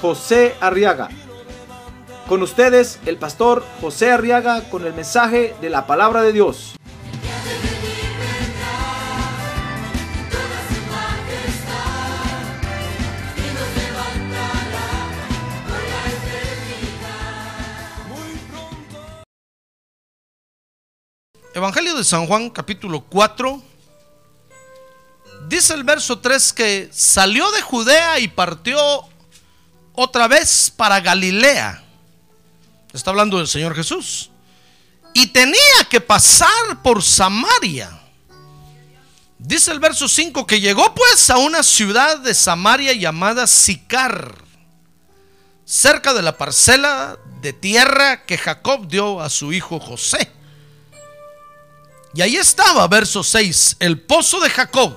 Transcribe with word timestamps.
José 0.00 0.54
Arriaga. 0.60 1.08
Con 2.28 2.42
ustedes, 2.42 2.98
el 3.06 3.18
pastor 3.18 3.64
José 3.80 4.10
Arriaga 4.10 4.68
con 4.68 4.84
el 4.84 4.92
mensaje 4.92 5.54
de 5.60 5.70
la 5.70 5.86
palabra 5.86 6.22
de 6.22 6.32
Dios. 6.32 6.74
Evangelio 21.54 21.96
de 21.96 22.04
San 22.04 22.26
Juan 22.26 22.50
capítulo 22.50 23.04
4. 23.08 23.62
Dice 25.48 25.72
el 25.72 25.84
verso 25.84 26.18
3 26.18 26.52
que 26.52 26.90
salió 26.92 27.50
de 27.52 27.62
Judea 27.62 28.18
y 28.18 28.28
partió 28.28 29.04
otra 29.96 30.28
vez 30.28 30.72
para 30.74 31.00
Galilea. 31.00 31.82
Está 32.92 33.10
hablando 33.10 33.38
del 33.38 33.48
Señor 33.48 33.74
Jesús. 33.74 34.30
Y 35.12 35.26
tenía 35.28 35.84
que 35.90 36.00
pasar 36.00 36.82
por 36.82 37.02
Samaria. 37.02 37.90
Dice 39.38 39.70
el 39.70 39.80
verso 39.80 40.08
5 40.08 40.46
que 40.46 40.60
llegó 40.60 40.94
pues 40.94 41.30
a 41.30 41.38
una 41.38 41.62
ciudad 41.62 42.18
de 42.18 42.34
Samaria 42.34 42.92
llamada 42.94 43.46
Sicar, 43.46 44.34
cerca 45.64 46.14
de 46.14 46.22
la 46.22 46.36
parcela 46.36 47.18
de 47.40 47.52
tierra 47.52 48.24
que 48.24 48.38
Jacob 48.38 48.88
dio 48.88 49.20
a 49.20 49.28
su 49.28 49.52
hijo 49.52 49.78
José. 49.78 50.30
Y 52.14 52.22
ahí 52.22 52.36
estaba, 52.36 52.88
verso 52.88 53.22
6, 53.22 53.76
el 53.80 54.00
pozo 54.00 54.40
de 54.40 54.48
Jacob. 54.48 54.96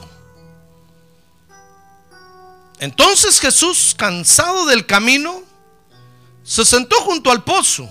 Entonces 2.79 3.39
Jesús, 3.39 3.93
cansado 3.97 4.65
del 4.65 4.85
camino, 4.85 5.43
se 6.43 6.65
sentó 6.65 6.95
junto 7.01 7.31
al 7.31 7.43
pozo 7.43 7.89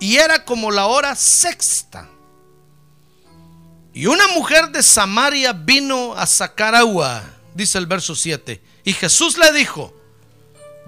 y 0.00 0.16
era 0.16 0.44
como 0.44 0.70
la 0.70 0.86
hora 0.86 1.14
sexta. 1.14 2.08
Y 3.94 4.06
una 4.06 4.26
mujer 4.28 4.70
de 4.70 4.82
Samaria 4.82 5.52
vino 5.52 6.14
a 6.14 6.26
sacar 6.26 6.74
agua, 6.74 7.22
dice 7.54 7.76
el 7.78 7.86
verso 7.86 8.14
7. 8.14 8.62
Y 8.84 8.92
Jesús 8.94 9.36
le 9.36 9.52
dijo, 9.52 9.94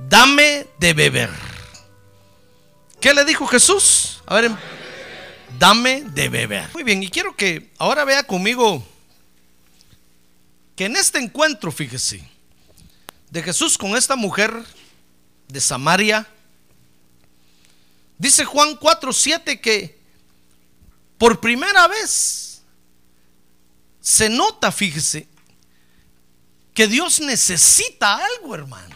dame 0.08 0.66
de 0.78 0.94
beber. 0.94 1.30
¿Qué 3.00 3.12
le 3.12 3.26
dijo 3.26 3.46
Jesús? 3.46 4.22
A 4.24 4.36
ver, 4.36 4.50
dame 5.58 6.02
de 6.06 6.30
beber. 6.30 6.70
Muy 6.72 6.82
bien, 6.82 7.02
y 7.02 7.10
quiero 7.10 7.36
que 7.36 7.70
ahora 7.78 8.04
vea 8.04 8.22
conmigo 8.22 8.82
que 10.74 10.86
en 10.86 10.96
este 10.96 11.18
encuentro, 11.18 11.70
fíjese, 11.70 12.26
de 13.34 13.42
Jesús 13.42 13.76
con 13.76 13.96
esta 13.96 14.14
mujer 14.14 14.54
de 15.48 15.60
Samaria, 15.60 16.24
dice 18.16 18.44
Juan 18.44 18.78
4:7 18.78 19.60
que 19.60 19.98
por 21.18 21.40
primera 21.40 21.88
vez 21.88 22.62
se 24.00 24.28
nota, 24.28 24.70
fíjese, 24.70 25.26
que 26.74 26.86
Dios 26.86 27.18
necesita 27.18 28.24
algo, 28.24 28.54
hermano. 28.54 28.94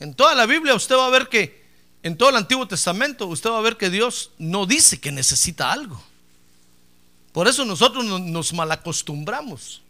En 0.00 0.14
toda 0.14 0.34
la 0.34 0.46
Biblia 0.46 0.74
usted 0.74 0.96
va 0.96 1.08
a 1.08 1.10
ver 1.10 1.28
que, 1.28 1.62
en 2.02 2.16
todo 2.16 2.30
el 2.30 2.36
Antiguo 2.36 2.66
Testamento, 2.66 3.26
usted 3.26 3.50
va 3.50 3.58
a 3.58 3.62
ver 3.62 3.76
que 3.76 3.90
Dios 3.90 4.30
no 4.38 4.64
dice 4.64 4.98
que 4.98 5.12
necesita 5.12 5.70
algo. 5.70 6.02
Por 7.32 7.46
eso 7.46 7.66
nosotros 7.66 8.06
nos 8.06 8.54
malacostumbramos. 8.54 9.82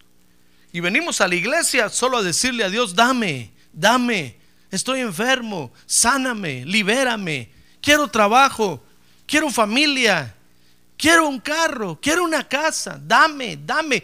Y 0.73 0.81
venimos 0.81 1.21
a 1.21 1.29
la 1.29 1.35
iglesia 1.35 1.91
solo 1.91 2.19
a 2.19 2.23
decirle 2.23 2.65
a 2.65 2.71
Dios, 2.71 2.95
dame, 2.95 3.53
dame, 3.73 4.39
estoy 4.71 5.01
enfermo, 5.01 5.71
sáname, 5.85 6.65
libérame, 6.65 7.51
quiero 7.83 8.09
trabajo, 8.09 8.83
quiero 9.27 9.51
familia, 9.51 10.35
quiero 10.97 11.29
un 11.29 11.41
carro, 11.41 11.99
quiero 12.01 12.25
una 12.25 12.49
casa, 12.49 12.99
dame, 13.03 13.59
dame. 13.59 14.03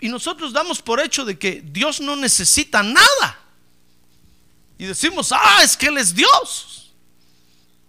Y 0.00 0.08
nosotros 0.08 0.52
damos 0.52 0.80
por 0.80 1.00
hecho 1.00 1.24
de 1.24 1.36
que 1.36 1.60
Dios 1.60 2.00
no 2.00 2.14
necesita 2.14 2.84
nada. 2.84 3.40
Y 4.78 4.84
decimos, 4.84 5.32
ah, 5.32 5.60
es 5.64 5.76
que 5.76 5.86
Él 5.86 5.98
es 5.98 6.14
Dios. 6.14 6.92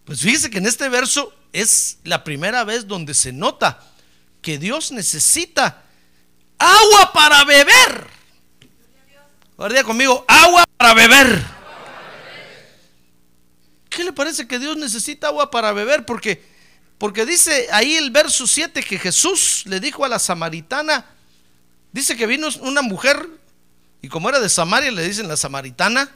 Pues 0.06 0.22
fíjese 0.22 0.50
que 0.50 0.58
en 0.58 0.66
este 0.66 0.90
verso 0.90 1.34
es 1.54 2.00
la 2.04 2.24
primera 2.24 2.64
vez 2.64 2.88
donde 2.88 3.14
se 3.14 3.32
nota 3.32 3.84
que 4.42 4.58
Dios 4.58 4.92
necesita 4.92 5.84
agua 6.58 7.12
para 7.14 7.44
beber. 7.44 8.08
Guardia 9.56 9.84
conmigo, 9.84 10.24
agua 10.28 10.66
para 10.78 10.94
beber. 10.94 11.44
¿Qué 13.90 14.04
le 14.04 14.14
parece 14.14 14.48
que 14.48 14.60
Dios 14.60 14.78
necesita 14.78 15.28
agua 15.28 15.50
para 15.50 15.72
beber? 15.72 16.06
Porque, 16.06 16.44
porque 16.98 17.26
dice 17.26 17.68
ahí 17.72 17.96
el 17.96 18.12
verso 18.12 18.46
7 18.46 18.84
que 18.84 19.00
Jesús 19.00 19.64
le 19.66 19.80
dijo 19.80 20.06
a 20.06 20.08
la 20.08 20.20
samaritana, 20.20 21.06
dice 21.92 22.16
que 22.16 22.28
vino 22.28 22.48
una 22.62 22.84
mujer, 22.84 23.28
y 24.02 24.10
como 24.10 24.30
era 24.30 24.40
de 24.40 24.50
Samaria, 24.50 24.92
le 24.92 25.08
dicen 25.08 25.28
la 25.28 25.36
samaritana, 25.36 26.12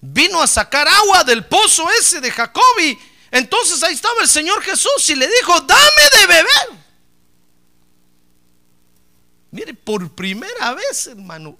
vino 0.00 0.40
a 0.40 0.46
sacar 0.46 0.86
agua 0.86 1.24
del 1.24 1.44
pozo 1.46 1.88
ese 1.98 2.20
de 2.20 2.30
Jacob 2.30 2.62
y 2.80 2.96
entonces 3.32 3.82
ahí 3.82 3.94
estaba 3.94 4.20
el 4.22 4.28
Señor 4.28 4.62
Jesús 4.62 5.10
y 5.10 5.16
le 5.16 5.26
dijo, 5.26 5.60
dame 5.62 6.20
de 6.20 6.26
beber. 6.26 6.85
Mire, 9.56 9.72
por 9.72 10.10
primera 10.10 10.74
vez, 10.74 11.06
hermano, 11.06 11.56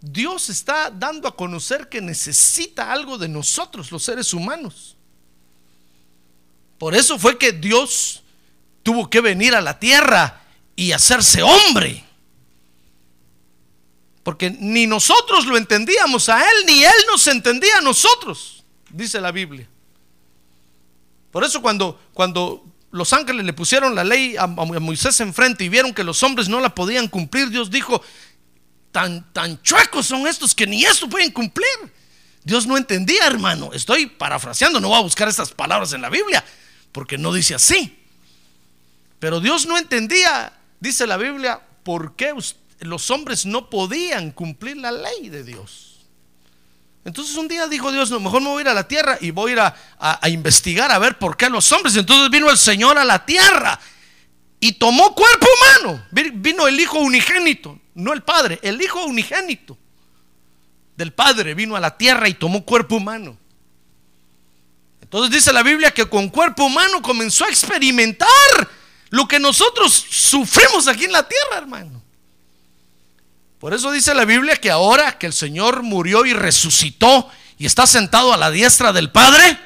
Dios 0.00 0.50
está 0.50 0.90
dando 0.90 1.28
a 1.28 1.36
conocer 1.36 1.88
que 1.88 2.00
necesita 2.00 2.90
algo 2.90 3.16
de 3.16 3.28
nosotros, 3.28 3.92
los 3.92 4.02
seres 4.02 4.34
humanos. 4.34 4.96
Por 6.76 6.96
eso 6.96 7.16
fue 7.16 7.38
que 7.38 7.52
Dios 7.52 8.24
tuvo 8.82 9.08
que 9.08 9.20
venir 9.20 9.54
a 9.54 9.60
la 9.60 9.78
tierra 9.78 10.42
y 10.74 10.90
hacerse 10.90 11.44
hombre. 11.44 12.04
Porque 14.24 14.50
ni 14.50 14.88
nosotros 14.88 15.46
lo 15.46 15.56
entendíamos 15.56 16.28
a 16.28 16.40
Él, 16.40 16.66
ni 16.66 16.82
Él 16.82 17.04
nos 17.06 17.24
entendía 17.28 17.78
a 17.78 17.82
nosotros, 17.82 18.64
dice 18.90 19.20
la 19.20 19.30
Biblia. 19.30 19.68
Por 21.30 21.44
eso 21.44 21.62
cuando, 21.62 22.00
cuando 22.12 22.67
los 22.90 23.12
ángeles 23.12 23.44
le 23.44 23.52
pusieron 23.52 23.94
la 23.94 24.04
ley 24.04 24.36
a, 24.36 24.46
Moisés 24.46 25.20
enfrente 25.20 25.64
y 25.64 25.68
vieron 25.68 25.92
que 25.92 26.04
los 26.04 26.22
hombres 26.22 26.48
no 26.48 26.60
la 26.60 26.74
podían 26.74 27.08
cumplir, 27.08 27.50
Dios 27.50 27.70
dijo, 27.70 28.02
tan, 28.92 29.62
chuecos 29.62 30.06
son 30.06 30.26
estos 30.26 30.54
que 30.54 30.66
ni 30.66 30.84
esto 30.84 31.08
pueden 31.08 31.30
cumplir. 31.30 31.66
Dios 32.44 32.66
no 32.66 32.76
entendía, 32.76 33.26
hermano. 33.26 33.70
Estoy 33.74 34.06
parafraseando, 34.06 34.80
no 34.80 34.88
voy 34.88 34.98
a 34.98 35.02
buscar 35.02 35.28
estas 35.28 35.52
palabras 35.52 35.92
en 35.92 36.00
la 36.00 36.08
Biblia, 36.08 36.42
porque 36.92 37.18
no 37.18 37.32
dice 37.32 37.54
así. 37.54 37.98
Pero 39.18 39.40
Dios 39.40 39.66
no 39.66 39.76
entendía, 39.76 40.52
dice 40.80 41.06
la 41.06 41.16
Biblia, 41.16 41.60
por 41.82 42.16
qué 42.16 42.32
los 42.80 43.10
hombres 43.10 43.44
no 43.44 43.68
podían 43.68 44.30
cumplir 44.30 44.78
la 44.78 44.92
ley 44.92 45.28
de 45.28 45.44
Dios. 45.44 45.87
Entonces 47.08 47.34
un 47.36 47.48
día 47.48 47.66
dijo 47.66 47.90
Dios, 47.90 48.10
no, 48.10 48.20
mejor 48.20 48.42
me 48.42 48.48
voy 48.48 48.58
a 48.58 48.60
ir 48.60 48.68
a 48.68 48.74
la 48.74 48.86
tierra 48.86 49.16
y 49.18 49.30
voy 49.30 49.52
a 49.52 49.54
ir 49.54 49.60
a, 49.60 50.28
investigar 50.28 50.92
a 50.92 50.98
ver 50.98 51.18
por 51.18 51.38
qué 51.38 51.48
los 51.48 51.72
hombres. 51.72 51.96
Entonces 51.96 52.30
vino 52.30 52.50
el 52.50 52.58
Señor 52.58 52.98
a 52.98 53.04
la 53.04 53.24
tierra 53.24 53.80
y 54.60 54.72
tomó 54.72 55.14
cuerpo 55.14 55.46
humano. 55.56 56.04
Vino 56.10 56.68
el 56.68 56.78
Hijo 56.78 56.98
unigénito, 56.98 57.80
no 57.94 58.12
el 58.12 58.22
Padre, 58.22 58.60
el 58.62 58.80
Hijo 58.82 59.06
unigénito 59.06 59.78
del 60.96 61.14
Padre 61.14 61.54
vino 61.54 61.76
a 61.76 61.80
la 61.80 61.96
tierra 61.96 62.28
y 62.28 62.34
tomó 62.34 62.62
cuerpo 62.62 62.96
humano. 62.96 63.38
Entonces 65.00 65.30
dice 65.30 65.52
la 65.52 65.62
Biblia 65.62 65.92
que 65.92 66.06
con 66.06 66.28
cuerpo 66.28 66.64
humano 66.64 67.00
comenzó 67.00 67.46
a 67.46 67.48
experimentar 67.48 68.28
lo 69.08 69.26
que 69.26 69.40
nosotros 69.40 69.92
sufrimos 70.10 70.88
aquí 70.88 71.04
en 71.04 71.12
la 71.12 71.26
tierra, 71.26 71.56
hermano. 71.56 72.02
Por 73.60 73.74
eso 73.74 73.90
dice 73.90 74.14
la 74.14 74.24
Biblia 74.24 74.56
que 74.56 74.70
ahora 74.70 75.18
que 75.18 75.26
el 75.26 75.32
Señor 75.32 75.82
murió 75.82 76.24
y 76.24 76.32
resucitó 76.32 77.28
y 77.58 77.66
está 77.66 77.88
sentado 77.88 78.32
a 78.32 78.36
la 78.36 78.52
diestra 78.52 78.92
del 78.92 79.10
Padre, 79.10 79.58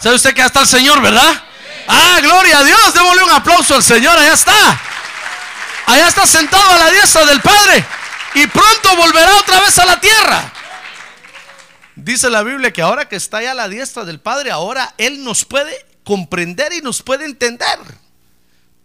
¿sabe 0.00 0.16
usted 0.16 0.34
que 0.34 0.42
está 0.42 0.62
el 0.62 0.66
Señor, 0.66 1.00
verdad? 1.00 1.42
Ah, 1.86 2.18
gloria 2.20 2.58
a 2.58 2.64
Dios, 2.64 2.94
démosle 2.94 3.22
un 3.22 3.30
aplauso 3.30 3.76
al 3.76 3.82
Señor, 3.84 4.18
allá 4.18 4.32
está. 4.32 4.80
Allá 5.86 6.08
está 6.08 6.26
sentado 6.26 6.68
a 6.68 6.78
la 6.78 6.90
diestra 6.90 7.24
del 7.26 7.40
Padre 7.40 7.84
y 8.34 8.46
pronto 8.48 8.96
volverá 8.96 9.36
otra 9.36 9.60
vez 9.60 9.78
a 9.78 9.86
la 9.86 10.00
tierra. 10.00 10.52
Dice 11.94 12.30
la 12.30 12.42
Biblia 12.42 12.72
que 12.72 12.82
ahora 12.82 13.08
que 13.08 13.16
está 13.16 13.40
ya 13.40 13.52
a 13.52 13.54
la 13.54 13.68
diestra 13.68 14.04
del 14.04 14.18
Padre, 14.18 14.50
ahora 14.50 14.94
Él 14.98 15.22
nos 15.22 15.44
puede 15.44 15.86
comprender 16.02 16.72
y 16.72 16.80
nos 16.80 17.02
puede 17.02 17.24
entender. 17.24 17.78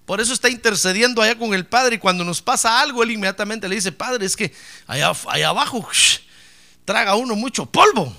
Por 0.06 0.20
eso 0.20 0.34
está 0.34 0.50
intercediendo 0.50 1.22
allá 1.22 1.38
con 1.38 1.54
el 1.54 1.66
Padre 1.66 1.96
y 1.96 2.00
cuando 2.00 2.26
nos 2.26 2.42
pasa 2.42 2.82
algo, 2.82 3.04
Él 3.04 3.12
inmediatamente 3.12 3.70
le 3.70 3.76
dice, 3.76 3.92
Padre, 3.92 4.26
es 4.26 4.36
que 4.36 4.54
allá, 4.86 5.14
allá 5.28 5.50
abajo 5.50 5.88
traga 6.84 7.16
uno 7.16 7.36
mucho 7.36 7.66
polvo. 7.66 8.14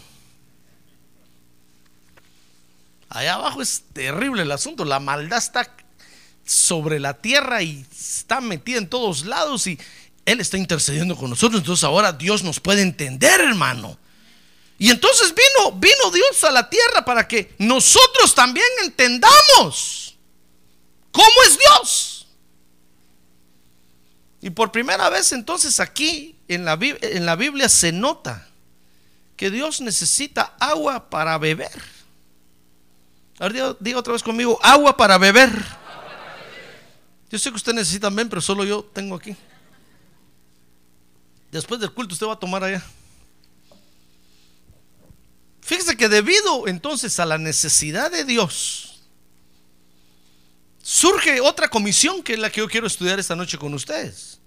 Allá 3.10 3.34
abajo 3.34 3.62
es 3.62 3.84
terrible 3.92 4.42
el 4.42 4.50
asunto, 4.50 4.84
la 4.84 4.98
maldad 4.98 5.38
está 5.38 5.70
sobre 6.44 6.98
la 6.98 7.14
tierra 7.14 7.62
y 7.62 7.86
está 7.92 8.40
metida 8.40 8.78
en 8.78 8.88
todos 8.88 9.24
lados 9.24 9.66
y 9.66 9.78
Él 10.24 10.40
está 10.40 10.56
intercediendo 10.56 11.16
con 11.16 11.30
nosotros. 11.30 11.60
Entonces 11.60 11.84
ahora 11.84 12.12
Dios 12.12 12.42
nos 12.42 12.60
puede 12.60 12.82
entender, 12.82 13.40
hermano. 13.40 13.98
Y 14.78 14.90
entonces 14.90 15.34
vino, 15.34 15.72
vino 15.72 16.10
Dios 16.12 16.42
a 16.44 16.50
la 16.50 16.68
tierra 16.68 17.04
para 17.04 17.28
que 17.28 17.54
nosotros 17.58 18.34
también 18.34 18.66
entendamos 18.82 20.03
cómo 21.14 21.42
es 21.46 21.58
Dios. 21.58 22.26
Y 24.42 24.50
por 24.50 24.70
primera 24.70 25.08
vez 25.08 25.32
entonces 25.32 25.80
aquí 25.80 26.36
en 26.48 26.66
la, 26.66 26.76
Biblia 26.76 27.68
se 27.68 27.92
nota 27.92 28.46
que 29.36 29.50
Dios 29.50 29.80
necesita 29.80 30.54
agua 30.60 31.08
para 31.08 31.38
beber. 31.38 31.72
Ahora 33.38 33.74
diga, 33.80 33.98
otra 33.98 34.12
vez 34.12 34.22
conmigo, 34.22 34.58
agua 34.62 34.96
para 34.96 35.16
beber. 35.16 35.50
Yo 37.30 37.38
sé 37.38 37.48
que 37.50 37.56
usted 37.56 37.72
necesita 37.72 38.08
también, 38.08 38.28
pero 38.28 38.42
solo 38.42 38.64
yo 38.64 38.84
tengo 38.84 39.14
aquí. 39.14 39.34
Después 41.50 41.80
del 41.80 41.92
culto 41.92 42.12
usted 42.12 42.26
va 42.26 42.34
a 42.34 42.38
tomar 42.38 42.64
allá. 42.64 42.84
Fíjese 45.62 45.96
que 45.96 46.10
debido 46.10 46.68
entonces 46.68 47.18
a 47.18 47.24
la 47.24 47.38
necesidad 47.38 48.10
de 48.10 48.24
Dios, 48.24 48.93
surge 50.84 51.40
otra 51.40 51.68
comisión 51.68 52.22
que 52.22 52.34
es 52.34 52.38
la 52.38 52.50
que 52.50 52.60
yo 52.60 52.68
quiero 52.68 52.86
estudiar 52.86 53.18
esta 53.18 53.34
noche 53.34 53.56
con 53.56 53.72
ustedes. 53.72 54.38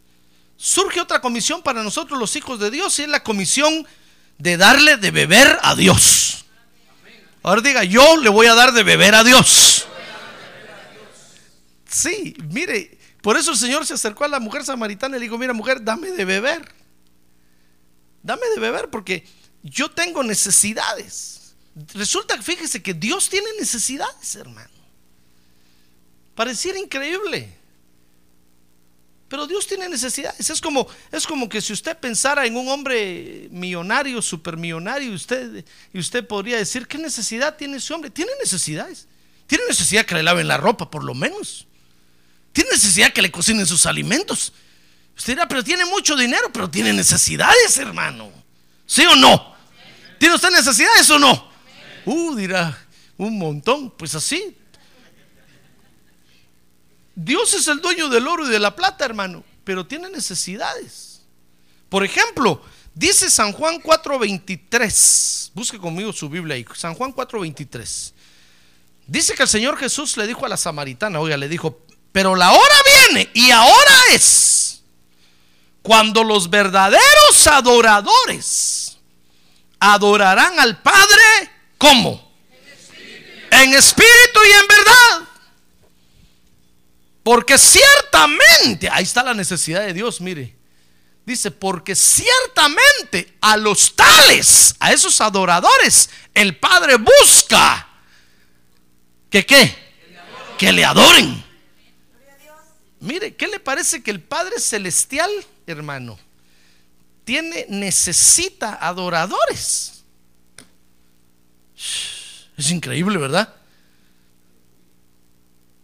Surge 0.55 1.01
otra 1.01 1.19
comisión 1.19 1.63
para 1.63 1.81
nosotros 1.81 2.19
los 2.19 2.35
hijos 2.35 2.59
de 2.59 2.69
Dios 2.69 2.97
y 2.99 3.03
es 3.03 3.09
la 3.09 3.23
comisión 3.23 3.87
de 4.37 4.55
darle 4.55 4.97
de 4.97 5.09
beber 5.09 5.57
a 5.63 5.75
Dios. 5.75 6.45
Ahora 7.41 7.61
diga, 7.61 7.83
yo 7.83 8.17
le 8.17 8.29
voy 8.29 8.45
a 8.45 8.53
dar 8.53 8.71
de 8.71 8.83
beber 8.83 9.15
a 9.15 9.23
Dios. 9.23 9.87
Sí, 11.89 12.35
mire, 12.49 12.99
por 13.21 13.35
eso 13.35 13.51
el 13.51 13.57
Señor 13.57 13.85
se 13.87 13.95
acercó 13.95 14.23
a 14.23 14.27
la 14.27 14.39
mujer 14.39 14.63
samaritana 14.63 15.17
y 15.17 15.19
le 15.19 15.25
dijo, 15.25 15.39
mira 15.39 15.53
mujer, 15.53 15.83
dame 15.83 16.11
de 16.11 16.23
beber. 16.23 16.71
Dame 18.21 18.45
de 18.53 18.59
beber 18.59 18.89
porque 18.91 19.25
yo 19.63 19.89
tengo 19.89 20.21
necesidades. 20.21 21.55
Resulta, 21.95 22.39
fíjese 22.41 22.83
que 22.83 22.93
Dios 22.93 23.27
tiene 23.27 23.47
necesidades, 23.59 24.35
hermano. 24.35 24.76
Pareciera 26.37 26.77
increíble. 26.77 27.51
Pero 29.27 29.47
Dios 29.47 29.65
tiene 29.65 29.89
necesidades. 29.89 30.47
Es 30.47 30.61
como, 30.61 30.87
es 31.11 31.25
como 31.25 31.49
que 31.49 31.59
si 31.61 31.73
usted 31.73 31.97
pensara 31.97 32.45
en 32.45 32.55
un 32.55 32.67
hombre 32.67 33.47
millonario, 33.49 34.21
supermillonario, 34.21 35.13
usted, 35.13 35.65
y 35.91 35.97
usted 35.97 36.27
podría 36.27 36.57
decir, 36.57 36.87
¿qué 36.87 36.99
necesidad 36.99 37.57
tiene 37.57 37.77
ese 37.77 37.91
hombre? 37.91 38.11
Tiene 38.11 38.29
necesidades. 38.39 39.07
Tiene 39.47 39.63
necesidad 39.67 40.05
que 40.05 40.13
le 40.13 40.21
laven 40.21 40.47
la 40.47 40.57
ropa, 40.57 40.91
por 40.91 41.03
lo 41.03 41.15
menos. 41.15 41.65
Tiene 42.53 42.69
necesidad 42.69 43.11
que 43.11 43.23
le 43.23 43.31
cocinen 43.31 43.65
sus 43.65 43.87
alimentos. 43.87 44.53
Usted 45.17 45.33
dirá, 45.33 45.47
pero 45.47 45.63
tiene 45.63 45.85
mucho 45.85 46.15
dinero, 46.15 46.53
pero 46.53 46.69
tiene 46.69 46.93
necesidades, 46.93 47.79
hermano. 47.79 48.31
¿Sí 48.85 49.03
o 49.07 49.15
no? 49.15 49.55
¿Tiene 50.19 50.35
usted 50.35 50.51
necesidades 50.51 51.09
o 51.09 51.17
no? 51.17 51.49
Uh, 52.05 52.35
dirá, 52.35 52.77
un 53.17 53.39
montón. 53.39 53.89
Pues 53.89 54.13
así. 54.13 54.55
Dios 57.19 57.51
es 57.55 57.67
el 57.67 57.81
dueño 57.81 58.09
del 58.09 58.27
oro 58.27 58.45
y 58.45 58.51
de 58.51 58.59
la 58.59 58.75
plata, 58.75 59.03
hermano, 59.03 59.43
pero 59.63 59.87
tiene 59.87 60.07
necesidades. 60.07 61.21
Por 61.89 62.05
ejemplo, 62.05 62.61
dice 62.93 63.27
San 63.31 63.53
Juan 63.53 63.81
4:23. 63.81 65.49
Busque 65.55 65.79
conmigo 65.79 66.13
su 66.13 66.29
Biblia 66.29 66.53
ahí. 66.53 66.65
San 66.75 66.93
Juan 66.93 67.11
4:23. 67.11 68.13
Dice 69.07 69.33
que 69.33 69.41
el 69.41 69.49
Señor 69.49 69.79
Jesús 69.79 70.15
le 70.15 70.27
dijo 70.27 70.45
a 70.45 70.49
la 70.49 70.57
samaritana, 70.57 71.19
oiga, 71.19 71.37
le 71.37 71.49
dijo, 71.49 71.81
pero 72.11 72.35
la 72.35 72.51
hora 72.51 72.75
viene 73.09 73.31
y 73.33 73.49
ahora 73.49 73.93
es 74.11 74.83
cuando 75.81 76.23
los 76.23 76.51
verdaderos 76.51 77.47
adoradores 77.47 78.99
adorarán 79.79 80.59
al 80.59 80.83
Padre, 80.83 81.51
¿cómo? 81.79 82.31
En 83.49 83.73
espíritu 83.73 84.39
y 84.47 84.51
en 84.51 84.67
verdad. 84.67 85.26
Porque 87.27 87.57
ciertamente, 87.57 88.87
ahí 88.89 89.03
está 89.03 89.21
la 89.21 89.33
necesidad 89.33 89.81
de 89.81 89.91
Dios, 89.91 90.21
mire. 90.21 90.55
Dice, 91.25 91.51
porque 91.51 91.93
ciertamente 91.93 93.35
a 93.41 93.57
los 93.57 93.97
tales, 93.97 94.73
a 94.79 94.93
esos 94.93 95.19
adoradores, 95.19 96.09
el 96.33 96.55
Padre 96.55 96.95
busca 96.95 97.85
que 99.29 99.45
qué? 99.45 99.75
Que 100.57 100.71
le 100.71 100.85
adoren. 100.85 101.43
Mire, 103.01 103.35
¿qué 103.35 103.47
le 103.47 103.59
parece 103.59 104.01
que 104.01 104.11
el 104.11 104.21
Padre 104.21 104.57
Celestial, 104.57 105.29
hermano, 105.65 106.17
tiene, 107.25 107.65
necesita 107.67 108.75
adoradores. 108.75 110.01
Es 112.55 112.71
increíble, 112.71 113.17
¿verdad? 113.17 113.53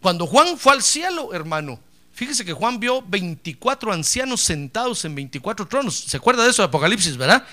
Cuando 0.03 0.27
Juan 0.27 0.57
fue 0.57 0.73
al 0.73 0.83
cielo, 0.83 1.33
hermano, 1.33 1.79
fíjese 2.13 2.44
que 2.44 2.51
Juan 2.51 2.77
vio 2.77 3.01
24 3.03 3.94
ancianos 3.94 4.41
sentados 4.41 5.05
en 5.05 5.15
24 5.15 5.65
tronos. 5.65 5.95
¿Se 5.95 6.17
acuerda 6.17 6.44
de 6.44 6.50
eso 6.50 6.61
de 6.61 6.67
Apocalipsis, 6.67 7.15
verdad? 7.15 7.45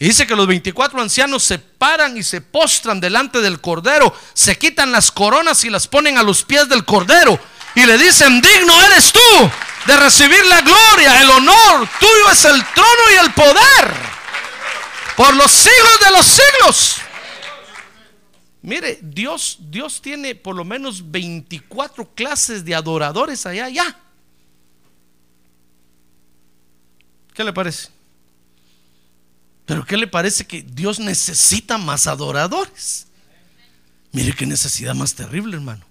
Y 0.00 0.06
dice 0.06 0.26
que 0.26 0.34
los 0.34 0.48
24 0.48 1.00
ancianos 1.00 1.44
se 1.44 1.60
paran 1.60 2.16
y 2.16 2.24
se 2.24 2.40
postran 2.40 2.98
delante 2.98 3.40
del 3.40 3.60
Cordero, 3.60 4.12
se 4.32 4.58
quitan 4.58 4.90
las 4.90 5.12
coronas 5.12 5.62
y 5.62 5.70
las 5.70 5.86
ponen 5.86 6.18
a 6.18 6.24
los 6.24 6.42
pies 6.42 6.68
del 6.68 6.84
Cordero 6.84 7.38
y 7.76 7.86
le 7.86 7.96
dicen, 7.96 8.40
digno 8.40 8.82
eres 8.86 9.12
tú 9.12 9.50
de 9.86 9.96
recibir 9.96 10.44
la 10.46 10.62
gloria, 10.62 11.22
el 11.22 11.30
honor, 11.30 11.88
tuyo 12.00 12.30
es 12.32 12.44
el 12.44 12.60
trono 12.74 13.02
y 13.12 13.24
el 13.24 13.32
poder 13.34 13.94
por 15.14 15.32
los 15.36 15.52
siglos 15.52 16.00
de 16.04 16.10
los 16.10 16.26
siglos. 16.26 17.03
Mire, 18.64 18.98
Dios, 19.02 19.58
Dios 19.60 20.00
tiene 20.00 20.34
por 20.34 20.56
lo 20.56 20.64
menos 20.64 21.10
24 21.10 22.14
clases 22.14 22.64
de 22.64 22.74
adoradores 22.74 23.44
allá, 23.44 23.66
allá. 23.66 24.00
¿Qué 27.34 27.44
le 27.44 27.52
parece? 27.52 27.88
Pero 29.66 29.84
¿qué 29.84 29.98
le 29.98 30.06
parece 30.06 30.46
que 30.46 30.62
Dios 30.62 30.98
necesita 30.98 31.76
más 31.76 32.06
adoradores? 32.06 33.06
Mire 34.12 34.32
qué 34.32 34.46
necesidad 34.46 34.94
más 34.94 35.14
terrible, 35.14 35.56
hermano. 35.56 35.84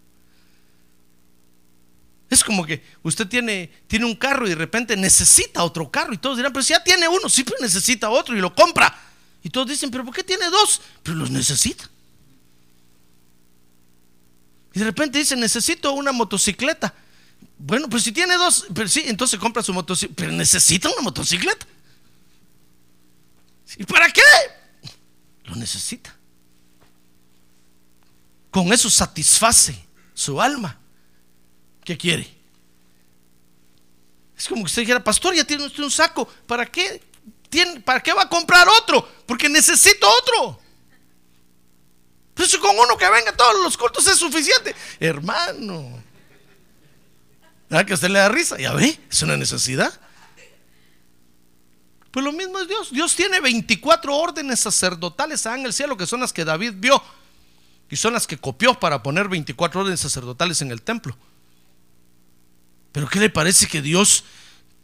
Es 2.27 2.43
como 2.43 2.65
que 2.65 2.83
usted 3.03 3.27
tiene, 3.27 3.71
tiene 3.85 4.05
un 4.05 4.15
carro 4.15 4.47
y 4.47 4.49
de 4.49 4.55
repente 4.55 4.97
necesita 4.97 5.63
otro 5.63 5.91
carro 5.91 6.11
y 6.11 6.17
todos 6.17 6.37
dirán, 6.37 6.51
pero 6.51 6.63
si 6.63 6.73
ya 6.73 6.83
tiene 6.83 7.07
uno, 7.07 7.29
siempre 7.29 7.53
necesita 7.61 8.09
otro 8.09 8.35
y 8.35 8.41
lo 8.41 8.55
compra. 8.55 8.99
Y 9.43 9.51
todos 9.51 9.67
dicen, 9.67 9.91
pero 9.91 10.03
¿por 10.03 10.15
qué 10.15 10.23
tiene 10.23 10.49
dos? 10.49 10.81
Pero 11.03 11.17
los 11.17 11.29
necesita. 11.29 11.92
Y 14.73 14.79
de 14.79 14.85
repente 14.85 15.19
dice, 15.19 15.35
necesito 15.35 15.93
una 15.93 16.11
motocicleta. 16.11 16.93
Bueno, 17.57 17.87
pues 17.87 18.03
si 18.03 18.11
tiene 18.11 18.35
dos, 18.35 18.65
pero 18.73 18.87
sí, 18.87 19.03
entonces 19.05 19.39
compra 19.39 19.61
su 19.61 19.73
motocicleta, 19.73 20.15
pero 20.17 20.31
necesita 20.31 20.89
una 20.89 21.01
motocicleta. 21.01 21.65
¿Y 23.77 23.83
para 23.85 24.11
qué? 24.11 24.21
Lo 25.45 25.55
necesita. 25.55 26.15
Con 28.49 28.71
eso 28.73 28.89
satisface 28.89 29.85
su 30.13 30.41
alma. 30.41 30.79
¿Qué 31.83 31.97
quiere? 31.97 32.43
Es 34.37 34.47
como 34.47 34.63
que 34.63 34.67
usted 34.67 34.81
dijera, 34.81 35.03
pastor, 35.03 35.35
ya 35.35 35.43
tiene 35.43 35.65
usted 35.65 35.83
un 35.83 35.91
saco. 35.91 36.27
¿Para 36.47 36.65
qué? 36.65 37.01
¿Tiene, 37.49 37.79
¿Para 37.81 38.01
qué 38.01 38.13
va 38.13 38.23
a 38.23 38.29
comprar 38.29 38.67
otro? 38.67 39.07
Porque 39.25 39.47
necesito 39.47 40.07
otro. 40.21 40.59
Si 42.35 42.57
con 42.57 42.77
uno 42.77 42.97
que 42.97 43.09
venga 43.09 43.31
todos 43.31 43.63
los 43.63 43.77
cultos 43.77 44.07
es 44.07 44.17
suficiente. 44.17 44.75
Hermano. 44.99 46.03
¿Verdad 47.69 47.85
que 47.85 47.93
a 47.93 47.95
usted 47.95 48.09
le 48.09 48.19
da 48.19 48.29
risa? 48.29 48.57
Ya 48.57 48.73
ve, 48.73 48.99
es 49.09 49.21
una 49.21 49.37
necesidad. 49.37 49.99
Pues 52.11 52.23
lo 52.23 52.31
mismo 52.31 52.59
es 52.59 52.67
Dios. 52.67 52.91
Dios 52.91 53.15
tiene 53.15 53.39
24 53.39 54.15
órdenes 54.15 54.59
sacerdotales 54.59 55.45
en 55.47 55.65
el 55.65 55.73
cielo, 55.73 55.97
que 55.97 56.05
son 56.05 56.19
las 56.19 56.31
que 56.31 56.45
David 56.45 56.73
vio. 56.75 57.01
Y 57.89 57.95
son 57.95 58.13
las 58.13 58.27
que 58.27 58.37
copió 58.37 58.79
para 58.79 59.01
poner 59.01 59.27
24 59.27 59.81
órdenes 59.81 59.99
sacerdotales 59.99 60.61
en 60.61 60.71
el 60.71 60.81
templo. 60.81 61.17
Pero 62.91 63.07
¿qué 63.07 63.19
le 63.19 63.29
parece 63.29 63.67
que 63.67 63.81
Dios 63.81 64.23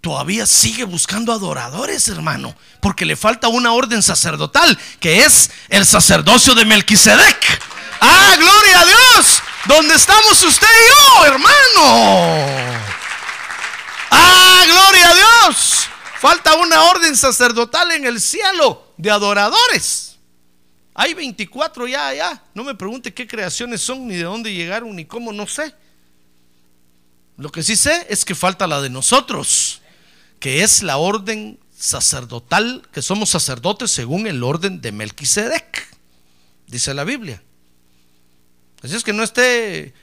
todavía 0.01 0.45
sigue 0.45 0.83
buscando 0.83 1.33
adoradores, 1.33 2.07
hermano? 2.07 2.55
Porque 2.79 3.05
le 3.05 3.15
falta 3.15 3.47
una 3.47 3.73
orden 3.73 4.01
sacerdotal, 4.01 4.77
que 4.99 5.23
es 5.25 5.51
el 5.69 5.85
sacerdocio 5.85 6.55
de 6.55 6.65
Melquisedec. 6.65 7.61
Ah, 8.01 8.35
gloria 8.37 8.79
a 8.79 8.85
Dios. 8.85 9.41
¿Dónde 9.65 9.95
estamos 9.95 10.41
usted 10.43 10.67
y 10.67 10.89
yo, 10.89 11.25
hermano? 11.25 12.81
Ah, 14.11 14.63
gloria 14.65 15.09
a 15.09 15.15
Dios. 15.15 15.87
Falta 16.19 16.55
una 16.55 16.83
orden 16.83 17.15
sacerdotal 17.15 17.91
en 17.91 18.05
el 18.05 18.19
cielo 18.19 18.93
de 18.97 19.11
adoradores. 19.11 20.17
Hay 20.93 21.13
24 21.13 21.87
ya, 21.87 22.13
ya. 22.13 22.43
No 22.53 22.63
me 22.63 22.75
pregunte 22.75 23.13
qué 23.13 23.25
creaciones 23.25 23.81
son, 23.81 24.07
ni 24.07 24.15
de 24.15 24.23
dónde 24.23 24.53
llegaron, 24.53 24.93
ni 24.95 25.05
cómo, 25.05 25.31
no 25.31 25.47
sé. 25.47 25.73
Lo 27.37 27.49
que 27.49 27.63
sí 27.63 27.77
sé 27.77 28.05
es 28.09 28.25
que 28.25 28.35
falta 28.35 28.67
la 28.67 28.81
de 28.81 28.89
nosotros, 28.89 29.81
que 30.39 30.63
es 30.63 30.83
la 30.83 30.97
orden 30.97 31.59
sacerdotal, 31.77 32.87
que 32.91 33.01
somos 33.01 33.29
sacerdotes 33.29 33.91
según 33.91 34.27
el 34.27 34.43
orden 34.43 34.81
de 34.81 34.91
Melquisedec, 34.91 35.87
dice 36.67 36.93
la 36.93 37.03
Biblia. 37.03 37.41
Así 38.81 38.95
es 38.95 39.03
que 39.03 39.13
no 39.13 39.23
esté 39.23 39.93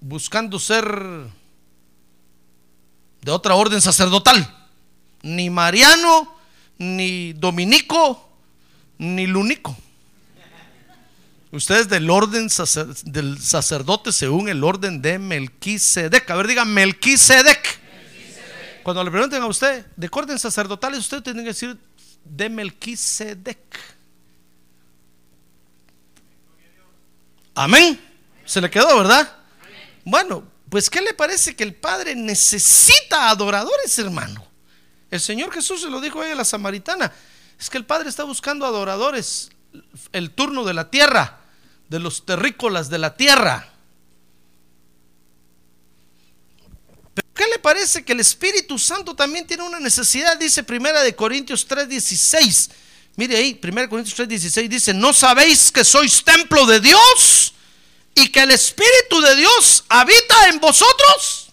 buscando 0.00 0.58
ser 0.58 0.86
de 3.22 3.30
otra 3.30 3.54
orden 3.54 3.80
sacerdotal, 3.80 4.68
ni 5.22 5.50
mariano, 5.50 6.34
ni 6.78 7.32
dominico, 7.34 8.30
ni 8.98 9.26
lunico. 9.26 9.76
Usted 11.50 11.80
es 11.80 11.88
del 11.88 12.10
orden 12.10 12.48
del 13.04 13.40
sacerdote 13.40 14.12
según 14.12 14.48
el 14.50 14.62
orden 14.62 15.00
de 15.00 15.18
Melquisedec. 15.18 16.30
A 16.30 16.36
ver, 16.36 16.46
diga 16.46 16.66
Melquisedec. 16.66 17.77
Cuando 18.82 19.04
le 19.04 19.10
pregunten 19.10 19.42
a 19.42 19.46
usted 19.46 19.86
de 19.96 20.08
orden 20.10 20.38
sacerdotales, 20.38 21.00
usted 21.00 21.22
tiene 21.22 21.42
que 21.42 21.48
decir 21.48 21.78
de 22.24 22.48
Melquisedec. 22.48 23.58
Amén. 27.54 28.00
Se 28.44 28.60
le 28.60 28.70
quedó, 28.70 28.96
¿verdad? 28.96 29.36
Bueno, 30.04 30.44
pues 30.68 30.88
¿qué 30.88 31.00
le 31.00 31.12
parece 31.12 31.56
que 31.56 31.64
el 31.64 31.74
Padre 31.74 32.14
necesita 32.14 33.30
adoradores, 33.30 33.98
hermano? 33.98 34.46
El 35.10 35.20
Señor 35.20 35.52
Jesús 35.52 35.80
se 35.82 35.90
lo 35.90 36.00
dijo 36.00 36.20
a 36.20 36.34
la 36.34 36.44
samaritana. 36.44 37.12
Es 37.58 37.68
que 37.70 37.78
el 37.78 37.84
Padre 37.84 38.08
está 38.08 38.24
buscando 38.24 38.64
adoradores. 38.64 39.50
El 40.12 40.30
turno 40.30 40.64
de 40.64 40.74
la 40.74 40.90
tierra, 40.90 41.40
de 41.88 41.98
los 41.98 42.24
terrícolas 42.24 42.90
de 42.90 42.98
la 42.98 43.16
tierra. 43.16 43.68
¿Qué 47.38 47.46
le 47.46 47.60
parece 47.60 48.04
que 48.04 48.12
el 48.12 48.20
Espíritu 48.20 48.78
Santo 48.80 49.14
también 49.14 49.46
tiene 49.46 49.62
una 49.62 49.78
necesidad? 49.78 50.36
Dice 50.36 50.64
Primera 50.64 51.02
de 51.02 51.14
Corintios 51.14 51.66
3:16. 51.68 52.70
Mire 53.14 53.36
ahí, 53.36 53.54
Primera 53.54 53.82
de 53.82 53.88
Corintios 53.88 54.16
3:16 54.16 54.68
dice, 54.68 54.92
"¿No 54.92 55.12
sabéis 55.12 55.70
que 55.70 55.84
sois 55.84 56.24
templo 56.24 56.66
de 56.66 56.80
Dios 56.80 57.54
y 58.16 58.28
que 58.30 58.40
el 58.40 58.50
Espíritu 58.50 59.20
de 59.20 59.36
Dios 59.36 59.84
habita 59.88 60.48
en 60.48 60.58
vosotros?" 60.58 61.50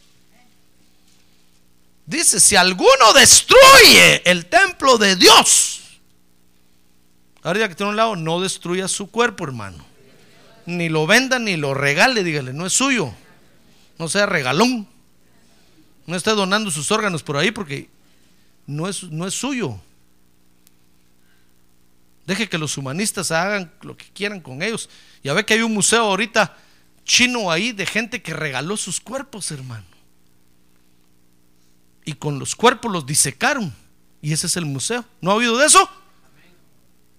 Dice, 2.07 2.39
si 2.39 2.55
alguno 2.55 3.13
destruye 3.13 4.21
el 4.29 4.47
templo 4.47 4.97
de 4.97 5.15
Dios, 5.15 5.81
ahora 7.41 7.67
que 7.67 7.75
tiene 7.75 7.91
un 7.91 7.95
lado, 7.95 8.15
no 8.15 8.41
destruya 8.41 8.87
su 8.87 9.09
cuerpo, 9.09 9.43
hermano. 9.43 9.85
Ni 10.65 10.89
lo 10.89 11.05
venda 11.05 11.37
ni 11.37 11.57
lo 11.57 11.73
regale, 11.75 12.23
dígale, 12.23 12.53
no 12.53 12.65
es 12.65 12.73
suyo. 12.73 13.13
No 13.97 14.07
sea 14.07 14.25
regalón. 14.25 14.94
No 16.05 16.15
esté 16.15 16.31
donando 16.31 16.71
sus 16.71 16.91
órganos 16.91 17.23
por 17.23 17.37
ahí 17.37 17.51
porque 17.51 17.89
no 18.67 18.87
es, 18.87 19.03
no 19.03 19.27
es 19.27 19.33
suyo. 19.33 19.79
Deje 22.25 22.49
que 22.49 22.57
los 22.57 22.77
humanistas 22.77 23.31
hagan 23.31 23.71
lo 23.81 23.95
que 23.95 24.05
quieran 24.13 24.41
con 24.41 24.61
ellos. 24.61 24.89
Ya 25.23 25.33
ve 25.33 25.45
que 25.45 25.55
hay 25.55 25.61
un 25.61 25.73
museo 25.73 26.03
ahorita 26.03 26.57
chino 27.03 27.51
ahí 27.51 27.71
de 27.71 27.85
gente 27.85 28.21
que 28.21 28.33
regaló 28.33 28.77
sus 28.77 28.99
cuerpos, 28.99 29.51
hermano 29.51 29.95
y 32.05 32.13
con 32.13 32.39
los 32.39 32.55
cuerpos 32.55 32.91
los 32.91 33.05
disecaron. 33.05 33.73
Y 34.21 34.31
ese 34.31 34.47
es 34.47 34.55
el 34.55 34.65
museo. 34.65 35.03
¿No 35.21 35.31
ha 35.31 35.35
oído 35.35 35.57
de 35.57 35.65
eso? 35.65 35.89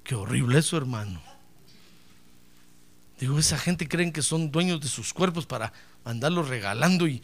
Qué 0.05 0.15
horrible 0.15 0.61
eso, 0.61 0.77
hermano. 0.77 1.21
Digo, 3.19 3.39
esa 3.39 3.59
gente 3.59 3.89
creen 3.89 4.13
que 4.13 4.23
son 4.23 4.51
dueños 4.51 4.81
de 4.81 4.89
sus 4.89 5.13
cuerpos 5.13 5.47
para 5.47 5.73
andarlos 6.05 6.49
regalando 6.49 7.07
y 7.09 7.23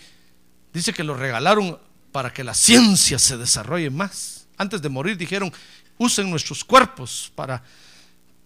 dice 0.73 0.93
que 0.93 1.05
los 1.05 1.19
regalaron 1.19 1.79
para 2.12 2.33
que 2.33 2.45
la 2.45 2.55
ciencia 2.55 3.19
se 3.19 3.37
desarrolle 3.37 3.91
más. 3.91 4.47
Antes 4.57 4.83
de 4.83 4.88
morir 4.88 5.17
dijeron, 5.17 5.52
usen 5.99 6.31
nuestros 6.31 6.64
cuerpos 6.64 7.33
para, 7.35 7.62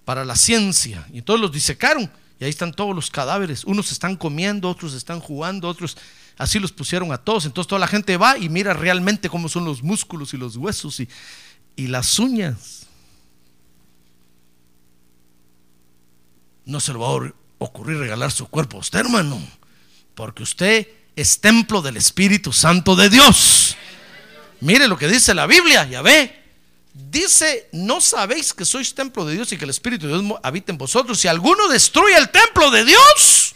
para 0.04 0.24
la 0.24 0.36
ciencia. 0.36 1.06
Y 1.12 1.22
todos 1.22 1.40
los 1.40 1.52
disecaron 1.52 2.10
y 2.38 2.44
ahí 2.44 2.50
están 2.50 2.72
todos 2.72 2.94
los 2.94 3.10
cadáveres. 3.10 3.64
Unos 3.64 3.92
están 3.92 4.16
comiendo, 4.16 4.68
otros 4.68 4.94
están 4.94 5.20
jugando, 5.20 5.68
otros 5.68 5.96
Así 6.38 6.58
los 6.58 6.72
pusieron 6.72 7.12
a 7.12 7.18
todos. 7.18 7.46
Entonces 7.46 7.68
toda 7.68 7.78
la 7.78 7.88
gente 7.88 8.16
va 8.16 8.36
y 8.38 8.48
mira 8.48 8.74
realmente 8.74 9.28
cómo 9.28 9.48
son 9.48 9.64
los 9.64 9.82
músculos 9.82 10.34
y 10.34 10.36
los 10.36 10.56
huesos 10.56 11.00
y, 11.00 11.08
y 11.76 11.86
las 11.86 12.18
uñas. 12.18 12.86
No 16.64 16.80
se 16.80 16.92
le 16.92 16.98
va 16.98 17.08
a 17.08 17.32
ocurrir 17.58 17.98
regalar 17.98 18.30
su 18.32 18.46
cuerpo 18.48 18.76
a 18.76 18.80
usted, 18.80 18.98
hermano, 18.98 19.40
porque 20.14 20.42
usted 20.42 20.88
es 21.16 21.40
templo 21.40 21.82
del 21.82 21.96
Espíritu 21.96 22.52
Santo 22.52 22.94
de 22.94 23.10
Dios. 23.10 23.76
Mire 24.60 24.86
lo 24.86 24.96
que 24.96 25.08
dice 25.08 25.34
la 25.34 25.46
Biblia, 25.46 25.86
ya 25.88 26.02
ve. 26.02 26.44
Dice, 26.92 27.68
no 27.72 28.00
sabéis 28.00 28.54
que 28.54 28.64
sois 28.64 28.94
templo 28.94 29.26
de 29.26 29.34
Dios 29.34 29.52
y 29.52 29.56
que 29.58 29.64
el 29.64 29.70
Espíritu 29.70 30.06
de 30.06 30.18
Dios 30.18 30.38
habita 30.42 30.70
en 30.70 30.78
vosotros. 30.78 31.18
Si 31.18 31.26
alguno 31.26 31.68
destruye 31.68 32.16
el 32.16 32.30
templo 32.30 32.70
de 32.70 32.84
Dios, 32.84 33.46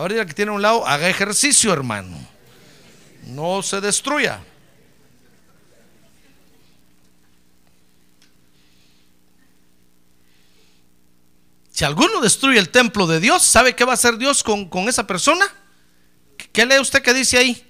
Ahora 0.00 0.24
que 0.24 0.32
tiene 0.32 0.50
un 0.50 0.62
lado, 0.62 0.86
haga 0.86 1.10
ejercicio, 1.10 1.72
hermano. 1.74 2.16
No 3.26 3.62
se 3.62 3.82
destruya. 3.82 4.42
Si 11.70 11.84
alguno 11.84 12.22
destruye 12.22 12.58
el 12.58 12.70
templo 12.70 13.06
de 13.06 13.20
Dios, 13.20 13.42
¿sabe 13.42 13.76
qué 13.76 13.84
va 13.84 13.92
a 13.92 13.94
hacer 13.94 14.16
Dios 14.16 14.42
con, 14.42 14.70
con 14.70 14.88
esa 14.88 15.06
persona? 15.06 15.46
¿Qué 16.52 16.66
lee 16.66 16.78
usted 16.80 17.02
que 17.02 17.14
dice 17.14 17.38
ahí? 17.38 17.64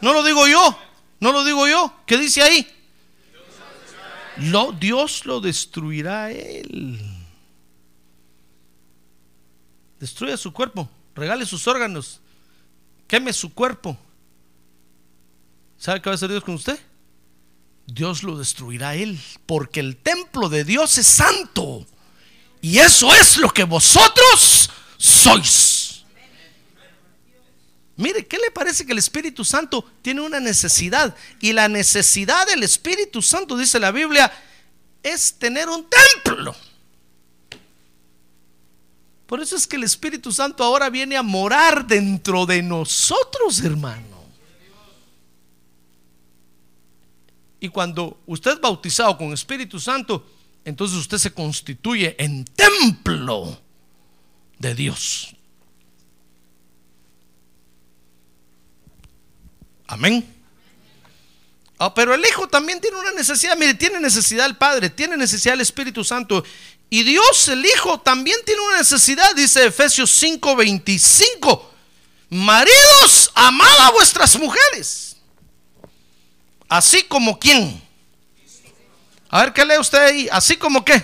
No 0.00 0.12
lo 0.12 0.22
digo 0.22 0.46
yo, 0.46 0.78
no 1.20 1.32
lo 1.32 1.44
digo 1.44 1.66
yo. 1.66 1.92
¿Qué 2.06 2.16
dice 2.16 2.42
ahí? 2.42 2.66
Dios 4.78 5.26
lo 5.26 5.40
destruirá 5.40 6.24
a 6.24 6.30
él. 6.30 7.00
Destruye 9.98 10.36
su 10.36 10.52
cuerpo 10.52 10.88
regale 11.18 11.44
sus 11.44 11.66
órganos, 11.66 12.20
queme 13.06 13.32
su 13.32 13.52
cuerpo. 13.52 13.98
¿Sabe 15.76 16.00
qué 16.00 16.08
va 16.08 16.14
a 16.14 16.16
hacer 16.16 16.30
Dios 16.30 16.44
con 16.44 16.54
usted? 16.54 16.78
Dios 17.86 18.22
lo 18.22 18.38
destruirá 18.38 18.90
a 18.90 18.94
él, 18.94 19.18
porque 19.46 19.80
el 19.80 19.96
templo 19.96 20.48
de 20.48 20.64
Dios 20.64 20.98
es 20.98 21.06
santo. 21.06 21.86
Y 22.60 22.78
eso 22.78 23.12
es 23.14 23.36
lo 23.36 23.50
que 23.50 23.64
vosotros 23.64 24.70
sois. 24.96 25.67
Mire, 27.98 28.24
¿qué 28.28 28.38
le 28.38 28.52
parece 28.52 28.86
que 28.86 28.92
el 28.92 28.98
Espíritu 28.98 29.44
Santo 29.44 29.84
tiene 30.02 30.20
una 30.20 30.38
necesidad? 30.38 31.16
Y 31.40 31.52
la 31.52 31.66
necesidad 31.68 32.46
del 32.46 32.62
Espíritu 32.62 33.20
Santo, 33.20 33.56
dice 33.56 33.80
la 33.80 33.90
Biblia, 33.90 34.32
es 35.02 35.34
tener 35.34 35.68
un 35.68 35.84
templo. 36.24 36.54
Por 39.26 39.42
eso 39.42 39.56
es 39.56 39.66
que 39.66 39.74
el 39.74 39.82
Espíritu 39.82 40.30
Santo 40.30 40.62
ahora 40.62 40.90
viene 40.90 41.16
a 41.16 41.24
morar 41.24 41.88
dentro 41.88 42.46
de 42.46 42.62
nosotros, 42.62 43.60
hermano. 43.64 44.22
Y 47.58 47.68
cuando 47.68 48.20
usted 48.26 48.52
es 48.52 48.60
bautizado 48.60 49.18
con 49.18 49.32
Espíritu 49.32 49.80
Santo, 49.80 50.24
entonces 50.64 50.96
usted 50.96 51.18
se 51.18 51.32
constituye 51.32 52.14
en 52.16 52.44
templo 52.44 53.60
de 54.56 54.74
Dios. 54.76 55.34
Amén. 59.88 60.36
Ah, 61.78 61.92
pero 61.94 62.14
el 62.14 62.24
Hijo 62.24 62.46
también 62.48 62.80
tiene 62.80 62.98
una 62.98 63.12
necesidad. 63.12 63.56
Mire, 63.56 63.74
tiene 63.74 63.98
necesidad 63.98 64.46
el 64.46 64.56
Padre, 64.56 64.90
tiene 64.90 65.16
necesidad 65.16 65.54
el 65.54 65.62
Espíritu 65.62 66.04
Santo. 66.04 66.44
Y 66.90 67.02
Dios 67.02 67.48
el 67.48 67.64
Hijo 67.64 67.98
también 67.98 68.38
tiene 68.44 68.60
una 68.60 68.78
necesidad, 68.78 69.34
dice 69.34 69.64
Efesios 69.64 70.10
5:25. 70.22 71.70
Maridos, 72.30 73.30
amad 73.34 73.80
a 73.80 73.90
vuestras 73.90 74.38
mujeres. 74.38 75.16
Así 76.68 77.02
como 77.04 77.38
quién. 77.38 77.82
A 79.30 79.42
ver, 79.42 79.52
¿qué 79.52 79.64
lee 79.64 79.78
usted 79.78 79.98
ahí? 79.98 80.28
Así 80.30 80.56
como 80.56 80.84
qué. 80.84 81.02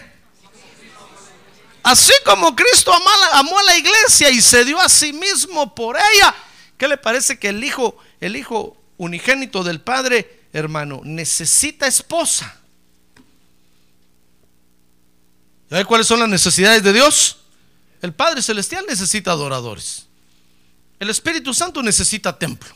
Así 1.83 2.13
como 2.25 2.55
Cristo 2.57 2.93
amó 2.93 3.09
a, 3.09 3.17
la, 3.17 3.39
amó 3.39 3.59
a 3.59 3.63
la 3.63 3.77
iglesia 3.77 4.31
y 4.31 4.41
se 4.41 4.65
dio 4.65 4.81
a 4.81 4.89
sí 4.89 5.13
mismo 5.13 5.75
por 5.75 5.97
ella. 5.97 6.35
¿Qué 6.79 6.89
le 6.89 6.97
parece 6.97 7.39
que 7.39 7.49
el 7.49 7.63
hijo, 7.63 7.97
el 8.27 8.37
hijo 8.37 8.77
unigénito 8.97 9.63
del 9.63 9.81
Padre, 9.81 10.45
hermano, 10.53 11.03
necesita 11.05 11.87
esposa? 11.87 12.57
¿Sabe 15.69 15.85
cuáles 15.85 16.07
son 16.07 16.21
las 16.21 16.29
necesidades 16.29 16.83
de 16.83 16.93
Dios? 16.93 17.39
El 18.01 18.15
Padre 18.15 18.41
Celestial 18.41 18.87
necesita 18.89 19.33
adoradores. 19.33 20.07
El 20.99 21.11
Espíritu 21.11 21.53
Santo 21.53 21.83
necesita 21.83 22.39
templo. 22.39 22.75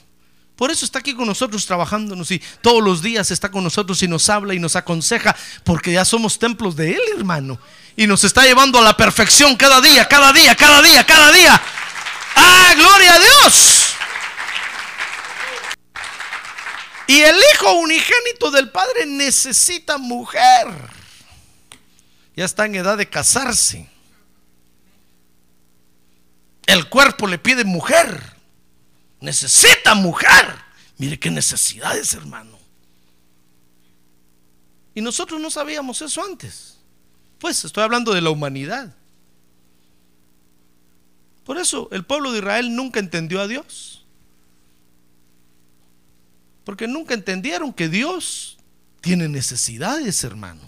Por 0.55 0.71
eso 0.71 0.85
está 0.85 0.99
aquí 0.99 1.15
con 1.15 1.27
nosotros 1.27 1.65
trabajándonos 1.65 2.31
y 2.31 2.43
todos 2.61 2.83
los 2.83 3.01
días 3.01 3.31
está 3.31 3.51
con 3.51 3.63
nosotros 3.65 4.03
y 4.03 4.09
nos 4.09 4.29
habla 4.29 4.55
y 4.55 4.59
nos 4.59 4.77
aconseja, 4.77 5.35
porque 5.65 5.93
ya 5.93 6.05
somos 6.05 6.39
templos 6.39 6.77
de 6.77 6.93
Él, 6.93 7.01
hermano. 7.17 7.59
Y 7.97 8.07
nos 8.07 8.25
está 8.25 8.43
llevando 8.43 8.79
a 8.79 8.83
la 8.83 8.97
perfección 8.97 9.57
cada 9.57 9.81
día, 9.81 10.07
cada 10.09 10.33
día, 10.33 10.55
cada 10.57 10.83
día, 10.83 11.07
cada 11.07 11.33
día. 11.33 11.63
¡Ah, 12.35 12.75
gloria 12.77 13.15
a 13.15 13.19
Dios! 13.19 13.88
Y 17.09 17.23
el 17.23 17.37
hijo 17.55 17.73
unigénito 17.73 18.51
del 18.51 18.71
Padre 18.71 19.07
necesita 19.07 19.97
mujer. 19.97 20.69
Ya 22.37 22.45
está 22.45 22.67
en 22.67 22.75
edad 22.75 22.99
de 22.99 23.09
casarse. 23.09 23.89
El 26.67 26.91
cuerpo 26.91 27.27
le 27.27 27.39
pide 27.39 27.65
mujer. 27.65 28.37
Necesita 29.21 29.95
mujer. 29.95 30.55
Mire 30.99 31.19
qué 31.19 31.31
necesidades, 31.31 32.13
hermano. 32.13 32.59
Y 34.95 35.01
nosotros 35.01 35.41
no 35.41 35.51
sabíamos 35.51 36.03
eso 36.03 36.23
antes. 36.23 36.77
Pues 37.39 37.65
estoy 37.65 37.85
hablando 37.85 38.13
de 38.13 38.21
la 38.21 38.29
humanidad. 38.29 38.95
Por 41.43 41.57
eso 41.57 41.89
el 41.91 42.05
pueblo 42.05 42.33
de 42.33 42.41
Israel 42.41 42.77
nunca 42.77 43.01
entendió 43.01 43.41
a 43.41 43.49
Dios. 43.49 43.98
Porque 46.69 46.87
nunca 46.87 47.15
entendieron 47.15 47.73
que 47.73 47.89
Dios 47.89 48.59
tiene 49.01 49.27
necesidades, 49.27 50.23
hermano. 50.23 50.61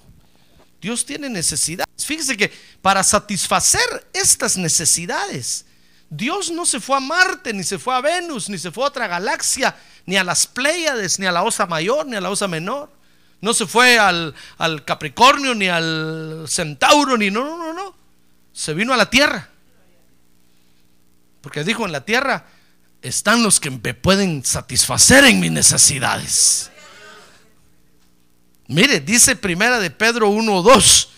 Dios 0.80 1.04
tiene 1.04 1.28
necesidades. 1.28 2.06
Fíjese 2.06 2.38
que 2.38 2.50
para 2.80 3.02
satisfacer 3.02 4.08
estas 4.14 4.56
necesidades, 4.56 5.66
Dios 6.08 6.50
no 6.50 6.64
se 6.64 6.80
fue 6.80 6.96
a 6.96 7.00
Marte, 7.00 7.52
ni 7.52 7.64
se 7.64 7.78
fue 7.78 7.94
a 7.94 8.00
Venus, 8.00 8.48
ni 8.48 8.56
se 8.56 8.70
fue 8.70 8.84
a 8.84 8.86
otra 8.86 9.08
galaxia, 9.08 9.76
ni 10.06 10.16
a 10.16 10.24
las 10.24 10.46
Pléyades, 10.46 11.18
ni 11.18 11.26
a 11.26 11.32
la 11.32 11.42
Osa 11.42 11.66
Mayor, 11.66 12.06
ni 12.06 12.16
a 12.16 12.22
la 12.22 12.30
Osa 12.30 12.48
Menor. 12.48 12.90
No 13.42 13.52
se 13.52 13.66
fue 13.66 13.98
al, 13.98 14.34
al 14.56 14.86
Capricornio, 14.86 15.54
ni 15.54 15.68
al 15.68 16.46
Centauro, 16.48 17.18
ni 17.18 17.30
no, 17.30 17.44
no, 17.44 17.58
no, 17.58 17.74
no. 17.74 17.94
Se 18.54 18.72
vino 18.72 18.94
a 18.94 18.96
la 18.96 19.10
Tierra. 19.10 19.50
Porque 21.42 21.62
dijo 21.62 21.84
en 21.84 21.92
la 21.92 22.06
Tierra 22.06 22.46
están 23.02 23.42
los 23.42 23.60
que 23.60 23.70
me 23.70 23.94
pueden 23.94 24.44
satisfacer 24.44 25.24
en 25.24 25.40
mis 25.40 25.50
necesidades. 25.50 26.70
Mire, 28.68 29.00
dice 29.00 29.36
primera 29.36 29.80
de 29.80 29.90
Pedro 29.90 30.28
1 30.28 30.62
2. 30.62 31.08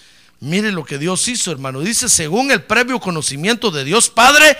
Mire 0.40 0.72
lo 0.72 0.84
que 0.84 0.98
Dios 0.98 1.28
hizo, 1.28 1.52
hermano. 1.52 1.80
Dice, 1.80 2.08
según 2.08 2.50
el 2.50 2.64
previo 2.64 2.98
conocimiento 2.98 3.70
de 3.70 3.84
Dios 3.84 4.08
Padre, 4.08 4.58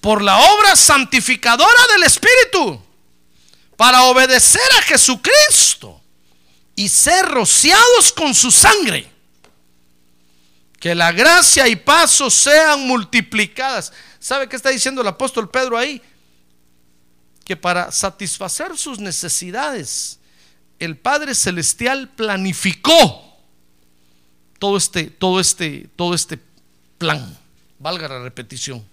por 0.00 0.20
la 0.20 0.38
obra 0.38 0.76
santificadora 0.76 1.86
del 1.94 2.02
Espíritu, 2.02 2.82
para 3.76 4.02
obedecer 4.02 4.68
a 4.78 4.82
Jesucristo 4.82 6.02
y 6.74 6.88
ser 6.88 7.26
rociados 7.26 8.12
con 8.12 8.34
su 8.34 8.50
sangre. 8.50 9.10
Que 10.80 10.94
la 10.94 11.12
gracia 11.12 11.68
y 11.68 11.76
paso 11.76 12.28
sean 12.28 12.86
multiplicadas. 12.86 13.92
¿Sabe 14.18 14.48
qué 14.48 14.56
está 14.56 14.70
diciendo 14.70 15.00
el 15.00 15.08
apóstol 15.08 15.48
Pedro 15.48 15.78
ahí? 15.78 16.02
Que 17.42 17.56
para 17.56 17.90
satisfacer 17.92 18.76
sus 18.76 18.98
necesidades, 18.98 20.18
el 20.78 20.96
Padre 20.96 21.34
Celestial 21.34 22.08
planificó 22.08 23.36
todo 24.58 24.76
este, 24.76 25.04
todo 25.04 25.40
este, 25.40 25.88
todo 25.96 26.14
este 26.14 26.38
plan. 26.98 27.38
Valga 27.78 28.08
la 28.08 28.20
repetición. 28.20 28.84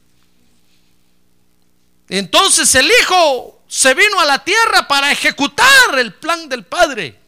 Entonces 2.10 2.74
el 2.76 2.90
Hijo 3.02 3.62
se 3.68 3.94
vino 3.94 4.20
a 4.20 4.26
la 4.26 4.44
tierra 4.44 4.88
para 4.88 5.12
ejecutar 5.12 6.00
el 6.00 6.14
plan 6.16 6.50
del 6.50 6.64
Padre. 6.64 7.20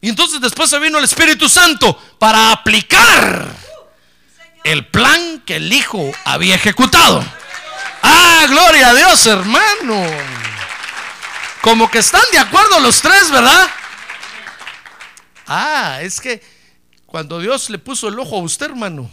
Y 0.00 0.08
entonces 0.08 0.40
después 0.40 0.68
se 0.68 0.78
vino 0.78 0.98
el 0.98 1.04
Espíritu 1.04 1.48
Santo 1.48 1.96
para 2.18 2.52
aplicar 2.52 3.54
el 4.64 4.86
plan 4.88 5.42
que 5.46 5.56
el 5.56 5.72
Hijo 5.72 6.10
había 6.24 6.56
ejecutado. 6.56 7.24
Ah, 8.08 8.46
gloria 8.48 8.90
a 8.90 8.94
Dios, 8.94 9.26
hermano. 9.26 10.06
Como 11.60 11.90
que 11.90 11.98
están 11.98 12.22
de 12.30 12.38
acuerdo 12.38 12.78
los 12.78 13.00
tres, 13.02 13.30
¿verdad? 13.30 13.68
Ah, 15.46 15.98
es 16.02 16.20
que 16.20 16.42
cuando 17.06 17.40
Dios 17.40 17.68
le 17.70 17.78
puso 17.78 18.08
el 18.08 18.18
ojo 18.18 18.36
a 18.36 18.42
usted, 18.42 18.66
hermano. 18.66 19.10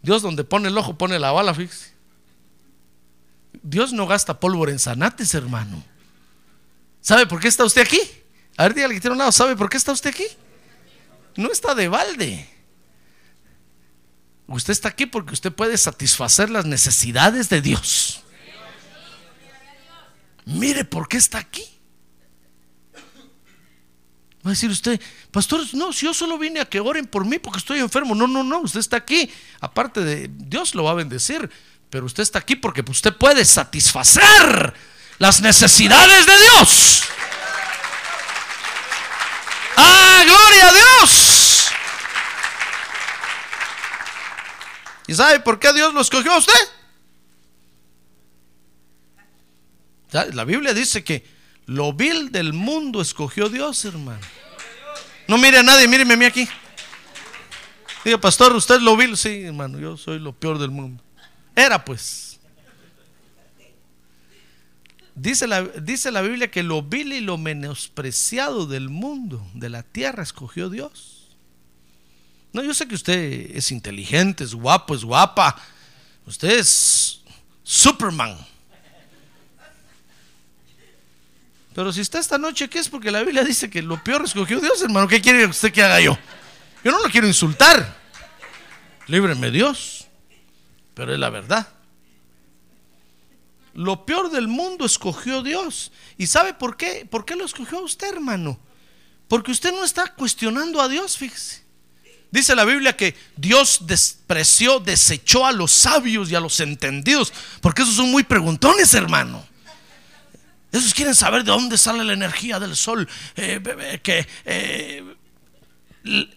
Dios 0.00 0.22
donde 0.22 0.44
pone 0.44 0.68
el 0.68 0.78
ojo 0.78 0.96
pone 0.96 1.18
la 1.18 1.32
bala, 1.32 1.54
fíjese. 1.54 1.92
Dios 3.62 3.92
no 3.92 4.06
gasta 4.06 4.40
pólvora 4.40 4.72
en 4.72 4.78
zanates, 4.78 5.34
hermano. 5.34 5.84
¿Sabe 7.00 7.26
por 7.26 7.40
qué 7.40 7.48
está 7.48 7.64
usted 7.64 7.82
aquí? 7.82 8.00
A 8.56 8.64
ver, 8.64 8.74
dígale 8.74 8.94
que 8.94 9.00
tiene 9.00 9.12
un 9.12 9.18
lado, 9.18 9.32
¿sabe 9.32 9.56
por 9.56 9.68
qué 9.68 9.76
está 9.76 9.92
usted 9.92 10.10
aquí? 10.10 10.26
No 11.36 11.50
está 11.50 11.74
de 11.74 11.88
balde. 11.88 12.48
Usted 14.46 14.72
está 14.72 14.88
aquí 14.88 15.06
porque 15.06 15.32
usted 15.32 15.52
puede 15.52 15.78
satisfacer 15.78 16.50
las 16.50 16.64
necesidades 16.64 17.48
de 17.48 17.60
Dios. 17.60 18.22
Mire 20.44 20.84
por 20.84 21.08
qué 21.08 21.16
está 21.16 21.38
aquí. 21.38 21.64
Va 24.44 24.50
a 24.50 24.54
decir 24.54 24.70
usted, 24.70 25.00
pastor, 25.30 25.60
no, 25.74 25.92
si 25.92 26.04
yo 26.04 26.12
solo 26.12 26.36
vine 26.36 26.58
a 26.58 26.64
que 26.64 26.80
oren 26.80 27.06
por 27.06 27.24
mí 27.24 27.38
porque 27.38 27.60
estoy 27.60 27.78
enfermo. 27.78 28.16
No, 28.16 28.26
no, 28.26 28.42
no, 28.42 28.58
usted 28.60 28.80
está 28.80 28.96
aquí. 28.96 29.30
Aparte 29.60 30.00
de 30.00 30.28
Dios 30.32 30.74
lo 30.74 30.82
va 30.82 30.90
a 30.90 30.94
bendecir, 30.94 31.48
pero 31.90 32.06
usted 32.06 32.24
está 32.24 32.40
aquí 32.40 32.56
porque 32.56 32.82
usted 32.88 33.14
puede 33.14 33.44
satisfacer 33.44 34.74
las 35.18 35.40
necesidades 35.40 36.26
de 36.26 36.38
Dios. 36.40 37.02
¡Ah, 39.76 40.22
gloria 40.26 40.68
a 40.68 40.72
Dios! 40.72 41.41
¿Y 45.12 45.14
sabe 45.14 45.40
por 45.40 45.58
qué 45.58 45.70
Dios 45.74 45.92
lo 45.92 46.00
escogió 46.00 46.32
a 46.32 46.38
usted? 46.38 46.54
La 50.32 50.44
Biblia 50.44 50.72
dice 50.72 51.04
que 51.04 51.22
lo 51.66 51.92
vil 51.92 52.32
del 52.32 52.54
mundo 52.54 53.02
escogió 53.02 53.50
Dios, 53.50 53.84
hermano. 53.84 54.22
No 55.28 55.36
mire 55.36 55.58
a 55.58 55.62
nadie, 55.62 55.86
míreme 55.86 56.14
a 56.14 56.16
mí 56.16 56.24
aquí. 56.24 56.48
Diga, 58.06 58.18
pastor, 58.18 58.56
usted 58.56 58.76
es 58.76 58.82
lo 58.82 58.96
vil. 58.96 59.14
Sí, 59.18 59.42
hermano, 59.42 59.78
yo 59.78 59.98
soy 59.98 60.18
lo 60.18 60.32
peor 60.32 60.58
del 60.58 60.70
mundo. 60.70 61.04
Era 61.54 61.84
pues. 61.84 62.40
Dice 65.14 65.46
la, 65.46 65.62
dice 65.62 66.10
la 66.10 66.22
Biblia 66.22 66.50
que 66.50 66.62
lo 66.62 66.82
vil 66.82 67.12
y 67.12 67.20
lo 67.20 67.36
menospreciado 67.36 68.64
del 68.64 68.88
mundo, 68.88 69.46
de 69.52 69.68
la 69.68 69.82
tierra, 69.82 70.22
escogió 70.22 70.70
Dios. 70.70 71.11
No, 72.52 72.62
yo 72.62 72.74
sé 72.74 72.86
que 72.86 72.94
usted 72.94 73.56
es 73.56 73.70
inteligente, 73.72 74.44
es 74.44 74.54
guapo, 74.54 74.94
es 74.94 75.04
guapa. 75.04 75.56
Usted 76.26 76.58
es 76.58 77.22
Superman. 77.62 78.36
Pero 81.74 81.92
si 81.92 82.02
está 82.02 82.18
esta 82.18 82.36
noche, 82.36 82.68
¿qué 82.68 82.78
es? 82.78 82.88
Porque 82.88 83.10
la 83.10 83.22
Biblia 83.22 83.42
dice 83.44 83.70
que 83.70 83.80
lo 83.80 84.02
peor 84.04 84.24
escogió 84.24 84.60
Dios, 84.60 84.82
hermano. 84.82 85.08
¿Qué 85.08 85.22
quiere 85.22 85.46
usted 85.46 85.72
que 85.72 85.82
haga 85.82 86.00
yo? 86.00 86.18
Yo 86.84 86.90
no 86.90 87.00
lo 87.00 87.08
quiero 87.08 87.26
insultar. 87.26 87.96
Líbreme 89.06 89.50
Dios. 89.50 90.06
Pero 90.94 91.14
es 91.14 91.18
la 91.18 91.30
verdad. 91.30 91.66
Lo 93.74 94.04
peor 94.04 94.30
del 94.30 94.48
mundo 94.48 94.84
escogió 94.84 95.42
Dios. 95.42 95.92
¿Y 96.18 96.26
sabe 96.26 96.52
por 96.52 96.76
qué? 96.76 97.06
¿Por 97.10 97.24
qué 97.24 97.36
lo 97.36 97.46
escogió 97.46 97.78
a 97.78 97.82
usted, 97.82 98.12
hermano? 98.12 98.60
Porque 99.28 99.50
usted 99.50 99.72
no 99.72 99.82
está 99.82 100.14
cuestionando 100.14 100.82
a 100.82 100.88
Dios, 100.88 101.16
fíjese. 101.16 101.61
Dice 102.32 102.56
la 102.56 102.64
Biblia 102.64 102.96
que 102.96 103.14
Dios 103.36 103.80
despreció, 103.82 104.80
desechó 104.80 105.46
a 105.46 105.52
los 105.52 105.70
sabios 105.70 106.30
y 106.30 106.34
a 106.34 106.40
los 106.40 106.58
entendidos, 106.60 107.30
porque 107.60 107.82
esos 107.82 107.94
son 107.94 108.10
muy 108.10 108.24
preguntones, 108.24 108.94
hermano. 108.94 109.46
Esos 110.72 110.94
quieren 110.94 111.14
saber 111.14 111.44
de 111.44 111.52
dónde 111.52 111.76
sale 111.76 112.02
la 112.02 112.14
energía 112.14 112.58
del 112.58 112.74
sol, 112.74 113.06
eh, 113.36 114.00
que 114.02 114.26
eh, 114.46 115.04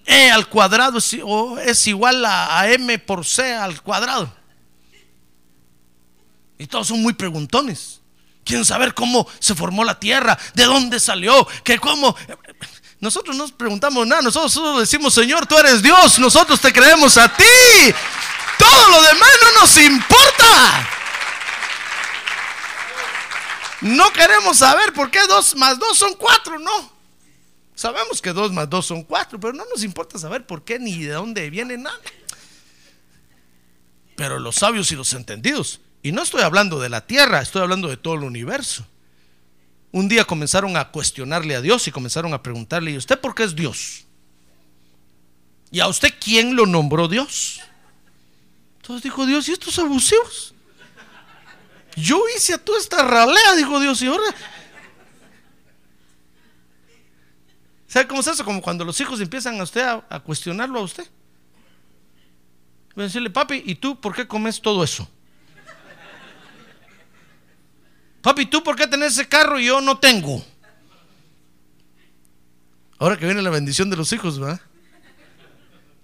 E 0.06 0.32
al 0.32 0.50
cuadrado 0.50 0.98
es, 0.98 1.88
igual 1.88 2.26
a, 2.26 2.70
M 2.70 3.00
por 3.00 3.26
C 3.26 3.54
al 3.54 3.82
cuadrado. 3.82 4.36
Y 6.58 6.68
todos 6.68 6.88
son 6.88 7.02
muy 7.02 7.14
preguntones. 7.14 8.02
Quieren 8.44 8.66
saber 8.66 8.94
cómo 8.94 9.26
se 9.40 9.56
formó 9.56 9.86
la 9.86 9.98
tierra, 9.98 10.38
de 10.54 10.66
dónde 10.66 11.00
salió, 11.00 11.48
que 11.64 11.80
cómo... 11.80 12.16
Nosotros 13.06 13.36
no 13.36 13.48
preguntamos 13.50 14.08
nada, 14.08 14.24
nosotros 14.24 14.52
solo 14.52 14.80
decimos, 14.80 15.14
Señor, 15.14 15.46
tú 15.46 15.56
eres 15.60 15.84
Dios, 15.84 16.18
nosotros 16.18 16.60
te 16.60 16.74
creemos 16.74 17.16
a 17.20 17.32
ti. 17.32 17.44
Todo 18.58 18.90
lo 18.90 19.02
demás 19.04 19.30
no 19.44 19.62
nos 19.62 19.78
importa. 19.78 20.90
No 23.82 24.12
queremos 24.12 24.58
saber 24.58 24.92
por 24.92 25.12
qué 25.12 25.20
dos 25.28 25.56
más 25.56 25.78
dos 25.78 26.00
son 26.00 26.16
cuatro, 26.16 26.58
no. 26.58 26.92
Sabemos 27.76 28.24
que 28.24 28.34
dos 28.34 28.52
más 28.52 28.68
dos 28.68 28.88
son 28.88 29.04
cuatro, 29.04 29.40
pero 29.40 29.54
no 29.54 29.66
nos 29.66 29.84
importa 29.84 30.18
saber 30.18 30.48
por 30.48 30.64
qué 30.64 30.80
ni 30.80 31.04
de 31.04 31.14
dónde 31.14 31.52
viene 31.52 31.78
nada. 31.78 32.00
Pero 34.16 34.40
los 34.40 34.56
sabios 34.56 34.92
y 34.92 34.96
los 34.96 35.14
entendidos, 35.14 35.80
y 36.02 36.12
no 36.12 36.24
estoy 36.24 36.42
hablando 36.42 36.80
de 36.80 36.90
la 36.90 37.06
tierra, 37.06 37.44
estoy 37.44 37.62
hablando 37.62 37.88
de 37.88 37.98
todo 37.98 38.16
el 38.16 38.24
universo. 38.24 38.84
Un 39.96 40.10
día 40.10 40.26
comenzaron 40.26 40.76
a 40.76 40.92
cuestionarle 40.92 41.56
a 41.56 41.62
Dios 41.62 41.88
y 41.88 41.92
comenzaron 41.92 42.34
a 42.34 42.44
preguntarle, 42.44 42.92
¿y 42.92 42.98
usted 42.98 43.18
por 43.18 43.34
qué 43.34 43.46
es 43.46 43.56
Dios? 43.56 44.04
¿Y 45.72 45.80
a 45.80 45.88
usted 45.88 46.14
quién 46.20 46.54
lo 46.54 46.66
nombró 46.66 47.08
Dios? 47.08 47.62
Entonces 48.82 49.04
dijo 49.04 49.26
Dios, 49.26 49.48
¿y 49.48 49.54
estos 49.54 49.80
abusivos? 49.80 50.54
Yo 51.96 52.22
hice 52.36 52.56
a 52.56 52.58
toda 52.58 52.78
esta 52.78 53.04
ralea, 53.04 53.56
dijo 53.56 53.80
Dios, 53.80 54.02
y 54.02 54.08
ahora 54.08 54.36
¿Sabe 57.88 58.06
cómo 58.06 58.20
es 58.20 58.28
eso? 58.28 58.44
Como 58.44 58.62
cuando 58.62 58.84
los 58.84 59.00
hijos 59.00 59.22
empiezan 59.22 59.58
a 59.62 59.64
usted 59.64 59.82
a, 59.82 60.20
cuestionarlo 60.20 60.78
a 60.78 60.84
usted. 60.84 61.10
Voy 62.96 63.04
a 63.04 63.08
decirle, 63.08 63.30
papi, 63.30 63.64
¿y 63.66 63.76
tú 63.76 63.98
por 64.02 64.14
qué 64.14 64.28
comes 64.28 64.62
todo 64.62 64.84
eso? 64.84 65.10
Papi, 68.26 68.48
¿tú 68.48 68.64
por 68.64 68.76
qué 68.76 68.88
tenés 68.88 69.14
ese 69.14 69.28
carro 69.28 69.60
y 69.60 69.68
yo 69.68 69.80
no 69.82 70.00
tengo? 70.00 70.44
Ahora 72.98 73.20
que 73.20 73.26
viene 73.28 73.40
la 73.44 73.52
bendición 73.52 73.88
de 73.92 73.96
los 73.96 74.12
hijos, 74.14 74.40
¿verdad? 74.40 74.60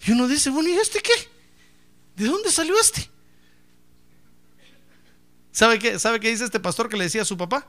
Y 0.05 0.11
uno 0.11 0.27
dice, 0.27 0.51
bueno, 0.51 0.69
¿y 0.69 0.73
este 0.73 0.99
qué? 1.01 1.11
¿De 2.15 2.27
dónde 2.27 2.51
salió 2.51 2.79
este? 2.79 3.09
¿Sabe 5.51 5.79
qué? 5.79 5.97
¿Sabe 5.97 6.19
qué 6.19 6.29
dice 6.29 6.43
este 6.43 6.59
pastor 6.59 6.89
que 6.89 6.95
le 6.97 7.05
decía 7.05 7.23
a 7.23 7.25
su 7.25 7.35
papá? 7.35 7.65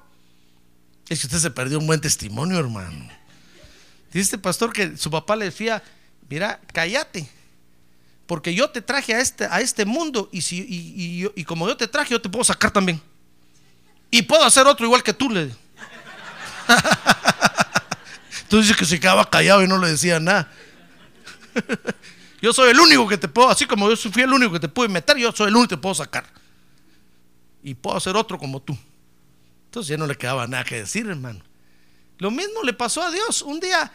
Es 1.09 1.21
que 1.21 1.29
usted 1.29 1.39
se 1.39 1.51
perdió 1.51 1.79
un 1.79 1.87
buen 1.87 2.03
testimonio, 2.03 2.59
hermano. 2.59 3.09
Dice 4.09 4.21
este 4.21 4.39
pastor 4.39 4.71
que 4.75 4.99
su 4.99 5.11
papá 5.11 5.35
le 5.35 5.47
decía, 5.47 5.83
mira, 6.29 6.61
cállate, 6.75 7.27
porque 8.27 8.55
yo 8.55 8.69
te 8.69 8.83
traje 8.83 9.15
a 9.15 9.21
este, 9.21 9.47
a 9.47 9.63
este 9.63 9.87
mundo 9.87 10.29
y, 10.31 10.43
si, 10.43 10.67
y, 11.35 11.45
como 11.45 11.67
yo 11.67 11.75
te 11.79 11.89
traje, 11.89 12.11
yo 12.11 12.21
te 12.21 12.29
puedo 12.29 12.45
sacar 12.45 12.71
también. 12.71 13.01
Y 14.13 14.23
puedo 14.23 14.45
hacer 14.45 14.67
otro 14.67 14.85
igual 14.85 15.03
que 15.03 15.15
tú. 15.15 15.31
Le. 15.31 15.45
Entonces 18.43 18.69
dice 18.69 18.75
que 18.75 18.85
se 18.85 19.01
quedaba 19.01 19.29
callado 19.29 19.63
y 19.65 19.67
no 19.67 19.79
le 19.79 19.89
decía 19.89 20.21
nada. 20.21 20.53
yo 22.43 22.53
soy 22.53 22.71
el 22.71 22.79
único 22.79 23.09
que 23.09 23.17
te 23.17 23.27
puedo, 23.27 23.49
así 23.49 23.65
como 23.65 23.89
yo 23.89 23.97
fui 23.97 24.23
el 24.23 24.33
único 24.33 24.53
que 24.53 24.61
te 24.61 24.69
pude 24.69 24.89
meter, 24.89 25.17
yo 25.17 25.33
soy 25.33 25.49
el 25.49 25.57
único 25.57 25.71
que 25.71 25.77
te 25.77 25.81
puedo 25.81 25.95
sacar. 25.95 26.27
Y 27.63 27.73
puedo 27.73 27.97
hacer 27.97 28.15
otro 28.15 28.39
como 28.39 28.61
tú. 28.61 28.77
Entonces 29.65 29.89
ya 29.89 29.97
no 29.97 30.07
le 30.07 30.15
quedaba 30.15 30.47
nada 30.47 30.63
que 30.65 30.77
decir, 30.77 31.09
hermano. 31.09 31.41
Lo 32.19 32.31
mismo 32.31 32.63
le 32.63 32.75
pasó 32.75 33.01
a 33.01 33.11
Dios. 33.11 33.41
Un 33.41 33.61
día 33.61 33.91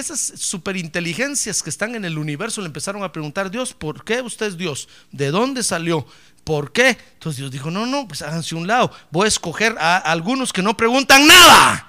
esas 0.00 0.32
superinteligencias 0.36 1.62
que 1.62 1.70
están 1.70 1.94
en 1.94 2.04
el 2.04 2.18
universo 2.18 2.60
le 2.60 2.66
empezaron 2.66 3.02
a 3.02 3.12
preguntar, 3.12 3.50
Dios, 3.50 3.74
¿por 3.74 4.04
qué 4.04 4.22
usted 4.22 4.46
es 4.46 4.56
Dios? 4.56 4.88
¿De 5.12 5.30
dónde 5.30 5.62
salió? 5.62 6.06
¿Por 6.44 6.72
qué? 6.72 6.98
Entonces 7.14 7.38
Dios 7.38 7.50
dijo, 7.50 7.70
no, 7.70 7.86
no, 7.86 8.08
pues 8.08 8.22
háganse 8.22 8.54
un 8.54 8.66
lado. 8.66 8.90
Voy 9.10 9.26
a 9.26 9.28
escoger 9.28 9.76
a 9.78 9.98
algunos 9.98 10.52
que 10.52 10.62
no 10.62 10.76
preguntan 10.76 11.26
nada. 11.26 11.86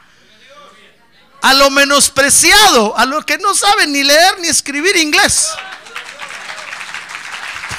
A 1.41 1.54
lo 1.54 1.69
menospreciado, 1.72 2.98
a 2.98 3.06
lo 3.06 3.26
que 3.26 3.38
no 3.38 3.56
saben 3.56 3.93
ni 3.93 4.04
leer 4.04 4.39
ni 4.41 4.50
escribir 4.50 4.98
inglés. 4.98 5.50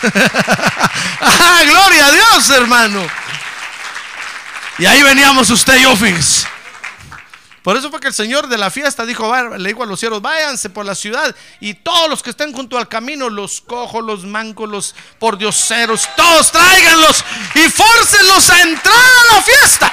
ah, 1.20 1.62
gloria 1.66 2.06
a 2.06 2.10
Dios, 2.12 2.50
hermano. 2.50 3.06
Y 4.78 4.86
ahí 4.86 5.02
veníamos 5.02 5.50
usted 5.50 5.76
y 5.76 5.82
yo, 5.82 5.94
por 7.62 7.76
eso 7.76 7.90
fue 7.90 8.00
que 8.00 8.08
el 8.08 8.14
Señor 8.14 8.48
de 8.48 8.56
la 8.56 8.70
fiesta 8.70 9.04
dijo, 9.04 9.30
le 9.58 9.68
dijo 9.68 9.82
a 9.82 9.86
los 9.86 10.00
cielos, 10.00 10.22
váyanse 10.22 10.70
por 10.70 10.86
la 10.86 10.94
ciudad 10.94 11.34
y 11.60 11.74
todos 11.74 12.08
los 12.08 12.22
que 12.22 12.30
estén 12.30 12.52
junto 12.54 12.78
al 12.78 12.88
camino, 12.88 13.28
los 13.28 13.60
cojos, 13.60 14.02
los 14.02 14.24
mancos, 14.24 14.68
los 14.68 14.94
pordioseros, 15.18 16.08
todos 16.16 16.50
tráiganlos 16.50 17.22
y 17.54 17.68
fórcenlos 17.68 18.48
a 18.48 18.62
entrar 18.62 18.94
a 18.94 19.34
la 19.34 19.42
fiesta. 19.42 19.92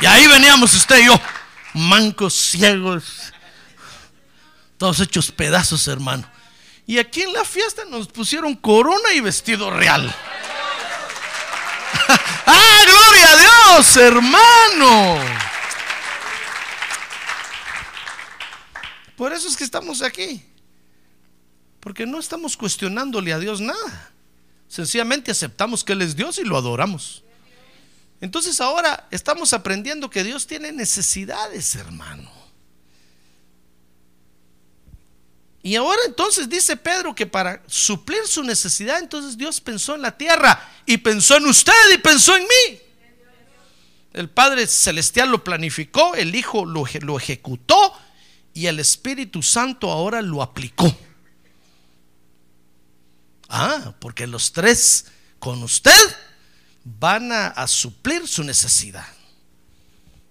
Y 0.00 0.06
ahí 0.06 0.26
veníamos 0.26 0.72
usted 0.74 0.98
y 0.98 1.06
yo, 1.06 1.20
mancos, 1.74 2.34
ciegos, 2.34 3.32
todos 4.78 4.98
hechos 5.00 5.30
pedazos, 5.30 5.86
hermano. 5.88 6.28
Y 6.86 6.98
aquí 6.98 7.22
en 7.22 7.32
la 7.32 7.44
fiesta 7.44 7.84
nos 7.84 8.08
pusieron 8.08 8.54
corona 8.54 9.12
y 9.14 9.20
vestido 9.20 9.70
real. 9.70 10.14
¡Ah, 12.46 12.80
gloria 12.84 13.32
a 13.32 13.36
Dios, 13.36 13.96
hermano! 13.96 15.18
Por 19.16 19.32
eso 19.32 19.48
es 19.48 19.56
que 19.56 19.64
estamos 19.64 20.02
aquí. 20.02 20.44
Porque 21.80 22.06
no 22.06 22.18
estamos 22.18 22.56
cuestionándole 22.56 23.32
a 23.32 23.38
Dios 23.38 23.60
nada. 23.60 24.10
Sencillamente 24.68 25.30
aceptamos 25.30 25.84
que 25.84 25.92
Él 25.92 26.02
es 26.02 26.16
Dios 26.16 26.38
y 26.38 26.44
lo 26.44 26.56
adoramos. 26.56 27.22
Entonces 28.20 28.60
ahora 28.60 29.06
estamos 29.10 29.52
aprendiendo 29.52 30.10
que 30.10 30.24
Dios 30.24 30.46
tiene 30.46 30.72
necesidades, 30.72 31.74
hermano. 31.76 32.43
Y 35.64 35.76
ahora 35.76 36.02
entonces 36.06 36.46
dice 36.46 36.76
Pedro 36.76 37.14
que 37.14 37.24
para 37.24 37.62
suplir 37.66 38.26
su 38.26 38.42
necesidad, 38.42 38.98
entonces 38.98 39.38
Dios 39.38 39.62
pensó 39.62 39.94
en 39.94 40.02
la 40.02 40.14
tierra 40.14 40.62
y 40.84 40.98
pensó 40.98 41.38
en 41.38 41.46
usted 41.46 41.72
y 41.94 41.96
pensó 41.96 42.36
en 42.36 42.42
mí. 42.42 42.78
El 44.12 44.28
Padre 44.28 44.66
Celestial 44.66 45.30
lo 45.30 45.42
planificó, 45.42 46.14
el 46.16 46.34
Hijo 46.34 46.66
lo, 46.66 46.84
lo 47.00 47.16
ejecutó 47.16 47.94
y 48.52 48.66
el 48.66 48.78
Espíritu 48.78 49.42
Santo 49.42 49.90
ahora 49.90 50.20
lo 50.20 50.42
aplicó. 50.42 50.94
Ah, 53.48 53.94
porque 54.00 54.26
los 54.26 54.52
tres 54.52 55.06
con 55.38 55.62
usted 55.62 56.16
van 56.84 57.32
a, 57.32 57.66
suplir 57.66 58.28
su 58.28 58.44
necesidad. 58.44 59.06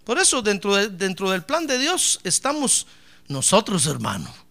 Por 0.03 0.19
eso 0.19 0.43
dentro, 0.43 0.75
dentro 0.89 1.31
del 1.31 1.43
plan 1.43 1.65
de 1.65 1.79
Dios 1.79 2.19
estamos 2.23 2.85
nosotros, 3.27 3.87
hermano. 3.87 4.42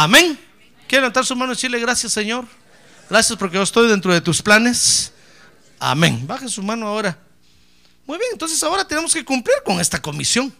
Amén. 0.00 0.38
¿Quiere 0.86 1.00
levantar 1.00 1.26
su 1.26 1.34
mano 1.34 1.50
y 1.50 1.56
decirle 1.56 1.80
gracias, 1.80 2.12
Señor? 2.12 2.46
Gracias 3.10 3.36
porque 3.36 3.56
yo 3.56 3.64
estoy 3.64 3.88
dentro 3.88 4.14
de 4.14 4.20
tus 4.20 4.40
planes. 4.40 5.10
Amén. 5.80 6.24
Baje 6.24 6.48
su 6.48 6.62
mano 6.62 6.86
ahora. 6.86 7.18
Muy 8.06 8.16
bien, 8.16 8.30
entonces 8.30 8.62
ahora 8.62 8.86
tenemos 8.86 9.12
que 9.12 9.24
cumplir 9.24 9.56
con 9.64 9.80
esta 9.80 10.00
comisión. 10.00 10.54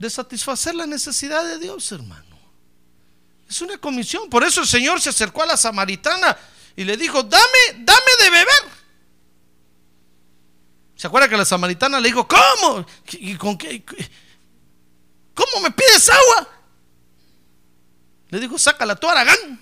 De 0.00 0.10
satisfacer 0.10 0.74
la 0.74 0.84
necesidad 0.84 1.44
de 1.44 1.60
Dios, 1.60 1.92
hermano. 1.92 2.36
Es 3.48 3.62
una 3.62 3.78
comisión. 3.78 4.28
Por 4.28 4.42
eso 4.42 4.62
el 4.62 4.66
Señor 4.66 5.00
se 5.00 5.10
acercó 5.10 5.44
a 5.44 5.46
la 5.46 5.56
samaritana 5.56 6.36
y 6.74 6.82
le 6.82 6.96
dijo, 6.96 7.22
dame, 7.22 7.84
dame 7.84 8.10
de 8.20 8.30
beber. 8.30 8.78
¿Se 10.96 11.06
acuerda 11.06 11.28
que 11.28 11.36
la 11.36 11.44
samaritana 11.44 12.00
le 12.00 12.08
dijo, 12.08 12.26
¿cómo? 12.26 12.84
¿Y 13.12 13.36
con 13.36 13.56
qué? 13.56 13.84
¿Cómo 15.38 15.62
me 15.62 15.70
pides 15.70 16.10
agua? 16.10 16.48
Le 18.30 18.40
dijo, 18.40 18.58
sácala 18.58 18.96
tu 18.96 19.08
Aragán. 19.08 19.60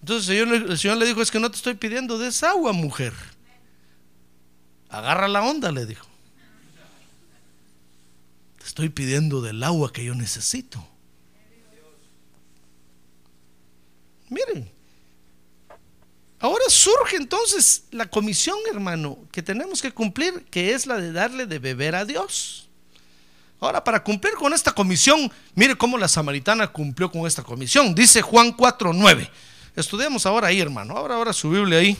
Entonces 0.00 0.28
el 0.28 0.46
señor, 0.46 0.70
el 0.70 0.78
señor, 0.78 0.96
le 0.98 1.06
dijo, 1.06 1.22
es 1.22 1.30
que 1.30 1.40
no 1.40 1.50
te 1.50 1.56
estoy 1.56 1.74
pidiendo 1.74 2.18
de 2.18 2.28
esa 2.28 2.50
agua, 2.50 2.74
mujer. 2.74 3.14
Agarra 4.90 5.26
la 5.26 5.42
onda, 5.42 5.72
le 5.72 5.86
dijo. 5.86 6.06
Te 8.58 8.66
estoy 8.66 8.90
pidiendo 8.90 9.40
del 9.40 9.62
agua 9.62 9.90
que 9.90 10.04
yo 10.04 10.14
necesito. 10.14 10.86
Miren, 14.28 14.70
ahora 16.40 16.64
surge 16.68 17.16
entonces 17.16 17.84
la 17.90 18.04
comisión, 18.06 18.58
hermano, 18.70 19.18
que 19.32 19.42
tenemos 19.42 19.80
que 19.80 19.92
cumplir, 19.92 20.44
que 20.50 20.74
es 20.74 20.84
la 20.86 20.98
de 20.98 21.12
darle 21.12 21.46
de 21.46 21.58
beber 21.58 21.94
a 21.94 22.04
Dios. 22.04 22.68
Ahora, 23.62 23.84
para 23.84 24.02
cumplir 24.02 24.34
con 24.34 24.52
esta 24.52 24.72
comisión, 24.72 25.30
mire 25.54 25.76
cómo 25.76 25.96
la 25.96 26.08
samaritana 26.08 26.66
cumplió 26.66 27.12
con 27.12 27.28
esta 27.28 27.44
comisión. 27.44 27.94
Dice 27.94 28.20
Juan 28.20 28.56
4:9. 28.56 29.30
Estudiamos 29.76 30.26
ahora 30.26 30.48
ahí, 30.48 30.60
hermano. 30.60 30.96
Ahora, 30.96 31.14
ahora 31.14 31.32
su 31.32 31.48
Biblia 31.48 31.78
ahí. 31.78 31.96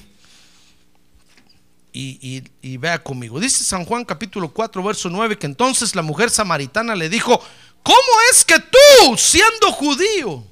Y, 1.93 2.43
y, 2.63 2.77
vea 2.79 3.01
conmigo. 3.01 3.39
Dice 3.39 3.63
San 3.63 3.85
Juan 3.85 4.05
capítulo 4.05 4.49
4, 4.49 4.83
verso 4.83 5.09
9, 5.09 5.39
que 5.39 5.47
entonces 5.47 5.95
la 5.95 6.03
mujer 6.03 6.31
samaritana 6.31 6.97
le 6.97 7.09
dijo, 7.09 7.41
¿cómo 7.85 8.13
es 8.33 8.45
que 8.45 8.59
tú, 8.59 9.17
siendo 9.17 9.71
judío, 9.71 10.45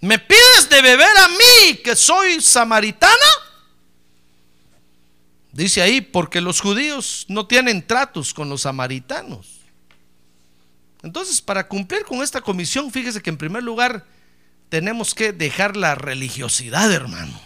me 0.00 0.18
pides 0.18 0.68
de 0.68 0.82
beber 0.82 1.16
a 1.16 1.28
mí, 1.28 1.76
que 1.82 1.96
soy 1.96 2.42
samaritana? 2.42 3.14
Dice 5.50 5.80
ahí, 5.80 6.02
porque 6.02 6.42
los 6.42 6.60
judíos 6.60 7.24
no 7.28 7.46
tienen 7.46 7.86
tratos 7.86 8.34
con 8.34 8.50
los 8.50 8.62
samaritanos. 8.62 9.53
Entonces, 11.04 11.40
para 11.40 11.68
cumplir 11.68 12.04
con 12.04 12.22
esta 12.22 12.40
comisión, 12.40 12.90
fíjese 12.90 13.22
que 13.22 13.30
en 13.30 13.36
primer 13.36 13.62
lugar 13.62 14.04
tenemos 14.70 15.14
que 15.14 15.32
dejar 15.32 15.76
la 15.76 15.94
religiosidad, 15.94 16.90
hermano. 16.90 17.40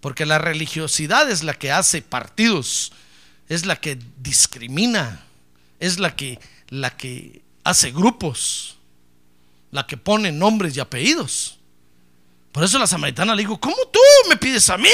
Porque 0.00 0.24
la 0.24 0.38
religiosidad 0.38 1.30
es 1.30 1.42
la 1.42 1.52
que 1.52 1.70
hace 1.70 2.00
partidos 2.00 2.92
es 3.48 3.66
la 3.66 3.76
que 3.76 3.98
discrimina, 4.18 5.24
es 5.78 5.98
la 5.98 6.16
que, 6.16 6.38
la 6.68 6.96
que 6.96 7.42
hace 7.64 7.90
grupos, 7.90 8.76
la 9.70 9.86
que 9.86 9.96
pone 9.96 10.32
nombres 10.32 10.76
y 10.76 10.80
apellidos. 10.80 11.58
Por 12.50 12.64
eso 12.64 12.78
la 12.78 12.86
samaritana 12.86 13.34
le 13.34 13.42
dijo, 13.42 13.60
¿cómo 13.60 13.76
tú 13.92 14.00
me 14.28 14.36
pides 14.36 14.68
a 14.70 14.78
mí? 14.78 14.88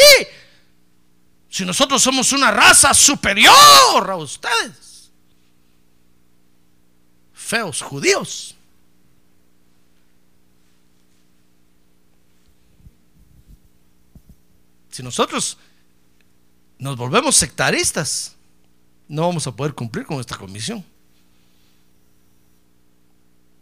Si 1.49 1.65
nosotros 1.65 2.03
somos 2.03 2.33
una 2.33 2.51
raza 2.51 2.93
superior 2.95 4.11
a 4.11 4.17
ustedes. 4.17 4.88
Feos 7.49 7.81
judíos. 7.81 8.55
Si 14.91 15.03
nosotros 15.03 15.57
nos 16.79 16.99
volvemos 16.99 17.37
sectaristas, 17.37 18.37
no 19.09 19.23
vamos 19.23 19.47
a 19.47 19.53
poder 19.57 19.73
cumplir 19.73 20.05
con 20.05 20.21
esta 20.21 20.37
comisión. 20.37 20.85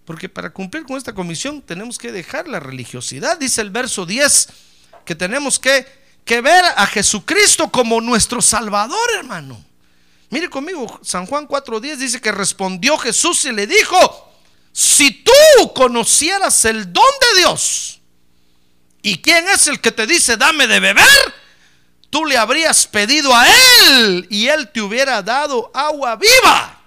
Porque 0.04 0.28
para 0.28 0.52
cumplir 0.52 0.84
con 0.84 0.96
esta 0.96 1.14
comisión 1.14 1.62
tenemos 1.62 1.96
que 1.96 2.10
dejar 2.10 2.48
la 2.48 2.58
religiosidad. 2.58 3.38
Dice 3.38 3.60
el 3.60 3.70
verso 3.70 4.04
10 4.04 4.48
que 5.04 5.14
tenemos 5.14 5.60
que, 5.60 5.86
que 6.24 6.40
ver 6.40 6.64
a 6.76 6.88
Jesucristo 6.88 7.70
como 7.70 8.00
nuestro 8.00 8.42
Salvador, 8.42 9.08
hermano. 9.16 9.64
Mire 10.30 10.50
conmigo, 10.50 11.00
San 11.02 11.26
Juan 11.26 11.46
4.10 11.46 11.96
dice 11.96 12.20
que 12.20 12.32
respondió 12.32 12.98
Jesús 12.98 13.44
y 13.44 13.52
le 13.52 13.66
dijo, 13.66 14.32
si 14.72 15.22
tú 15.22 15.72
conocieras 15.74 16.64
el 16.64 16.92
don 16.92 17.04
de 17.20 17.40
Dios, 17.40 18.00
¿y 19.02 19.18
quién 19.22 19.46
es 19.48 19.68
el 19.68 19.80
que 19.80 19.92
te 19.92 20.06
dice 20.06 20.36
dame 20.36 20.66
de 20.66 20.80
beber? 20.80 21.34
Tú 22.10 22.24
le 22.24 22.36
habrías 22.36 22.86
pedido 22.86 23.34
a 23.34 23.46
él 23.48 24.26
y 24.30 24.48
él 24.48 24.70
te 24.72 24.80
hubiera 24.80 25.22
dado 25.22 25.70
agua 25.74 26.16
viva. 26.16 26.80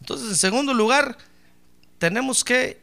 Entonces, 0.00 0.28
en 0.28 0.36
segundo 0.36 0.72
lugar, 0.72 1.18
tenemos 1.98 2.44
que 2.44 2.80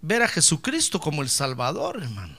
ver 0.00 0.22
a 0.22 0.28
Jesucristo 0.28 1.00
como 1.00 1.22
el 1.22 1.28
Salvador, 1.28 2.02
hermano. 2.02 2.37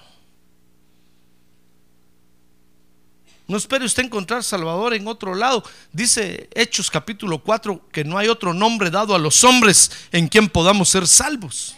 No 3.49 3.57
espere 3.57 3.83
usted 3.83 4.05
encontrar 4.05 4.43
Salvador 4.43 4.93
en 4.93 5.05
otro 5.07 5.35
lado. 5.35 5.63
Dice 5.91 6.49
Hechos 6.55 6.89
capítulo 6.89 7.43
4 7.43 7.89
que 7.91 8.05
no 8.05 8.17
hay 8.17 8.29
otro 8.29 8.53
nombre 8.53 8.89
dado 8.89 9.13
a 9.13 9.19
los 9.19 9.43
hombres 9.43 9.91
en 10.13 10.29
quien 10.29 10.47
podamos 10.47 10.87
ser 10.87 11.05
salvos. 11.05 11.75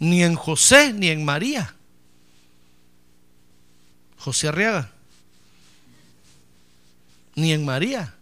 Ni 0.00 0.24
en 0.24 0.34
José 0.34 0.92
ni 0.92 1.08
en 1.10 1.24
María. 1.24 1.76
José 4.18 4.48
Arriaga. 4.48 4.90
Ni 7.36 7.52
en 7.52 7.64
María 7.64 8.14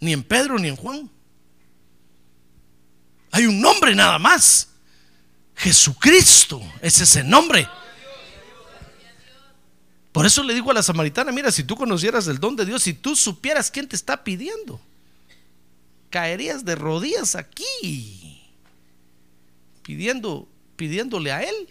ni 0.00 0.12
en 0.12 0.22
Pedro 0.22 0.58
ni 0.58 0.68
en 0.68 0.76
Juan. 0.76 1.10
Hay 3.32 3.46
un 3.46 3.60
nombre 3.60 3.94
nada 3.94 4.18
más. 4.18 4.68
Jesucristo 5.56 6.60
es 6.82 7.00
ese 7.00 7.24
nombre. 7.24 7.68
Por 10.12 10.24
eso 10.24 10.42
le 10.42 10.54
digo 10.54 10.70
a 10.70 10.74
la 10.74 10.82
samaritana, 10.82 11.32
mira, 11.32 11.50
si 11.50 11.64
tú 11.64 11.76
conocieras 11.76 12.26
el 12.28 12.38
don 12.38 12.56
de 12.56 12.64
Dios, 12.64 12.82
si 12.82 12.94
tú 12.94 13.16
supieras 13.16 13.70
quién 13.70 13.88
te 13.88 13.96
está 13.96 14.22
pidiendo, 14.24 14.80
caerías 16.10 16.64
de 16.64 16.74
rodillas 16.74 17.34
aquí, 17.34 18.42
pidiendo, 19.82 20.48
pidiéndole 20.76 21.32
a 21.32 21.42
Él. 21.42 21.68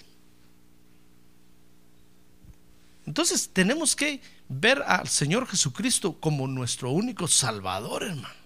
Entonces 3.07 3.49
tenemos 3.51 3.95
que 3.95 4.21
ver 4.49 4.83
al 4.85 5.07
Señor 5.07 5.47
Jesucristo 5.47 6.19
como 6.19 6.47
nuestro 6.47 6.91
único 6.91 7.27
Salvador, 7.27 8.03
hermano. 8.03 8.45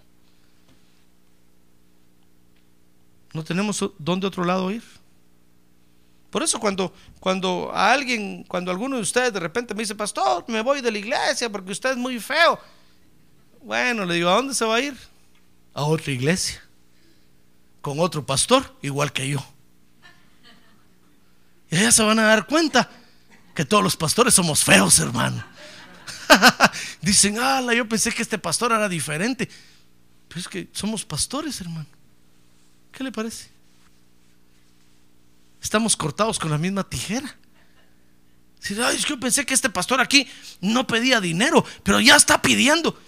No 3.34 3.44
tenemos 3.44 3.84
dónde 3.98 4.28
otro 4.28 4.44
lado 4.44 4.72
ir. 4.72 4.99
Por 6.30 6.44
eso 6.44 6.60
cuando, 6.60 6.94
cuando 7.20 7.72
a 7.74 7.92
alguien, 7.92 8.44
cuando 8.44 8.70
alguno 8.70 8.98
de 8.98 9.02
ustedes 9.02 9.34
de 9.34 9.40
repente 9.40 9.74
me 9.74 9.82
dice, 9.82 9.96
pastor, 9.96 10.46
me 10.48 10.62
voy 10.62 10.82
de 10.82 10.92
la 10.92 10.98
iglesia 10.98 11.50
porque 11.50 11.72
usted 11.72 11.92
es 11.92 11.98
muy 11.98 12.20
feo. 12.20 12.60
Bueno, 13.64 14.06
le 14.06 14.16
digo, 14.16 14.30
¿a 14.30 14.36
dónde 14.36 14.54
se 14.54 14.66
va 14.66 14.76
a 14.76 14.82
ir? 14.82 14.96
A 15.74 15.84
otra 15.84 16.12
iglesia. 16.12 16.64
Con 17.82 18.00
otro 18.00 18.26
pastor, 18.26 18.76
igual 18.82 19.12
que 19.12 19.28
yo. 19.28 19.44
Y 21.72 21.78
allá 21.78 21.92
se 21.92 22.04
van 22.04 22.20
a 22.20 22.24
dar 22.24 22.46
cuenta 22.46 22.90
que 23.56 23.66
todos 23.66 23.84
los 23.84 23.96
pastores 23.96 24.34
somos 24.34 24.64
feos, 24.64 25.00
hermano. 25.00 25.44
Dicen, 27.02 27.40
ala, 27.40 27.74
yo 27.74 27.88
pensé 27.88 28.12
que 28.12 28.22
este 28.22 28.38
pastor 28.38 28.72
era 28.72 28.88
diferente. 28.88 29.50
Pero 30.28 30.40
es 30.40 30.48
que 30.48 30.70
somos 30.72 31.06
pastores, 31.06 31.60
hermano. 31.62 31.88
¿Qué 32.92 33.04
le 33.04 33.12
parece? 33.12 33.50
Estamos 35.62 35.96
cortados 35.96 36.40
con 36.40 36.52
la 36.52 36.58
misma 36.58 36.88
tijera. 36.88 37.38
Ay, 38.84 38.98
yo 38.98 39.20
pensé 39.20 39.46
que 39.46 39.54
este 39.54 39.70
pastor 39.70 40.02
aquí 40.02 40.28
no 40.62 40.86
pedía 40.86 41.22
dinero, 41.22 41.66
pero 41.84 42.00
ya 42.00 42.16
está 42.16 42.42
pidiendo. 42.42 43.00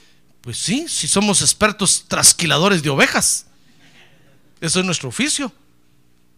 Pues 0.41 0.57
sí, 0.57 0.87
si 0.87 1.07
somos 1.07 1.41
expertos 1.41 2.05
trasquiladores 2.07 2.81
de 2.81 2.89
ovejas. 2.89 3.47
Eso 4.59 4.79
es 4.79 4.85
nuestro 4.85 5.09
oficio. 5.09 5.51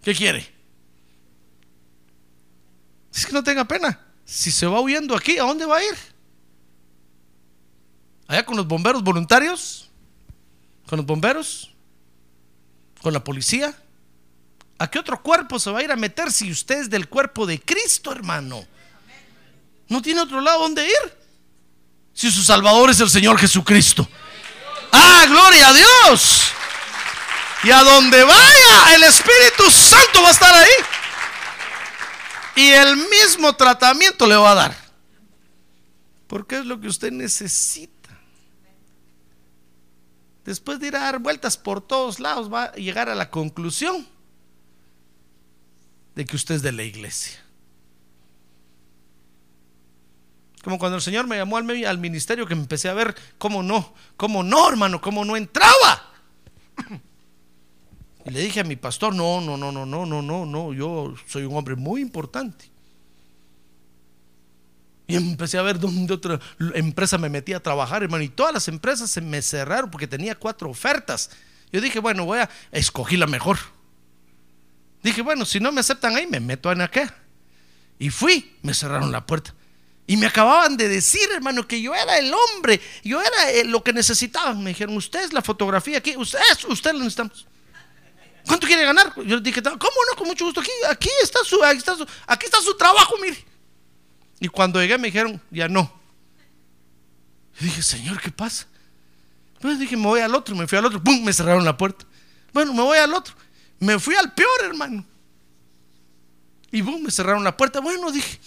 ¿Qué 0.02 0.14
quiere? 0.14 0.52
Es 3.14 3.26
que 3.26 3.34
no 3.34 3.44
tenga 3.44 3.66
pena. 3.66 4.00
Si 4.26 4.52
se 4.52 4.66
va 4.66 4.80
huyendo 4.80 5.16
aquí, 5.16 5.38
¿a 5.38 5.44
dónde 5.44 5.66
va 5.66 5.78
a 5.78 5.84
ir? 5.84 5.96
Allá 8.28 8.46
con 8.46 8.58
los 8.58 8.68
bomberos 8.68 9.04
voluntarios, 9.04 9.90
con 10.88 10.98
los 10.98 11.06
bomberos, 11.06 11.72
con 13.02 13.14
la 13.14 13.24
policía. 13.24 13.78
¿A 14.78 14.90
qué 14.90 15.00
otro 15.00 15.22
cuerpo 15.22 15.60
se 15.60 15.72
va 15.72 15.80
a 15.80 15.84
ir 15.84 15.92
a 15.92 15.96
meter 15.96 16.32
si 16.32 16.52
usted 16.52 16.80
es 16.80 16.90
del 16.90 17.08
cuerpo 17.08 17.46
de 17.46 17.60
Cristo, 17.60 18.12
hermano? 18.12 18.66
No 19.88 20.02
tiene 20.02 20.22
otro 20.22 20.42
lado 20.42 20.62
donde 20.62 20.86
ir. 20.86 21.18
Si 22.14 22.32
su 22.32 22.44
Salvador 22.44 22.90
es 22.90 23.00
el 23.00 23.10
Señor 23.10 23.38
Jesucristo. 23.40 24.08
Ah, 24.92 25.26
gloria 25.28 25.70
a 25.70 25.74
Dios. 25.74 26.44
Y 27.64 27.72
a 27.72 27.82
donde 27.82 28.24
vaya, 28.24 28.96
el 28.96 29.04
Espíritu 29.04 29.70
Santo 29.72 30.22
va 30.22 30.30
a 30.30 30.32
estar 30.32 30.54
ahí. 30.54 30.72
Y 32.56 32.70
el 32.70 32.98
mismo 32.98 33.54
tratamiento 33.54 34.28
le 34.28 34.36
va 34.36 34.52
a 34.52 34.56
dar. 34.56 34.78
Porque 36.28 36.58
es 36.58 36.66
lo 36.66 36.80
que 36.80 36.88
usted 36.88 37.12
necesita. 37.12 38.10
Después 40.44 40.80
de 40.80 40.88
ir 40.88 40.96
a 40.96 41.00
dar 41.00 41.20
vueltas 41.20 41.58
por 41.58 41.82
todos 41.82 42.20
lados, 42.20 42.52
va 42.52 42.66
a 42.66 42.74
llegar 42.74 43.10
a 43.10 43.16
la 43.16 43.30
conclusión 43.30 44.13
de 46.16 46.26
que 46.26 46.36
usted 46.36 46.56
es 46.56 46.62
de 46.62 46.72
la 46.72 46.84
iglesia. 46.84 47.40
Como 50.64 50.80
cuando 50.80 50.96
el 50.96 51.02
Señor 51.02 51.28
me 51.28 51.36
llamó 51.36 51.58
al, 51.58 51.98
ministerio 51.98 52.48
que 52.48 52.56
me 52.56 52.62
empecé 52.62 52.88
a 52.88 52.94
ver 52.94 53.16
cómo 53.38 53.62
no, 53.62 53.94
cómo 54.16 54.44
no, 54.44 54.70
hermano, 54.70 55.02
cómo 55.02 55.26
no 55.26 55.36
entraba. 55.36 56.14
Y 58.26 58.32
le 58.32 58.40
dije 58.40 58.62
a 58.62 58.64
mi 58.64 58.78
pastor, 58.78 59.14
no, 59.14 59.42
no, 59.42 59.58
no, 59.58 59.74
no, 59.74 59.86
no, 59.86 60.06
no, 60.06 60.22
no, 60.22 60.46
no, 60.46 60.74
yo 60.74 61.14
soy 61.28 61.44
un 61.44 61.58
hombre 61.58 61.76
muy 61.76 62.02
importante. 62.02 62.72
Y 65.06 65.18
empecé 65.18 65.58
a 65.58 65.62
ver 65.62 65.78
dónde 65.78 66.14
otra 66.14 66.40
empresa 66.76 67.18
me 67.18 67.28
metía 67.28 67.58
a 67.58 67.60
trabajar, 67.60 68.04
hermano. 68.04 68.24
Y 68.24 68.30
todas 68.30 68.54
las 68.54 68.70
empresas 68.70 69.12
se 69.12 69.20
me 69.20 69.42
cerraron 69.42 69.92
porque 69.92 70.08
tenía 70.08 70.36
cuatro 70.36 70.70
ofertas. 70.70 71.32
Yo 71.74 71.82
dije, 71.82 72.00
bueno, 72.00 72.24
voy 72.24 72.40
a 72.40 72.50
escogí 72.72 73.18
la 73.18 73.28
mejor. 73.28 73.58
Dije, 75.04 75.22
bueno, 75.22 75.46
si 75.46 75.60
no 75.60 75.72
me 75.72 75.82
aceptan 75.82 76.16
ahí, 76.16 76.26
me 76.26 76.40
meto 76.40 76.72
en 76.72 76.82
acá. 76.82 77.14
Y 78.00 78.10
fui, 78.10 78.58
me 78.62 78.74
cerraron 78.74 79.12
la 79.12 79.26
puerta. 79.26 79.54
Y 80.08 80.18
me 80.18 80.26
acababan 80.26 80.76
de 80.78 80.88
decir, 80.88 81.30
hermano, 81.34 81.68
que 81.68 81.82
yo 81.82 81.94
era 81.94 82.18
el 82.18 82.34
hombre, 82.34 82.82
yo 83.04 83.22
era 83.22 83.52
eh, 83.52 83.66
lo 83.66 83.84
que 83.84 83.94
necesitaban. 83.94 84.64
Me 84.64 84.72
dijeron, 84.72 84.96
usted 84.96 85.24
es 85.24 85.34
la 85.34 85.42
fotografía 85.42 85.98
aquí, 85.98 86.16
usted, 86.18 86.40
usted 86.68 86.94
lo 86.94 87.00
necesitamos. 87.00 87.46
¿Cuánto 88.46 88.68
quiere 88.68 88.84
ganar? 88.84 89.14
Yo 89.26 89.40
dije, 89.40 89.62
¿cómo 89.62 89.78
no? 89.80 90.18
Con 90.18 90.28
mucho 90.28 90.46
gusto. 90.46 90.62
Aquí, 90.62 90.72
aquí 90.90 91.10
está 91.22 91.40
su, 91.44 91.64
aquí 91.64 91.78
está 91.78 91.96
su, 91.96 92.06
aquí 92.28 92.46
está 92.46 92.62
su 92.62 92.76
trabajo, 92.76 93.16
mire. 93.22 93.46
Y 94.40 94.48
cuando 94.50 94.82
llegué 94.82 94.98
me 94.98 95.08
dijeron, 95.08 95.42
ya 95.50 95.68
no. 95.68 95.94
Y 97.60 97.66
dije, 97.66 97.82
Señor, 97.82 98.20
¿qué 98.20 98.32
pasa? 98.32 98.68
Pues 99.62 99.80
dije, 99.80 99.96
me 99.96 100.08
voy 100.08 100.20
al 100.20 100.36
otro, 100.36 100.56
me 100.56 100.68
fui 100.68 100.78
al 100.78 100.86
otro, 100.86 101.02
¡pum! 101.02 101.24
Me 101.24 101.32
cerraron 101.32 101.64
la 101.64 101.78
puerta. 101.78 102.06
Bueno, 102.52 102.74
me 102.74 102.82
voy 102.82 102.98
al 102.98 103.14
otro. 103.14 103.34
Me 103.84 104.00
fui 104.00 104.16
al 104.16 104.34
peor, 104.34 104.64
hermano. 104.64 105.06
Y 106.72 106.82
boom, 106.82 107.04
me 107.04 107.12
cerraron 107.12 107.44
la 107.44 107.56
puerta. 107.56 107.82
Bueno, 107.82 108.12
dije, 108.12 108.40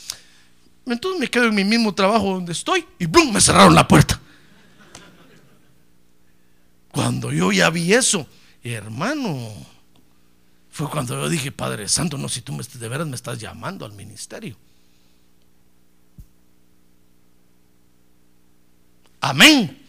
entonces 0.87 1.20
me 1.20 1.29
quedo 1.29 1.44
en 1.44 1.55
mi 1.55 1.64
mismo 1.64 1.94
trabajo 1.94 2.33
donde 2.33 2.53
estoy 2.53 2.87
y 2.99 3.07
boom, 3.07 3.35
me 3.35 3.40
cerraron 3.40 3.75
la 3.75 3.87
puerta. 3.87 4.18
Cuando 6.90 7.31
yo 7.31 7.53
ya 7.53 7.68
vi 7.68 7.92
eso, 7.92 8.27
hermano, 8.62 9.53
fue 10.70 10.88
cuando 10.88 11.14
yo 11.14 11.29
dije, 11.29 11.53
Padre 11.53 11.87
Santo, 11.87 12.16
no, 12.16 12.31
si 12.31 12.40
tú 12.40 12.57
de 12.57 12.88
veras 12.88 13.07
me 13.07 13.14
estás 13.14 13.38
llamando 13.38 13.85
al 13.85 13.92
ministerio. 13.92 14.57
Amén. 19.20 19.83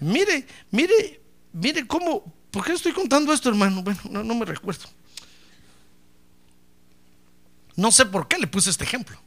Mire, 0.00 0.46
mire, 0.70 1.20
mire 1.54 1.86
cómo 1.86 2.37
¿por 2.50 2.64
qué 2.64 2.72
estoy 2.72 2.92
contando 2.92 3.32
esto, 3.32 3.48
hermano? 3.48 3.82
Bueno, 3.82 4.00
no, 4.24 4.34
me 4.34 4.44
recuerdo. 4.44 4.88
No 7.76 7.92
sé 7.92 8.06
por 8.06 8.26
qué 8.28 8.38
le 8.38 8.46
puse 8.46 8.70
este 8.70 8.84
ejemplo. 8.84 9.20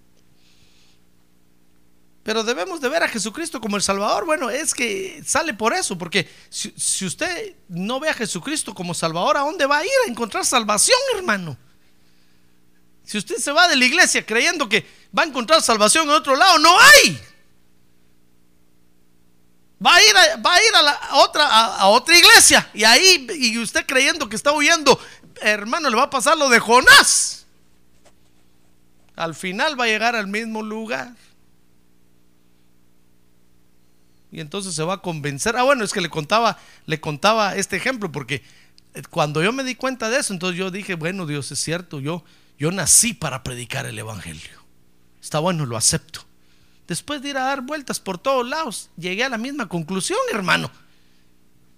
Pero 2.23 2.43
debemos 2.43 2.81
de 2.81 2.89
ver 2.89 3.01
a 3.01 3.07
Jesucristo 3.07 3.59
como 3.59 3.77
el 3.77 3.81
Salvador. 3.81 4.25
Bueno, 4.25 4.49
es 4.49 4.73
que 4.73 5.23
sale 5.25 5.53
por 5.53 5.73
eso, 5.73 5.97
porque 5.97 6.29
si, 6.49 6.71
si, 6.77 7.05
usted 7.05 7.55
no 7.67 7.99
ve 7.99 8.09
a 8.09 8.13
Jesucristo 8.13 8.75
como 8.75 8.93
Salvador, 8.93 9.37
¿a 9.37 9.41
dónde 9.41 9.65
va 9.65 9.79
a 9.79 9.85
ir 9.85 9.91
a 10.05 10.09
encontrar 10.09 10.45
salvación, 10.45 10.99
hermano? 11.15 11.57
Si 13.03 13.17
usted 13.17 13.37
se 13.37 13.51
va 13.51 13.67
de 13.67 13.75
la 13.75 13.85
iglesia 13.85 14.25
creyendo 14.25 14.69
que 14.69 14.85
va 15.17 15.23
a 15.23 15.25
encontrar 15.25 15.61
salvación 15.61 16.07
en 16.07 16.15
otro 16.15 16.35
lado, 16.35 16.59
no 16.59 16.79
hay. 16.79 17.19
Va 19.83 19.95
a 19.95 20.01
ir 20.01 20.15
a, 20.15 20.37
va 20.37 20.53
a, 20.53 20.57
ir 20.59 20.75
a, 20.75 20.81
la, 20.83 20.99
otra, 21.13 21.47
a, 21.47 21.87
otra 21.87 22.15
iglesia 22.15 22.69
y 22.73 22.83
ahí, 22.83 23.27
y 23.35 23.57
usted 23.57 23.85
creyendo 23.87 24.29
que 24.29 24.35
está 24.35 24.51
huyendo, 24.51 24.99
hermano, 25.41 25.89
le 25.89 25.95
va 25.95 26.03
a 26.03 26.09
pasar 26.09 26.37
lo 26.37 26.49
de 26.49 26.59
Jonás. 26.59 27.47
Al 29.15 29.33
final 29.33 29.79
va 29.79 29.85
a 29.85 29.87
llegar 29.87 30.15
al 30.15 30.27
mismo 30.27 30.61
lugar. 30.61 31.13
Y 34.31 34.39
entonces 34.39 34.73
se 34.73 34.83
va 34.83 34.95
a 34.95 35.01
convencer. 35.01 35.57
Ah, 35.57 35.63
bueno, 35.63 35.83
es 35.83 35.91
que 35.91 35.99
le 35.99 36.09
contaba, 36.09 36.57
le 36.85 37.01
contaba 37.01 37.55
este 37.55 37.75
ejemplo, 37.75 38.11
porque 38.11 38.43
cuando 39.09 39.43
yo 39.43 39.51
me 39.51 39.63
di 39.63 39.75
cuenta 39.75 40.09
de 40.09 40.19
eso, 40.19 40.31
entonces 40.33 40.57
yo 40.57 40.71
dije, 40.71 40.95
bueno, 40.95 41.25
Dios 41.25 41.51
es 41.51 41.59
cierto, 41.59 41.99
yo, 41.99 42.23
yo 42.57 42.71
nací 42.71 43.13
para 43.13 43.43
predicar 43.43 43.85
el 43.85 43.97
Evangelio. 43.97 44.63
Está 45.21 45.39
bueno, 45.39 45.65
lo 45.65 45.75
acepto. 45.75 46.25
Después 46.91 47.21
de 47.21 47.29
ir 47.29 47.37
a 47.37 47.45
dar 47.45 47.61
vueltas 47.61 48.01
por 48.01 48.17
todos 48.17 48.45
lados, 48.45 48.89
llegué 48.97 49.23
a 49.23 49.29
la 49.29 49.37
misma 49.37 49.69
conclusión, 49.69 50.19
hermano. 50.33 50.69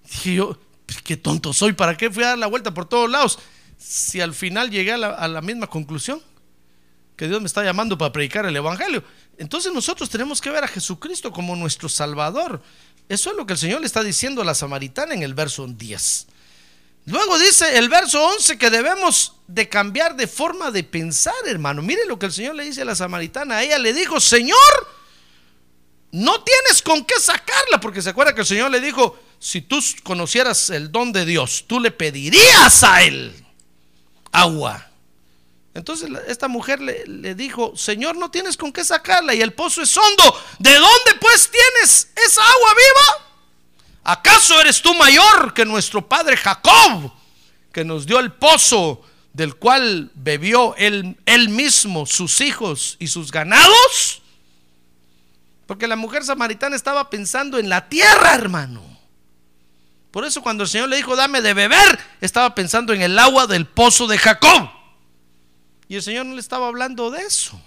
Dije 0.10 0.34
yo, 0.34 0.58
qué 1.04 1.18
tonto 1.18 1.54
soy, 1.54 1.74
¿para 1.74 1.96
qué 1.96 2.10
fui 2.10 2.24
a 2.24 2.30
dar 2.30 2.40
la 2.40 2.48
vuelta 2.48 2.74
por 2.74 2.88
todos 2.88 3.12
lados? 3.12 3.38
Si 3.78 4.22
al 4.22 4.34
final 4.34 4.72
llegué 4.72 4.92
a 4.92 4.98
la, 4.98 5.42
misma 5.42 5.68
conclusión, 5.68 6.20
que 7.16 7.28
Dios 7.28 7.40
me 7.42 7.46
está 7.46 7.64
llamando 7.64 7.96
para 7.96 8.12
predicar 8.12 8.48
el 8.48 8.56
Evangelio. 8.56 9.04
Entonces 9.38 9.72
nosotros 9.72 10.10
tenemos 10.10 10.42
que 10.42 10.50
ver 10.50 10.64
a 10.64 10.68
Jesucristo 10.68 11.32
como 11.32 11.56
nuestro 11.56 11.90
Salvador. 11.90 12.64
Eso 13.08 13.30
es 13.30 13.38
lo 13.38 13.46
que 13.46 13.54
el 13.54 13.60
Señor 13.60 13.82
le 13.82 13.86
está 13.86 14.02
diciendo 14.02 14.42
a 14.42 14.46
la 14.46 14.56
samaritana 14.56 15.14
en 15.14 15.22
el 15.22 15.36
verso 15.36 15.68
10. 15.68 16.26
Luego 17.06 17.38
dice 17.38 17.78
el 17.78 17.88
verso 17.88 18.20
11 18.20 18.58
que 18.58 18.72
debemos 18.72 19.36
de 19.46 19.70
cambiar 19.70 20.16
de 20.16 20.26
forma 20.26 20.72
de 20.72 20.84
pensar, 20.84 21.36
hermano. 21.46 21.84
Mire 21.84 22.08
lo 22.08 22.18
que 22.18 22.26
el 22.26 22.34
Señor 22.34 22.56
le 22.56 22.64
dice 22.64 22.82
a 22.82 22.86
la 22.86 22.96
samaritana. 22.96 23.62
Ella 23.62 23.78
le 23.78 23.94
dijo, 23.94 24.20
Señor, 24.20 24.58
no 26.14 26.44
tienes 26.44 26.84
con 26.84 27.04
qué 27.04 27.20
sacarla, 27.20 27.80
porque 27.82 28.00
se 28.00 28.12
acuerda 28.12 28.36
que 28.36 28.42
el 28.42 28.48
Señor 28.48 28.70
le 28.70 28.80
dijo, 28.80 29.20
si 29.40 29.62
tú 29.62 29.84
conocieras 30.04 30.70
el 30.70 30.92
don 30.92 31.12
de 31.12 31.26
Dios, 31.26 31.66
tú 31.66 31.80
le 31.80 31.90
pedirías 31.90 32.84
a 32.84 33.02
él 33.02 33.44
agua. 34.32 34.90
Entonces 35.74 36.12
esta 36.28 36.48
mujer 36.48 36.82
le, 36.82 37.34
dijo, 37.34 37.76
Señor, 37.76 38.16
no 38.16 38.30
tienes 38.30 38.58
con 38.58 38.72
qué 38.72 38.86
sacarla 38.86 39.34
y 39.34 39.42
el 39.42 39.54
pozo 39.54 39.82
es 39.82 39.98
hondo. 39.98 40.40
¿De 40.60 40.76
dónde 40.76 41.16
pues 41.20 41.50
tienes 41.50 42.12
esa 42.16 42.44
agua 42.44 42.74
viva? 42.76 43.28
¿Acaso 44.04 44.62
eres 44.62 44.84
tú 44.84 44.94
mayor 44.94 45.52
que 45.56 45.66
nuestro 45.66 46.08
padre 46.08 46.38
Jacob, 46.38 47.12
que 47.72 47.84
nos 47.84 48.06
dio 48.06 48.20
el 48.20 48.34
pozo 48.34 49.02
del 49.34 49.56
cual 49.56 50.12
bebió 50.14 50.76
él, 50.78 51.18
él 51.26 51.50
mismo, 51.50 52.06
sus 52.06 52.40
hijos 52.40 52.98
y 53.00 53.08
sus 53.08 53.32
ganados? 53.32 54.22
Porque 55.66 55.88
la 55.88 55.96
mujer 55.96 56.24
samaritana 56.24 56.76
estaba 56.76 57.10
pensando 57.10 57.58
en 57.58 57.70
la 57.70 57.88
tierra, 57.90 58.36
hermano. 58.36 58.82
Por 60.12 60.26
eso 60.26 60.44
cuando 60.44 60.64
el 60.64 60.70
Señor 60.70 60.90
le 60.90 60.98
dijo, 60.98 61.16
dame 61.16 61.42
de 61.42 61.56
beber, 61.56 62.00
estaba 62.22 62.54
pensando 62.54 62.94
en 62.94 63.02
el 63.02 63.18
agua 63.18 63.48
del 63.48 63.66
pozo 63.66 64.06
de 64.06 64.20
Jacob. 64.20 64.70
Y 65.88 65.96
el 65.96 66.04
Señor 66.04 66.28
no 66.28 66.36
le 66.36 66.40
estaba 66.40 66.68
hablando 66.68 67.10
de 67.10 67.22
eso. 67.22 67.60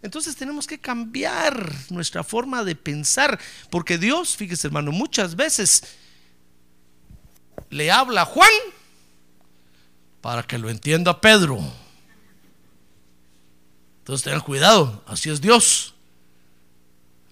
Entonces 0.00 0.36
tenemos 0.36 0.68
que 0.68 0.78
cambiar 0.78 1.72
nuestra 1.90 2.22
forma 2.22 2.62
de 2.62 2.76
pensar, 2.76 3.40
porque 3.68 3.98
Dios, 3.98 4.36
fíjese 4.36 4.68
hermano, 4.68 4.92
muchas 4.92 5.34
veces 5.34 5.82
le 7.70 7.90
habla 7.90 8.22
a 8.22 8.26
Juan 8.26 8.50
para 10.20 10.44
que 10.44 10.58
lo 10.58 10.70
entienda 10.70 11.20
Pedro. 11.20 11.58
Entonces 13.98 14.22
tengan 14.22 14.42
cuidado, 14.42 15.02
así 15.08 15.30
es 15.30 15.40
Dios. 15.40 15.95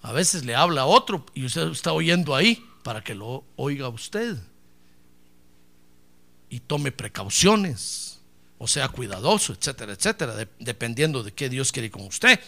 A 0.05 0.11
veces 0.11 0.45
le 0.45 0.53
habla 0.53 0.81
a 0.81 0.85
otro 0.85 1.25
y 1.33 1.45
usted 1.45 1.67
está 1.71 1.91
oyendo 1.91 2.35
ahí 2.35 2.63
para 2.83 3.03
que 3.03 3.15
lo 3.15 3.43
oiga 3.55 3.89
usted 3.89 4.37
y 6.47 6.59
tome 6.59 6.91
precauciones 6.91 8.19
o 8.59 8.67
sea 8.67 8.87
cuidadoso, 8.89 9.53
etcétera, 9.53 9.93
etcétera, 9.93 10.35
de, 10.35 10.47
dependiendo 10.59 11.23
de 11.23 11.33
qué 11.33 11.49
Dios 11.49 11.71
quiere 11.71 11.89
con 11.89 12.03
usted. 12.03 12.39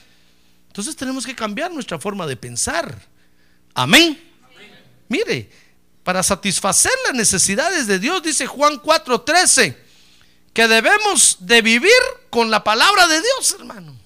Entonces 0.68 0.96
tenemos 0.96 1.26
que 1.26 1.36
cambiar 1.36 1.72
nuestra 1.72 1.98
forma 1.98 2.28
de 2.28 2.38
pensar. 2.38 2.96
Amén. 3.74 4.24
Amén. 4.54 4.72
Mire, 5.10 5.50
para 6.04 6.22
satisfacer 6.22 6.94
las 7.06 7.16
necesidades 7.16 7.88
de 7.88 7.98
Dios, 7.98 8.22
dice 8.22 8.46
Juan 8.46 8.80
4:13, 8.80 9.76
que 10.54 10.68
debemos 10.68 11.38
de 11.40 11.64
vivir 11.64 11.90
con 12.30 12.52
la 12.52 12.64
palabra 12.64 13.08
de 13.08 13.20
Dios, 13.20 13.56
hermano. 13.58 13.98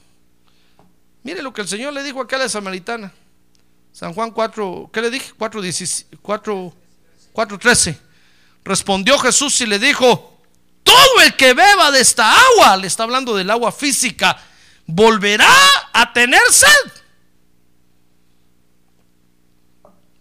Mire 1.23 1.41
lo 1.41 1.51
que 1.51 1.59
el 1.59 1.67
Señor 1.67 1.91
le 1.91 2.01
dijo 2.01 2.21
acá 2.21 2.37
a 2.37 2.39
la 2.39 2.47
samaritana. 2.47 3.13
San 3.91 4.13
Juan 4.13 4.31
4, 4.31 4.89
¿qué 4.91 5.01
le 5.01 5.09
dije? 5.09 5.33
4:13. 5.37 6.05
4, 6.21 6.73
4, 7.33 7.59
Respondió 8.63 9.17
Jesús 9.17 9.59
y 9.61 9.65
le 9.65 9.79
dijo, 9.79 10.39
todo 10.83 11.21
el 11.23 11.35
que 11.35 11.53
beba 11.53 11.91
de 11.91 12.01
esta 12.01 12.31
agua, 12.31 12.77
le 12.77 12.87
está 12.87 13.03
hablando 13.03 13.35
del 13.35 13.49
agua 13.49 13.71
física, 13.71 14.37
volverá 14.85 15.49
a 15.93 16.13
tener 16.13 16.41
sed. 16.49 16.91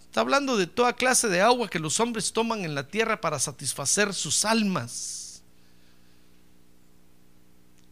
Está 0.00 0.22
hablando 0.22 0.56
de 0.56 0.66
toda 0.66 0.94
clase 0.94 1.28
de 1.28 1.40
agua 1.40 1.68
que 1.68 1.78
los 1.78 2.00
hombres 2.00 2.32
toman 2.32 2.64
en 2.64 2.74
la 2.74 2.88
tierra 2.88 3.20
para 3.20 3.38
satisfacer 3.38 4.12
sus 4.12 4.44
almas. 4.44 5.42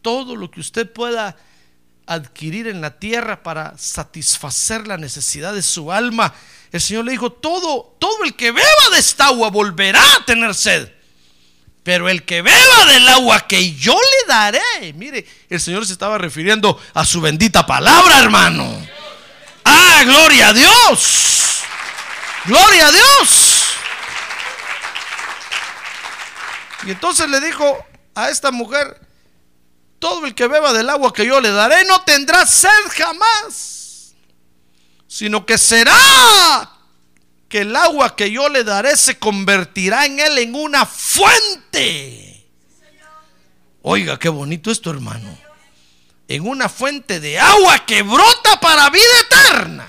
Todo 0.01 0.35
lo 0.35 0.49
que 0.51 0.59
usted 0.59 0.91
pueda 0.91 1.37
adquirir 2.09 2.67
en 2.67 2.81
la 2.81 2.97
tierra 2.97 3.43
para 3.43 3.77
satisfacer 3.77 4.87
la 4.87 4.97
necesidad 4.97 5.53
de 5.53 5.61
su 5.61 5.91
alma. 5.91 6.33
El 6.71 6.81
Señor 6.81 7.05
le 7.05 7.11
dijo, 7.11 7.31
todo, 7.31 7.95
todo 7.99 8.23
el 8.23 8.35
que 8.35 8.51
beba 8.51 8.89
de 8.91 8.99
esta 8.99 9.27
agua 9.27 9.51
volverá 9.51 10.01
a 10.15 10.25
tener 10.25 10.55
sed. 10.55 10.91
Pero 11.83 12.09
el 12.09 12.25
que 12.25 12.41
beba 12.41 12.85
del 12.87 13.07
agua 13.09 13.47
que 13.47 13.75
yo 13.75 13.93
le 13.93 14.27
daré, 14.27 14.93
mire, 14.93 15.25
el 15.49 15.61
Señor 15.61 15.85
se 15.85 15.93
estaba 15.93 16.17
refiriendo 16.17 16.81
a 16.95 17.05
su 17.05 17.21
bendita 17.21 17.65
palabra, 17.65 18.19
hermano. 18.19 18.87
Ah, 19.63 20.01
gloria 20.03 20.49
a 20.49 20.53
Dios. 20.53 21.61
Gloria 22.45 22.87
a 22.87 22.91
Dios. 22.91 23.63
Y 26.85 26.91
entonces 26.91 27.29
le 27.29 27.39
dijo 27.39 27.85
a 28.15 28.29
esta 28.29 28.49
mujer, 28.49 28.99
todo 29.99 30.25
el 30.25 30.33
que 30.33 30.47
beba 30.47 30.73
del 30.73 30.89
agua 30.89 31.13
que 31.13 31.25
yo 31.25 31.39
le 31.41 31.51
daré 31.51 31.83
no 31.85 32.01
tendrá 32.03 32.45
sed 32.45 32.69
jamás, 32.91 34.15
sino 35.07 35.45
que 35.45 35.57
será 35.57 36.71
que 37.47 37.61
el 37.61 37.75
agua 37.75 38.15
que 38.15 38.31
yo 38.31 38.47
le 38.47 38.63
daré 38.63 38.95
se 38.95 39.17
convertirá 39.19 40.05
en 40.05 40.19
él 40.19 40.37
en 40.37 40.55
una 40.55 40.85
fuente. 40.85 42.47
Oiga, 43.81 44.19
qué 44.19 44.29
bonito 44.29 44.71
esto, 44.71 44.91
hermano. 44.91 45.37
En 46.27 46.47
una 46.47 46.69
fuente 46.69 47.19
de 47.19 47.39
agua 47.39 47.85
que 47.85 48.03
brota 48.03 48.59
para 48.59 48.89
vida 48.89 49.19
eterna. 49.25 49.87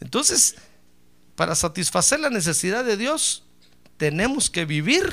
Entonces, 0.00 0.56
para 1.40 1.54
satisfacer 1.54 2.20
la 2.20 2.28
necesidad 2.28 2.84
de 2.84 2.98
Dios, 2.98 3.44
tenemos 3.96 4.50
que 4.50 4.66
vivir 4.66 5.10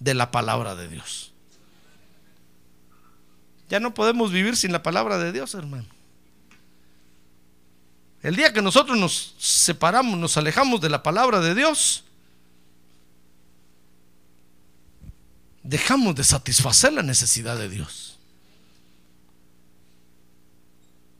de 0.00 0.12
la 0.12 0.30
palabra 0.30 0.74
de 0.74 0.86
Dios. 0.86 1.32
Ya 3.70 3.80
no 3.80 3.94
podemos 3.94 4.30
vivir 4.30 4.54
sin 4.54 4.70
la 4.70 4.82
palabra 4.82 5.16
de 5.16 5.32
Dios, 5.32 5.54
hermano. 5.54 5.86
El 8.20 8.36
día 8.36 8.52
que 8.52 8.60
nosotros 8.60 8.98
nos 8.98 9.34
separamos, 9.38 10.18
nos 10.18 10.36
alejamos 10.36 10.78
de 10.82 10.90
la 10.90 11.02
palabra 11.02 11.40
de 11.40 11.54
Dios, 11.54 12.04
dejamos 15.62 16.14
de 16.16 16.24
satisfacer 16.24 16.92
la 16.92 17.02
necesidad 17.02 17.56
de 17.56 17.70
Dios. 17.70 18.18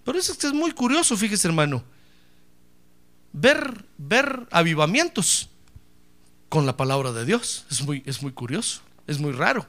Por 0.04 0.14
eso 0.14 0.32
es 0.32 0.36
que 0.36 0.48
es 0.48 0.52
muy 0.52 0.72
curioso, 0.72 1.16
fíjese 1.16 1.48
hermano, 1.48 1.82
ver, 3.32 3.84
ver 3.98 4.46
avivamientos 4.50 5.48
con 6.48 6.66
la 6.66 6.76
palabra 6.76 7.12
de 7.12 7.24
Dios. 7.24 7.64
Es 7.70 7.82
muy, 7.82 8.02
es 8.06 8.22
muy 8.22 8.32
curioso, 8.32 8.82
es 9.06 9.18
muy 9.18 9.32
raro. 9.32 9.66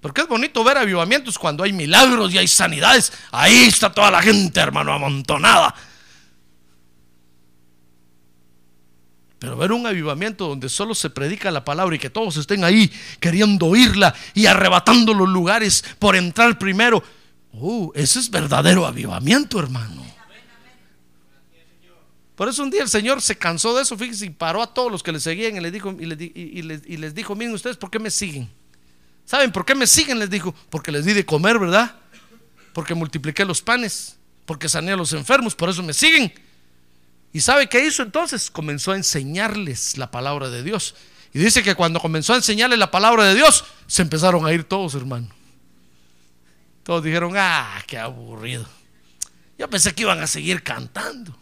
Porque 0.00 0.22
es 0.22 0.28
bonito 0.28 0.64
ver 0.64 0.78
avivamientos 0.78 1.38
cuando 1.38 1.62
hay 1.62 1.72
milagros 1.72 2.32
y 2.32 2.38
hay 2.38 2.48
sanidades. 2.48 3.12
Ahí 3.30 3.64
está 3.64 3.92
toda 3.92 4.10
la 4.10 4.22
gente, 4.22 4.58
hermano, 4.58 4.92
amontonada. 4.92 5.74
Pero 9.38 9.56
ver 9.56 9.72
un 9.72 9.86
avivamiento 9.86 10.48
donde 10.48 10.68
solo 10.68 10.94
se 10.94 11.10
predica 11.10 11.50
la 11.50 11.64
palabra 11.64 11.96
y 11.96 11.98
que 11.98 12.10
todos 12.10 12.36
estén 12.36 12.62
ahí 12.62 12.92
queriendo 13.20 13.66
oírla 13.66 14.14
y 14.34 14.46
arrebatando 14.46 15.14
los 15.14 15.28
lugares 15.28 15.84
por 15.98 16.14
entrar 16.14 16.58
primero. 16.58 17.02
Uh, 17.52 17.90
ese 17.94 18.20
es 18.20 18.30
verdadero 18.30 18.86
avivamiento, 18.86 19.58
hermano. 19.58 20.09
Por 22.40 22.48
eso 22.48 22.62
un 22.62 22.70
día 22.70 22.80
el 22.80 22.88
Señor 22.88 23.20
se 23.20 23.36
cansó 23.36 23.76
de 23.76 23.82
eso, 23.82 23.98
fíjense, 23.98 24.24
y 24.24 24.30
paró 24.30 24.62
a 24.62 24.72
todos 24.72 24.90
los 24.90 25.02
que 25.02 25.12
le 25.12 25.20
seguían 25.20 25.58
y 25.58 25.60
les 25.60 25.70
dijo, 25.70 25.94
y 26.00 26.06
les, 26.06 27.14
dijo, 27.14 27.34
miren 27.34 27.52
ustedes, 27.52 27.76
¿por 27.76 27.90
qué 27.90 27.98
me 27.98 28.10
siguen? 28.10 28.50
¿Saben 29.26 29.52
por 29.52 29.66
qué 29.66 29.74
me 29.74 29.86
siguen? 29.86 30.18
Les 30.18 30.30
dijo, 30.30 30.54
porque 30.70 30.90
les 30.90 31.04
di 31.04 31.12
de 31.12 31.26
comer, 31.26 31.58
¿verdad? 31.58 31.96
Porque 32.72 32.94
multipliqué 32.94 33.44
los 33.44 33.60
panes, 33.60 34.16
porque 34.46 34.70
sané 34.70 34.92
a 34.92 34.96
los 34.96 35.12
enfermos, 35.12 35.54
por 35.54 35.68
eso 35.68 35.82
me 35.82 35.92
siguen. 35.92 36.32
¿Y 37.30 37.42
sabe 37.42 37.68
qué 37.68 37.84
hizo 37.84 38.02
entonces? 38.02 38.50
Comenzó 38.50 38.92
a 38.92 38.96
enseñarles 38.96 39.98
la 39.98 40.10
palabra 40.10 40.48
de 40.48 40.62
Dios. 40.62 40.94
Y 41.34 41.40
dice 41.40 41.62
que 41.62 41.74
cuando 41.74 42.00
comenzó 42.00 42.32
a 42.32 42.36
enseñarles 42.36 42.78
la 42.78 42.90
palabra 42.90 43.26
de 43.26 43.34
Dios, 43.34 43.66
se 43.86 44.00
empezaron 44.00 44.46
a 44.46 44.52
ir 44.54 44.64
todos, 44.64 44.94
hermano. 44.94 45.28
Todos 46.84 47.04
dijeron, 47.04 47.34
ah, 47.36 47.84
qué 47.86 47.98
aburrido. 47.98 48.66
Yo 49.58 49.68
pensé 49.68 49.94
que 49.94 50.04
iban 50.04 50.20
a 50.20 50.26
seguir 50.26 50.62
cantando. 50.62 51.38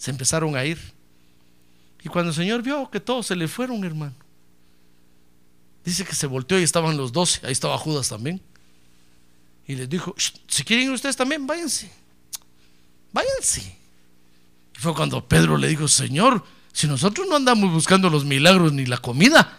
Se 0.00 0.10
empezaron 0.10 0.56
a 0.56 0.64
ir. 0.64 0.78
Y 2.02 2.08
cuando 2.08 2.30
el 2.30 2.34
Señor 2.34 2.62
vio 2.62 2.90
que 2.90 3.00
todos 3.00 3.26
se 3.26 3.36
le 3.36 3.46
fueron, 3.46 3.84
hermano, 3.84 4.14
dice 5.84 6.06
que 6.06 6.14
se 6.14 6.26
volteó 6.26 6.58
y 6.58 6.62
estaban 6.62 6.96
los 6.96 7.12
doce. 7.12 7.46
Ahí 7.46 7.52
estaba 7.52 7.76
Judas 7.76 8.08
también. 8.08 8.40
Y 9.66 9.74
les 9.74 9.90
dijo, 9.90 10.14
si 10.48 10.64
quieren 10.64 10.90
ustedes 10.90 11.16
también, 11.16 11.46
váyanse 11.46 11.90
váyanse. 13.12 13.60
Y 14.74 14.78
fue 14.78 14.94
cuando 14.94 15.22
Pedro 15.28 15.58
le 15.58 15.68
dijo, 15.68 15.86
Señor, 15.86 16.42
si 16.72 16.86
nosotros 16.86 17.26
no 17.28 17.36
andamos 17.36 17.70
buscando 17.70 18.08
los 18.08 18.24
milagros 18.24 18.72
ni 18.72 18.86
la 18.86 18.96
comida, 18.96 19.58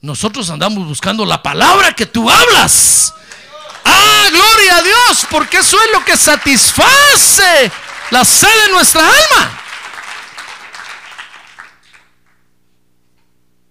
nosotros 0.00 0.48
andamos 0.48 0.88
buscando 0.88 1.26
la 1.26 1.42
palabra 1.42 1.92
que 1.92 2.06
tú 2.06 2.30
hablas. 2.30 3.12
Ah, 3.84 4.28
gloria 4.30 4.78
a 4.78 4.82
Dios, 4.82 5.26
porque 5.30 5.58
eso 5.58 5.76
es 5.76 5.92
lo 5.92 6.02
que 6.06 6.16
satisface 6.16 7.70
la 8.10 8.24
sed 8.24 8.48
de 8.66 8.72
nuestra 8.72 9.02
alma. 9.02 9.60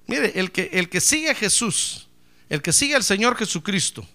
Mire, 0.08 0.40
el 0.40 0.52
que, 0.52 0.70
el 0.74 0.90
que 0.90 1.02
sigue 1.02 1.30
a 1.30 1.36
Jesús, 1.36 2.08
el 2.50 2.62
que 2.62 2.74
sigue 2.74 2.96
al 2.96 3.04
Señor 3.04 3.38
Jesucristo 3.38 4.08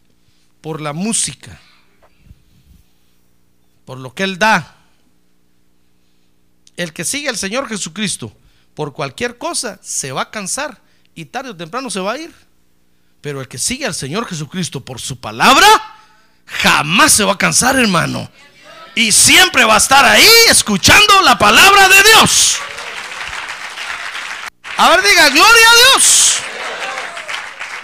por 0.61 0.81
la 0.81 0.93
música, 0.93 1.61
por 3.85 3.99
lo 3.99 4.14
que 4.14 4.25
Él 4.25 4.39
da. 4.39 4.77
El 6.77 6.93
que 6.93 7.05
sigue 7.05 7.29
al 7.29 7.37
Señor 7.37 7.68
Jesucristo 7.68 8.37
por 8.75 8.93
cualquier 8.93 9.39
cosa 9.39 9.79
se 9.83 10.11
va 10.11 10.22
a 10.22 10.31
cansar 10.31 10.81
y 11.14 11.27
tarde 11.27 11.51
o 11.51 11.57
temprano 11.57 11.91
se 11.91 12.01
va 12.01 12.14
a 12.14 12.18
ir. 12.18 12.35
Pero 13.20 13.41
el 13.41 13.47
que 13.47 13.59
sigue 13.59 13.87
al 13.87 13.95
Señor 13.95 14.27
Jesucristo 14.27 14.85
por 14.85 15.01
su 15.01 15.20
palabra, 15.20 15.66
jamás 16.45 17.12
se 17.12 17.25
va 17.25 17.35
a 17.35 17.39
cansar, 17.39 17.77
hermano. 17.77 18.29
Y 18.95 19.12
siempre 19.12 19.64
va 19.64 19.74
a 19.74 19.78
estar 19.78 20.05
ahí 20.05 20.30
escuchando 20.49 21.20
la 21.22 21.36
palabra 21.38 21.88
de 21.88 22.03
Dios. 22.03 22.57
A 24.76 24.90
ver, 24.90 25.03
diga, 25.03 25.30
gloria 25.30 25.70
a 25.70 25.76
Dios. 25.76 26.34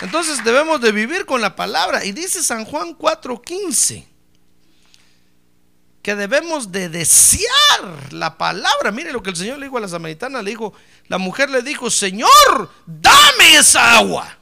Entonces 0.02 0.42
debemos 0.44 0.80
de 0.80 0.92
vivir 0.92 1.26
con 1.26 1.40
la 1.40 1.54
palabra. 1.54 2.04
Y 2.04 2.12
dice 2.12 2.42
San 2.42 2.64
Juan 2.64 2.96
4:15 2.96 4.10
que 6.02 6.14
debemos 6.14 6.72
de 6.72 6.88
desear 6.88 8.12
la 8.12 8.38
palabra. 8.38 8.90
Mire 8.90 9.12
lo 9.12 9.22
que 9.22 9.30
el 9.30 9.36
Señor 9.36 9.58
le 9.58 9.66
dijo 9.66 9.78
a 9.78 9.82
la 9.82 9.88
samaritana, 9.88 10.42
le 10.42 10.50
dijo, 10.50 10.72
la 11.08 11.18
mujer 11.18 11.50
le 11.50 11.62
dijo, 11.62 11.90
Señor, 11.90 12.72
dame 12.86 13.56
esa 13.56 13.98
agua 13.98 14.38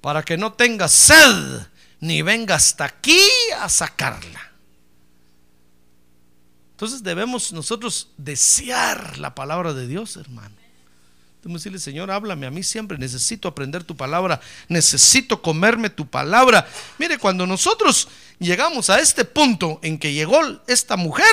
para 0.00 0.22
que 0.22 0.36
no 0.36 0.52
tenga 0.52 0.88
sed 0.88 1.66
ni 2.00 2.22
venga 2.22 2.56
hasta 2.56 2.84
aquí 2.84 3.20
a 3.60 3.68
sacarla. 3.68 4.37
Entonces 6.78 7.02
debemos 7.02 7.52
nosotros 7.52 8.06
desear 8.16 9.18
la 9.18 9.34
palabra 9.34 9.74
de 9.74 9.88
Dios, 9.88 10.16
hermano. 10.16 10.54
Debemos 11.42 11.60
decirle, 11.60 11.80
Señor, 11.80 12.08
háblame 12.08 12.46
a 12.46 12.52
mí 12.52 12.62
siempre. 12.62 12.96
Necesito 12.96 13.48
aprender 13.48 13.82
tu 13.82 13.96
palabra. 13.96 14.40
Necesito 14.68 15.42
comerme 15.42 15.90
tu 15.90 16.06
palabra. 16.06 16.68
Mire, 16.98 17.18
cuando 17.18 17.48
nosotros 17.48 18.06
llegamos 18.38 18.90
a 18.90 19.00
este 19.00 19.24
punto 19.24 19.80
en 19.82 19.98
que 19.98 20.12
llegó 20.12 20.40
esta 20.68 20.96
mujer, 20.96 21.26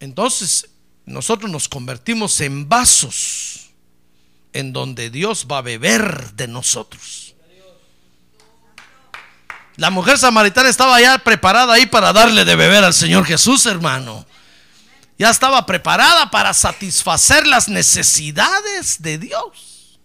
entonces 0.00 0.68
nosotros 1.06 1.50
nos 1.50 1.66
convertimos 1.66 2.42
en 2.42 2.68
vasos 2.68 3.70
en 4.52 4.74
donde 4.74 5.08
Dios 5.08 5.46
va 5.50 5.58
a 5.58 5.62
beber 5.62 6.34
de 6.34 6.46
nosotros. 6.46 7.29
La 9.80 9.90
mujer 9.90 10.18
samaritana 10.18 10.68
estaba 10.68 11.00
ya 11.00 11.18
preparada 11.18 11.72
ahí 11.72 11.86
para 11.86 12.12
darle 12.12 12.44
de 12.44 12.54
beber 12.54 12.84
al 12.84 12.94
Señor 12.94 13.24
Jesús, 13.24 13.66
hermano 13.66 14.26
ya 15.20 15.28
estaba 15.28 15.66
preparada 15.66 16.30
para 16.30 16.54
satisfacer 16.54 17.46
las 17.46 17.68
necesidades 17.68 19.02
de 19.02 19.18
Dios. 19.18 20.00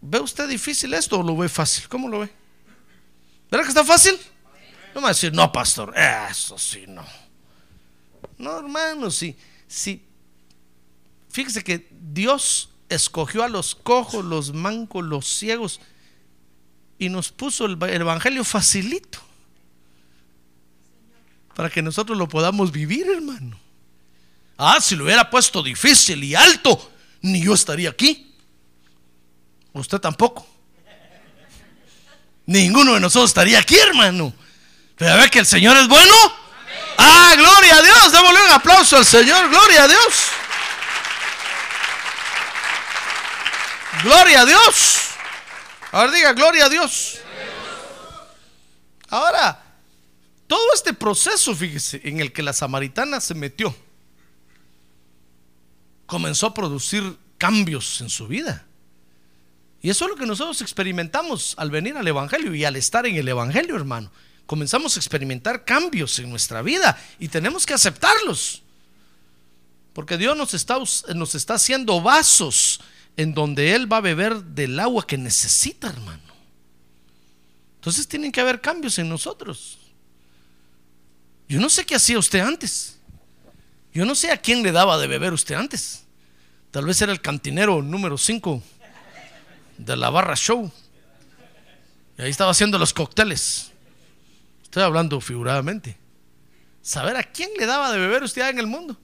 ¿Ve 0.00 0.20
usted 0.20 0.48
difícil 0.48 0.94
esto 0.94 1.18
o 1.18 1.24
lo 1.24 1.36
ve 1.36 1.48
fácil? 1.48 1.88
¿Cómo 1.88 2.08
lo 2.08 2.20
ve? 2.20 2.32
¿Verdad 3.50 3.64
que 3.64 3.70
está 3.70 3.84
fácil? 3.84 4.16
No 4.94 5.00
me 5.00 5.06
va 5.06 5.08
a 5.08 5.12
decir, 5.12 5.32
no, 5.32 5.50
pastor, 5.50 5.92
eso 5.98 6.56
sí, 6.56 6.84
no. 6.86 7.04
No, 8.38 8.60
hermano, 8.60 9.10
sí, 9.10 9.36
sí. 9.66 10.06
Fíjese 11.30 11.64
que 11.64 11.88
Dios 11.90 12.70
escogió 12.88 13.42
a 13.42 13.48
los 13.48 13.74
cojos, 13.74 14.24
los 14.24 14.52
mancos, 14.52 15.04
los 15.04 15.26
ciegos 15.26 15.80
y 16.98 17.08
nos 17.08 17.32
puso 17.32 17.66
el 17.66 17.82
evangelio 17.82 18.44
facilito 18.44 19.20
para 21.54 21.70
que 21.70 21.82
nosotros 21.82 22.18
lo 22.18 22.28
podamos 22.28 22.72
vivir, 22.72 23.06
hermano. 23.08 23.58
Ah, 24.58 24.80
si 24.80 24.96
lo 24.96 25.04
hubiera 25.04 25.30
puesto 25.30 25.62
difícil 25.62 26.22
y 26.24 26.34
alto, 26.34 26.92
ni 27.22 27.42
yo 27.42 27.54
estaría 27.54 27.90
aquí. 27.90 28.34
Usted 29.72 29.98
tampoco. 29.98 30.46
Ninguno 32.46 32.94
de 32.94 33.00
nosotros 33.00 33.30
estaría 33.30 33.58
aquí, 33.58 33.76
hermano. 33.76 34.32
Pero 34.96 35.12
a 35.12 35.16
ver 35.16 35.30
que 35.30 35.40
el 35.40 35.46
Señor 35.46 35.76
es 35.76 35.88
bueno. 35.88 36.14
Ah, 36.98 37.34
gloria 37.36 37.76
a 37.78 37.82
Dios. 37.82 38.12
Démosle 38.12 38.44
un 38.44 38.52
aplauso 38.52 38.96
al 38.96 39.04
Señor. 39.04 39.48
Gloria 39.48 39.84
a 39.84 39.88
Dios. 39.88 40.14
Gloria 44.04 44.42
a 44.42 44.44
Dios. 44.44 44.98
Ahora 45.90 46.12
diga, 46.12 46.34
gloria 46.34 46.66
a 46.66 46.68
Dios. 46.68 47.20
Ahora, 49.08 49.62
todo 50.46 50.74
este 50.74 50.92
proceso, 50.92 51.54
fíjese, 51.54 52.02
en 52.04 52.20
el 52.20 52.30
que 52.30 52.42
la 52.42 52.52
samaritana 52.52 53.18
se 53.22 53.34
metió, 53.34 53.74
comenzó 56.04 56.48
a 56.48 56.54
producir 56.54 57.16
cambios 57.38 58.02
en 58.02 58.10
su 58.10 58.28
vida. 58.28 58.66
Y 59.80 59.88
eso 59.88 60.04
es 60.04 60.10
lo 60.10 60.16
que 60.16 60.26
nosotros 60.26 60.60
experimentamos 60.60 61.54
al 61.56 61.70
venir 61.70 61.96
al 61.96 62.06
Evangelio 62.06 62.54
y 62.54 62.66
al 62.66 62.76
estar 62.76 63.06
en 63.06 63.16
el 63.16 63.26
Evangelio, 63.26 63.74
hermano. 63.74 64.10
Comenzamos 64.44 64.96
a 64.96 65.00
experimentar 65.00 65.64
cambios 65.64 66.18
en 66.18 66.28
nuestra 66.28 66.60
vida 66.60 67.02
y 67.18 67.28
tenemos 67.28 67.64
que 67.64 67.72
aceptarlos. 67.72 68.60
Porque 69.94 70.18
Dios 70.18 70.36
nos 70.36 70.52
está, 70.52 70.76
nos 71.14 71.34
está 71.34 71.54
haciendo 71.54 72.02
vasos 72.02 72.80
en 73.16 73.34
donde 73.34 73.74
Él 73.74 73.92
va 73.92 73.98
a 73.98 74.00
beber 74.02 74.42
del 74.42 74.78
agua 74.80 75.06
que 75.06 75.16
necesita, 75.16 75.88
hermano. 75.88 76.22
Entonces 77.76 78.08
tienen 78.08 78.32
que 78.32 78.40
haber 78.40 78.60
cambios 78.60 78.98
en 78.98 79.08
nosotros. 79.08 79.78
Yo 81.48 81.60
no 81.60 81.68
sé 81.68 81.84
qué 81.84 81.94
hacía 81.94 82.18
usted 82.18 82.40
antes. 82.40 82.98
Yo 83.92 84.04
no 84.04 84.14
sé 84.14 84.30
a 84.30 84.36
quién 84.38 84.62
le 84.62 84.72
daba 84.72 84.98
de 84.98 85.06
beber 85.06 85.32
usted 85.32 85.54
antes. 85.54 86.04
Tal 86.70 86.86
vez 86.86 87.00
era 87.02 87.12
el 87.12 87.20
cantinero 87.20 87.82
número 87.82 88.18
5 88.18 88.62
de 89.78 89.96
la 89.96 90.10
barra 90.10 90.34
show. 90.34 90.70
Y 92.18 92.22
ahí 92.22 92.30
estaba 92.30 92.50
haciendo 92.50 92.78
los 92.78 92.92
cócteles. 92.92 93.70
Estoy 94.62 94.82
hablando 94.82 95.20
figuradamente. 95.20 95.96
Saber 96.82 97.16
a 97.16 97.22
quién 97.22 97.50
le 97.58 97.66
daba 97.66 97.92
de 97.92 97.98
beber 97.98 98.22
usted 98.24 98.48
en 98.48 98.58
el 98.58 98.66
mundo. 98.66 98.98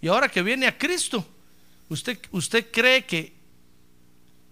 Y 0.00 0.08
ahora 0.08 0.28
que 0.28 0.42
viene 0.42 0.66
a 0.66 0.78
Cristo, 0.78 1.26
¿usted, 1.88 2.18
usted 2.30 2.70
cree 2.70 3.04
que 3.04 3.34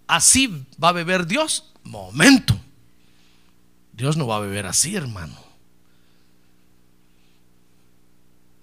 así 0.07 0.65
va 0.81 0.89
a 0.89 0.93
beber 0.93 1.25
Dios? 1.25 1.71
Momento. 1.83 2.59
Dios 3.93 4.17
no 4.17 4.27
va 4.27 4.37
a 4.37 4.41
beber 4.41 4.65
así, 4.65 4.95
hermano. 4.95 5.47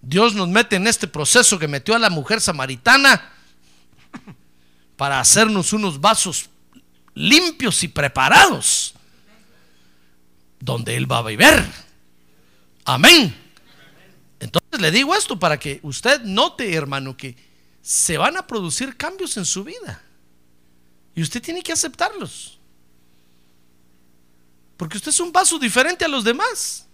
Dios 0.02 0.34
nos 0.34 0.48
mete 0.48 0.76
en 0.76 0.86
este 0.86 1.08
proceso 1.08 1.58
que 1.58 1.66
metió 1.66 1.94
a 1.94 1.98
la 1.98 2.10
mujer 2.10 2.40
samaritana 2.40 3.32
para 4.96 5.18
hacernos 5.18 5.72
unos 5.72 6.00
vasos 6.00 6.50
limpios 7.14 7.82
y 7.82 7.88
preparados 7.88 8.94
donde 10.60 10.96
Él 10.96 11.10
va 11.10 11.18
a 11.18 11.22
beber. 11.22 11.64
Amén. 12.84 13.43
Entonces 14.40 14.80
le 14.80 14.90
digo 14.90 15.14
esto 15.14 15.38
para 15.38 15.58
que 15.58 15.80
usted 15.82 16.22
note, 16.22 16.74
hermano, 16.74 17.16
que 17.16 17.36
se 17.82 18.18
van 18.18 18.36
a 18.36 18.46
producir 18.46 18.96
cambios 18.96 19.36
en 19.36 19.44
su 19.44 19.64
vida. 19.64 20.02
Y 21.14 21.22
usted 21.22 21.42
tiene 21.42 21.62
que 21.62 21.72
aceptarlos. 21.72 22.58
Porque 24.76 24.96
usted 24.96 25.10
es 25.10 25.20
un 25.20 25.32
vaso 25.32 25.58
diferente 25.58 26.04
a 26.04 26.08
los 26.08 26.24
demás. 26.24 26.86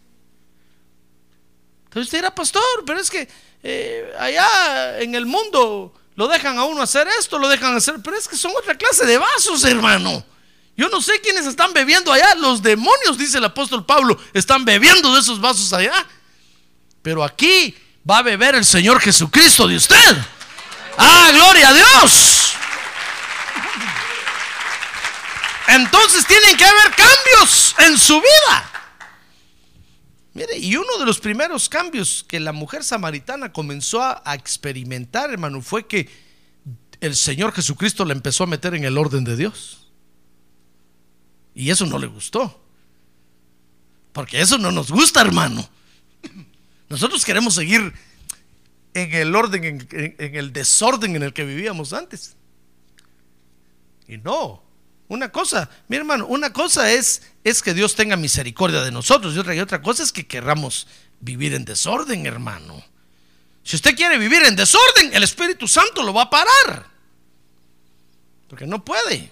Entonces 1.84 2.07
usted 2.07 2.18
era 2.18 2.34
pastor, 2.34 2.62
pero 2.86 3.01
es 3.01 3.11
que 3.11 3.28
eh, 3.62 4.12
allá 4.18 5.01
en 5.01 5.14
el 5.14 5.26
mundo 5.26 5.95
lo 6.14 6.28
dejan 6.28 6.59
a 6.59 6.64
uno 6.64 6.82
hacer 6.82 7.09
esto, 7.18 7.38
lo 7.38 7.49
dejan 7.49 7.74
hacer, 7.74 7.97
pero 8.03 8.16
es 8.16 8.28
que 8.28 8.36
son 8.36 8.53
otra 8.57 8.76
clase 8.76 9.07
de 9.07 9.18
vasos, 9.18 9.64
hermano. 9.64 10.24
Yo 10.76 10.88
no 10.88 11.01
sé 11.01 11.20
quiénes 11.20 11.47
están 11.47 11.72
bebiendo 11.72 12.12
allá. 12.12 12.34
Los 12.36 12.62
demonios, 12.62 13.18
dice 13.18 13.38
el 13.38 13.45
apóstol 13.45 13.84
Pablo, 13.84 14.18
están 14.32 14.64
bebiendo 14.64 15.12
de 15.14 15.20
esos 15.20 15.41
vasos 15.41 15.72
allá. 15.72 16.07
Pero 17.03 17.24
aquí 17.24 17.74
va 18.09 18.18
a 18.18 18.22
beber 18.22 18.55
el 18.55 18.64
Señor 18.64 19.01
Jesucristo 19.01 19.66
de 19.66 19.76
usted. 19.76 20.16
Ah, 20.98 21.30
gloria 21.32 21.68
a 21.68 21.74
Dios. 21.74 22.53
Entonces 25.68 26.26
tienen 26.26 26.57
que 26.57 26.64
haber 26.64 26.94
cambios 26.94 27.74
en 27.78 27.96
su 27.98 28.20
vida. 28.20 28.70
Mire, 30.34 30.59
y 30.59 30.76
uno 30.76 30.98
de 30.98 31.07
los 31.07 31.20
primeros 31.20 31.68
cambios 31.68 32.24
que 32.26 32.40
la 32.40 32.53
mujer 32.53 32.84
samaritana 32.84 33.53
comenzó 33.53 34.03
a, 34.03 34.22
experimentar, 34.34 35.30
hermano, 35.30 35.61
fue 35.61 35.86
que 35.86 36.09
el 37.01 37.16
Señor 37.16 37.53
Jesucristo 37.53 38.05
la 38.05 38.12
empezó 38.12 38.44
a 38.44 38.46
meter 38.46 38.74
en 38.74 38.84
el 38.84 38.98
orden 38.98 39.24
de 39.24 39.36
Dios. 39.36 39.88
Y 41.55 41.70
eso 41.70 41.86
no 41.86 41.98
le 41.98 42.07
gustó. 42.07 42.61
Porque 44.12 44.40
eso 44.40 44.59
no 44.59 44.70
nos 44.70 44.90
gusta, 44.90 45.20
hermano. 45.20 45.68
Nosotros 46.91 47.24
queremos 47.24 47.55
seguir 47.55 47.95
en 48.95 49.14
el 49.14 49.36
orden, 49.36 49.86
en, 49.93 50.34
el 50.34 50.53
desorden 50.53 51.14
en 51.14 51.22
el 51.22 51.32
que 51.32 51.45
vivíamos 51.45 51.93
antes. 51.93 52.34
Y 54.09 54.18
no, 54.18 54.61
una 55.07 55.30
cosa, 55.30 55.70
mi 55.86 55.97
hermano, 55.97 56.26
una 56.26 56.53
cosa 56.53 56.91
es, 56.91 57.22
es 57.45 57.62
que 57.62 57.74
Dios 57.74 57.95
tenga 57.95 58.16
misericordia 58.16 58.82
de 58.82 58.91
nosotros 58.91 59.36
y 59.36 59.38
otra, 59.38 59.55
y 59.55 59.61
otra 59.61 59.80
cosa 59.80 60.03
es 60.03 60.11
que 60.11 60.26
querramos 60.26 60.88
vivir 61.20 61.55
en 61.55 61.64
desorden, 61.64 62.26
hermano. 62.26 62.84
Si 63.62 63.76
usted 63.76 63.95
quiere 63.95 64.18
vivir 64.18 64.43
en 64.43 64.57
desorden, 64.57 65.14
el 65.14 65.22
Espíritu 65.22 65.68
Santo 65.68 66.03
lo 66.03 66.12
va 66.12 66.22
a 66.22 66.30
parar. 66.30 66.86
Porque 68.49 68.66
no 68.66 68.84
puede. 68.84 69.30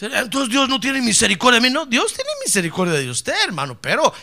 Entonces 0.00 0.50
Dios 0.50 0.68
no 0.68 0.78
tiene 0.78 1.02
misericordia 1.02 1.58
de 1.58 1.68
mí. 1.68 1.74
No, 1.74 1.84
Dios 1.84 2.12
tiene 2.14 2.30
misericordia 2.44 2.94
de 2.94 3.10
usted, 3.10 3.34
hermano, 3.44 3.76
pero 3.80 4.14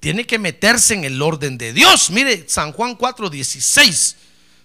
tiene 0.00 0.26
que 0.26 0.38
meterse 0.38 0.94
en 0.94 1.04
el 1.04 1.20
orden 1.20 1.58
de 1.58 1.72
Dios. 1.72 2.10
Mire, 2.10 2.46
San 2.48 2.72
Juan 2.72 2.96
4:16 2.96 4.16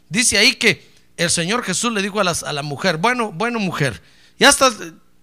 dice 0.09 0.38
ahí 0.38 0.55
que 0.55 0.89
el 1.17 1.29
Señor 1.29 1.63
Jesús 1.63 1.93
le 1.93 2.01
dijo 2.01 2.19
a, 2.19 2.23
las, 2.23 2.43
a, 2.43 2.51
la 2.53 2.63
mujer, 2.63 2.97
bueno, 2.97 3.31
bueno 3.31 3.59
mujer, 3.59 4.01
ya 4.39 4.49
estás, 4.49 4.75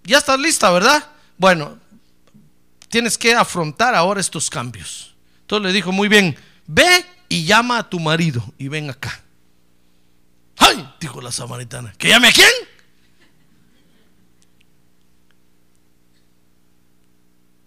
ya 0.03 0.17
estás 0.17 0.39
lista, 0.39 0.71
¿verdad? 0.71 1.03
Bueno, 1.37 1.77
tienes 2.89 3.17
que 3.17 3.33
afrontar 3.33 3.95
ahora 3.95 4.21
estos 4.21 4.49
cambios. 4.49 5.15
Entonces 5.41 5.67
le 5.67 5.73
dijo, 5.73 5.91
muy 5.91 6.07
bien, 6.07 6.37
ve 6.65 7.05
y 7.29 7.45
llama 7.45 7.79
a 7.79 7.89
tu 7.89 7.99
marido 7.99 8.43
y 8.57 8.67
ven 8.67 8.89
acá. 8.89 9.21
¡Ay! 10.57 10.87
Dijo 10.99 11.21
la 11.21 11.31
samaritana, 11.31 11.93
¿que 11.97 12.09
llame 12.09 12.27
a 12.27 12.31
quién? 12.31 12.51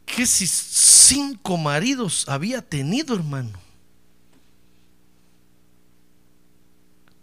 ¿Qué 0.06 0.24
si 0.24 0.46
cinco 0.46 1.58
maridos 1.58 2.26
había 2.28 2.62
tenido, 2.62 3.14
hermano? 3.14 3.58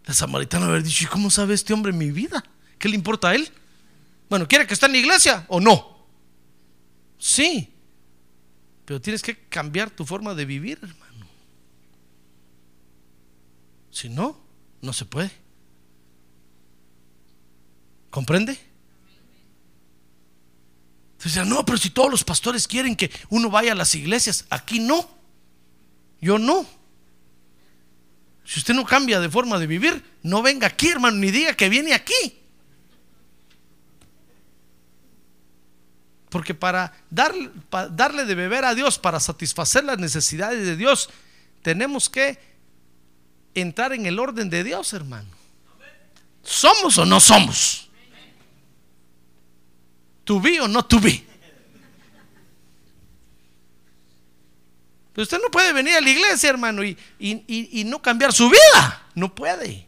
La 0.05 0.13
samaritana 0.13 0.65
haber 0.65 0.83
dicho, 0.83 1.05
¿y 1.05 1.07
cómo 1.07 1.31
sabe 1.31 1.53
este 1.53 1.73
hombre 1.73 1.93
mi 1.93 2.11
vida? 2.11 2.43
¿Qué 2.77 2.89
le 2.89 2.95
importa 2.95 3.29
a 3.29 3.35
él? 3.35 3.49
Bueno, 4.29 4.47
¿quiere 4.47 4.67
que 4.67 4.73
esté 4.73 4.85
en 4.85 4.91
la 4.91 4.97
iglesia 4.97 5.45
o 5.47 5.61
no? 5.61 6.05
Sí, 7.17 7.73
pero 8.83 8.99
tienes 8.99 9.21
que 9.21 9.47
cambiar 9.47 9.89
tu 9.89 10.05
forma 10.05 10.35
de 10.35 10.43
vivir, 10.43 10.77
hermano. 10.81 11.25
Si 13.91 14.09
no, 14.09 14.37
no 14.81 14.91
se 14.91 15.05
puede. 15.05 15.31
¿Comprende? 18.09 18.59
Entonces, 21.23 21.47
no, 21.47 21.65
pero 21.65 21.77
si 21.77 21.89
todos 21.89 22.11
los 22.11 22.25
pastores 22.25 22.67
quieren 22.67 22.97
que 22.97 23.09
uno 23.29 23.49
vaya 23.49 23.71
a 23.71 23.75
las 23.75 23.95
iglesias, 23.95 24.45
aquí 24.49 24.79
no. 24.79 25.09
Yo 26.19 26.37
no. 26.37 26.65
Si 28.43 28.59
usted 28.59 28.73
no 28.73 28.83
cambia 28.83 29.21
de 29.21 29.29
forma 29.29 29.57
de 29.57 29.65
vivir, 29.65 30.03
no 30.21 30.41
venga 30.41 30.67
aquí, 30.67 30.89
hermano, 30.89 31.15
ni 31.15 31.31
diga 31.31 31.53
que 31.53 31.69
viene 31.69 31.93
aquí. 31.93 32.41
Porque 36.27 36.53
para, 36.53 36.91
dar, 37.09 37.33
para 37.69 37.87
darle 37.87 38.25
de 38.25 38.35
beber 38.35 38.65
a 38.65 38.75
Dios, 38.75 38.99
para 38.99 39.21
satisfacer 39.21 39.85
las 39.85 39.99
necesidades 39.99 40.65
de 40.65 40.75
Dios, 40.75 41.09
tenemos 41.61 42.09
que 42.09 42.37
entrar 43.53 43.93
en 43.93 44.07
el 44.07 44.19
orden 44.19 44.49
de 44.49 44.65
Dios, 44.65 44.91
hermano. 44.91 45.29
¿Somos 46.43 46.97
o 46.97 47.05
no 47.05 47.21
somos? 47.21 47.82
¿To 50.23 50.39
be 50.39 50.59
o 50.59 50.67
no 50.67 50.83
to 50.83 50.99
be? 50.99 51.25
Pero 55.13 55.23
usted 55.23 55.39
no 55.41 55.51
puede 55.51 55.71
venir 55.73 55.93
a 55.93 56.01
la 56.01 56.09
iglesia, 56.09 56.49
hermano, 56.49 56.83
y, 56.83 56.97
y, 57.19 57.43
y, 57.47 57.83
no 57.83 58.01
cambiar 58.01 58.33
su 58.33 58.49
vida. 58.49 59.07
No 59.13 59.33
puede. 59.33 59.87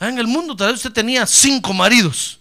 Ah, 0.00 0.08
en 0.08 0.18
el 0.18 0.26
mundo 0.26 0.56
tal 0.56 0.72
vez 0.72 0.78
usted 0.78 0.92
tenía 0.92 1.26
cinco 1.26 1.72
maridos. 1.72 2.40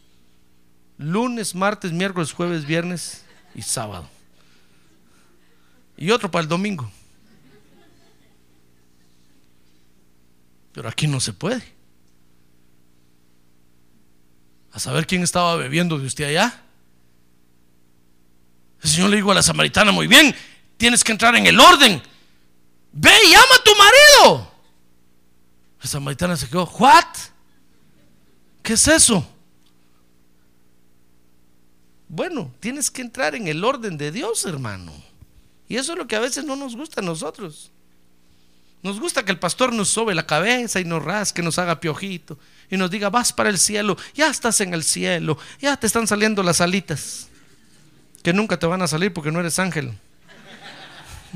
Lunes, 0.97 1.53
martes, 1.53 1.91
miércoles, 1.91 2.33
jueves, 2.33 2.65
viernes 2.65 3.23
y 3.53 3.61
sábado. 3.61 4.09
Y 5.95 6.09
otro 6.09 6.31
para 6.31 6.41
el 6.41 6.49
domingo. 6.49 6.91
Pero 10.73 10.89
aquí 10.89 11.05
no 11.05 11.19
se 11.19 11.33
puede. 11.33 11.63
A 14.73 14.79
saber 14.79 15.07
quién 15.07 15.23
estaba 15.23 15.55
bebiendo 15.55 15.97
de 15.97 16.07
usted 16.07 16.25
allá. 16.25 16.61
El 18.81 18.89
Señor 18.89 19.09
le 19.09 19.15
dijo 19.15 19.31
a 19.31 19.35
la 19.35 19.43
samaritana, 19.43 19.91
muy 19.91 20.07
bien, 20.07 20.35
tienes 20.77 21.03
que 21.03 21.11
entrar 21.11 21.35
en 21.35 21.45
el 21.45 21.59
orden. 21.59 22.01
Ve 22.91 23.11
y 23.25 23.31
llama 23.31 23.55
a 23.55 23.63
tu 23.63 23.71
marido. 23.75 24.51
La 25.81 25.87
samaritana 25.87 26.35
se 26.35 26.47
quedó, 26.47 26.65
¿what? 26.65 27.05
¿Qué 28.61 28.73
es 28.73 28.87
eso? 28.87 29.27
Bueno, 32.07 32.53
tienes 32.59 32.89
que 32.89 33.01
entrar 33.01 33.35
en 33.35 33.47
el 33.47 33.63
orden 33.63 33.97
de 33.97 34.11
Dios, 34.11 34.45
hermano. 34.45 34.93
Y 35.67 35.77
eso 35.77 35.93
es 35.93 35.97
lo 35.97 36.07
que 36.07 36.15
a 36.15 36.19
veces 36.19 36.45
no 36.45 36.55
nos 36.55 36.75
gusta 36.75 37.01
a 37.01 37.03
nosotros. 37.03 37.72
Nos 38.83 38.99
gusta 38.99 39.23
que 39.23 39.31
el 39.31 39.39
pastor 39.39 39.71
nos 39.71 39.87
sobe 39.87 40.13
la 40.13 40.27
cabeza 40.27 40.81
y 40.81 40.83
nos 40.83 41.01
rasque, 41.01 41.41
nos 41.41 41.57
haga 41.57 41.79
piojito 41.79 42.37
y 42.69 42.75
nos 42.75 42.91
diga, 42.91 43.09
vas 43.09 43.31
para 43.31 43.49
el 43.49 43.57
cielo, 43.57 43.97
ya 44.13 44.27
estás 44.27 44.59
en 44.59 44.73
el 44.73 44.83
cielo, 44.83 45.37
ya 45.61 45.77
te 45.77 45.87
están 45.87 46.05
saliendo 46.05 46.43
las 46.43 46.59
alitas, 46.59 47.29
que 48.23 48.33
nunca 48.33 48.59
te 48.59 48.67
van 48.67 48.81
a 48.81 48.87
salir 48.87 49.13
porque 49.13 49.31
no 49.31 49.39
eres 49.39 49.57
ángel. 49.57 49.93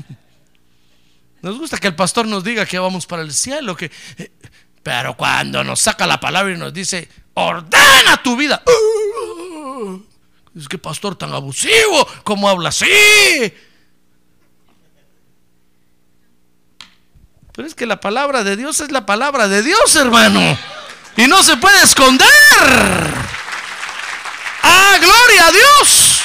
Nos 1.42 1.58
gusta 1.58 1.78
que 1.78 1.86
el 1.86 1.94
pastor 1.94 2.26
nos 2.26 2.44
diga 2.44 2.66
que 2.66 2.78
vamos 2.78 3.06
para 3.06 3.22
el 3.22 3.32
cielo, 3.32 3.76
que... 3.76 3.90
Pero 4.82 5.16
cuando 5.16 5.62
nos 5.62 5.80
saca 5.80 6.06
la 6.06 6.18
palabra 6.18 6.52
y 6.54 6.56
nos 6.56 6.72
dice, 6.72 7.08
ordena 7.34 8.22
tu 8.22 8.36
vida. 8.36 8.62
Es 10.56 10.66
que 10.66 10.78
pastor 10.78 11.14
tan 11.14 11.32
abusivo, 11.32 12.08
¿cómo 12.24 12.48
habla 12.48 12.70
así? 12.70 12.86
Pero 17.58 17.66
es 17.66 17.74
que 17.74 17.86
la 17.86 17.98
palabra 17.98 18.44
de 18.44 18.54
Dios 18.56 18.78
es 18.78 18.92
la 18.92 19.04
palabra 19.04 19.48
de 19.48 19.64
Dios, 19.64 19.96
hermano. 19.96 20.56
Y 21.16 21.26
no 21.26 21.42
se 21.42 21.56
puede 21.56 21.82
esconder. 21.82 22.24
¡Ah, 24.62 24.96
gloria 25.00 25.48
a 25.48 25.50
Dios! 25.50 26.20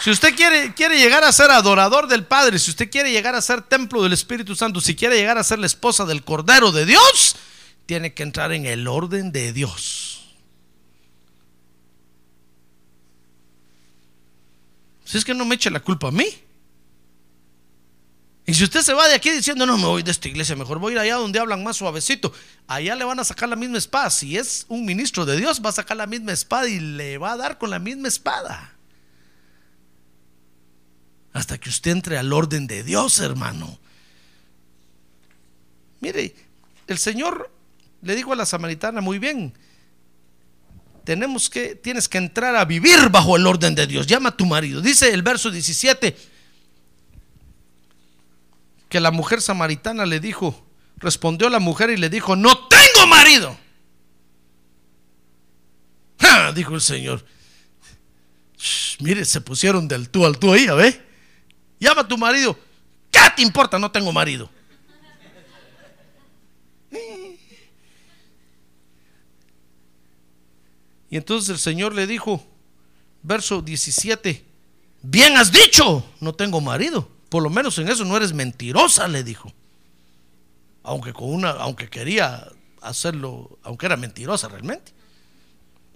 Si 0.00 0.10
usted 0.10 0.36
quiere, 0.36 0.74
quiere 0.74 0.98
llegar 0.98 1.24
a 1.24 1.32
ser 1.32 1.50
adorador 1.50 2.08
del 2.08 2.26
Padre, 2.26 2.58
si 2.58 2.72
usted 2.72 2.90
quiere 2.90 3.10
llegar 3.10 3.34
a 3.34 3.40
ser 3.40 3.62
templo 3.62 4.02
del 4.02 4.12
Espíritu 4.12 4.54
Santo, 4.54 4.82
si 4.82 4.94
quiere 4.94 5.16
llegar 5.16 5.38
a 5.38 5.44
ser 5.44 5.58
la 5.58 5.66
esposa 5.66 6.04
del 6.04 6.22
Cordero 6.24 6.70
de 6.70 6.84
Dios, 6.84 7.36
tiene 7.86 8.12
que 8.12 8.24
entrar 8.24 8.52
en 8.52 8.66
el 8.66 8.86
orden 8.86 9.32
de 9.32 9.54
Dios. 9.54 10.26
Si 15.06 15.16
es 15.16 15.24
que 15.24 15.32
no 15.32 15.46
me 15.46 15.54
eche 15.54 15.70
la 15.70 15.80
culpa 15.80 16.08
a 16.08 16.10
mí. 16.10 16.51
Y 18.44 18.54
si 18.54 18.64
usted 18.64 18.80
se 18.82 18.92
va 18.92 19.06
de 19.08 19.14
aquí 19.14 19.30
diciendo, 19.30 19.66
no 19.66 19.78
me 19.78 19.84
voy 19.84 20.02
de 20.02 20.10
esta 20.10 20.26
iglesia, 20.26 20.56
mejor 20.56 20.80
voy 20.80 20.92
a 20.92 20.94
ir 20.94 20.98
allá 20.98 21.14
donde 21.14 21.38
hablan 21.38 21.62
más 21.62 21.76
suavecito, 21.76 22.32
allá 22.66 22.96
le 22.96 23.04
van 23.04 23.20
a 23.20 23.24
sacar 23.24 23.48
la 23.48 23.54
misma 23.54 23.78
espada. 23.78 24.10
Si 24.10 24.36
es 24.36 24.66
un 24.68 24.84
ministro 24.84 25.24
de 25.24 25.36
Dios, 25.36 25.62
va 25.64 25.70
a 25.70 25.72
sacar 25.72 25.96
la 25.96 26.06
misma 26.06 26.32
espada 26.32 26.68
y 26.68 26.80
le 26.80 27.18
va 27.18 27.32
a 27.32 27.36
dar 27.36 27.58
con 27.58 27.70
la 27.70 27.78
misma 27.78 28.08
espada. 28.08 28.74
Hasta 31.32 31.56
que 31.58 31.68
usted 31.68 31.92
entre 31.92 32.18
al 32.18 32.32
orden 32.32 32.66
de 32.66 32.82
Dios, 32.82 33.20
hermano. 33.20 33.78
Mire, 36.00 36.34
el 36.88 36.98
Señor 36.98 37.48
le 38.02 38.16
dijo 38.16 38.32
a 38.32 38.36
la 38.36 38.44
samaritana, 38.44 39.00
muy 39.00 39.20
bien, 39.20 39.54
tenemos 41.04 41.48
que, 41.48 41.76
tienes 41.76 42.08
que 42.08 42.18
entrar 42.18 42.56
a 42.56 42.64
vivir 42.64 43.08
bajo 43.08 43.36
el 43.36 43.46
orden 43.46 43.76
de 43.76 43.86
Dios. 43.86 44.08
Llama 44.08 44.30
a 44.30 44.36
tu 44.36 44.46
marido. 44.46 44.80
Dice 44.80 45.14
el 45.14 45.22
verso 45.22 45.48
17 45.48 46.31
que 48.92 49.00
la 49.00 49.10
mujer 49.10 49.40
samaritana 49.40 50.04
le 50.04 50.20
dijo, 50.20 50.66
respondió 50.98 51.48
la 51.48 51.60
mujer 51.60 51.88
y 51.88 51.96
le 51.96 52.10
dijo, 52.10 52.36
no 52.36 52.68
tengo 52.68 53.06
marido. 53.08 53.56
dijo 56.54 56.74
el 56.74 56.82
Señor. 56.82 57.24
mire, 59.00 59.24
se 59.24 59.40
pusieron 59.40 59.88
del 59.88 60.10
tú 60.10 60.26
al 60.26 60.38
tú 60.38 60.52
ahí, 60.52 60.66
¿ve? 60.66 61.02
Llama 61.80 62.02
a 62.02 62.06
tu 62.06 62.18
marido. 62.18 62.54
¿Qué 63.10 63.18
te 63.34 63.40
importa? 63.40 63.78
No 63.78 63.90
tengo 63.90 64.12
marido. 64.12 64.50
Y 71.08 71.16
entonces 71.16 71.50
el 71.50 71.58
Señor 71.58 71.94
le 71.94 72.06
dijo, 72.06 72.42
verso 73.22 73.60
17, 73.60 74.46
bien 75.02 75.36
has 75.36 75.52
dicho, 75.52 76.06
no 76.20 76.34
tengo 76.34 76.60
marido. 76.62 77.06
Por 77.32 77.42
lo 77.42 77.48
menos 77.48 77.78
en 77.78 77.88
eso 77.88 78.04
no 78.04 78.14
eres 78.14 78.34
mentirosa, 78.34 79.08
le 79.08 79.24
dijo. 79.24 79.50
Aunque 80.82 81.14
con 81.14 81.32
una, 81.32 81.52
aunque 81.52 81.88
quería 81.88 82.46
hacerlo, 82.82 83.58
aunque 83.62 83.86
era 83.86 83.96
mentirosa 83.96 84.48
realmente. 84.48 84.92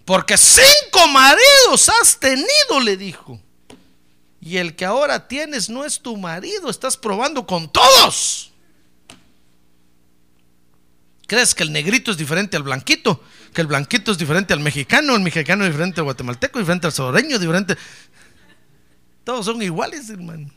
Porque 0.06 0.38
cinco 0.38 1.06
maridos 1.12 1.90
has 1.90 2.18
tenido, 2.18 2.80
le 2.82 2.96
dijo. 2.96 3.38
Y 4.40 4.56
el 4.56 4.76
que 4.76 4.86
ahora 4.86 5.28
tienes 5.28 5.68
no 5.68 5.84
es 5.84 6.00
tu 6.00 6.16
marido, 6.16 6.70
estás 6.70 6.96
probando 6.96 7.46
con 7.46 7.70
todos. 7.70 8.50
¿Crees 11.26 11.54
que 11.54 11.64
el 11.64 11.70
negrito 11.70 12.12
es 12.12 12.16
diferente 12.16 12.56
al 12.56 12.62
blanquito? 12.62 13.22
Que 13.52 13.60
el 13.60 13.66
blanquito 13.66 14.10
es 14.10 14.16
diferente 14.16 14.54
al 14.54 14.60
mexicano, 14.60 15.14
el 15.14 15.20
mexicano 15.20 15.64
es 15.64 15.70
diferente 15.70 16.00
al 16.00 16.04
guatemalteco, 16.04 16.58
diferente 16.58 16.86
al 16.86 16.94
salvadoreño, 16.94 17.38
diferente. 17.38 17.76
Todos 19.22 19.44
son 19.44 19.60
iguales, 19.60 20.08
hermano. 20.08 20.50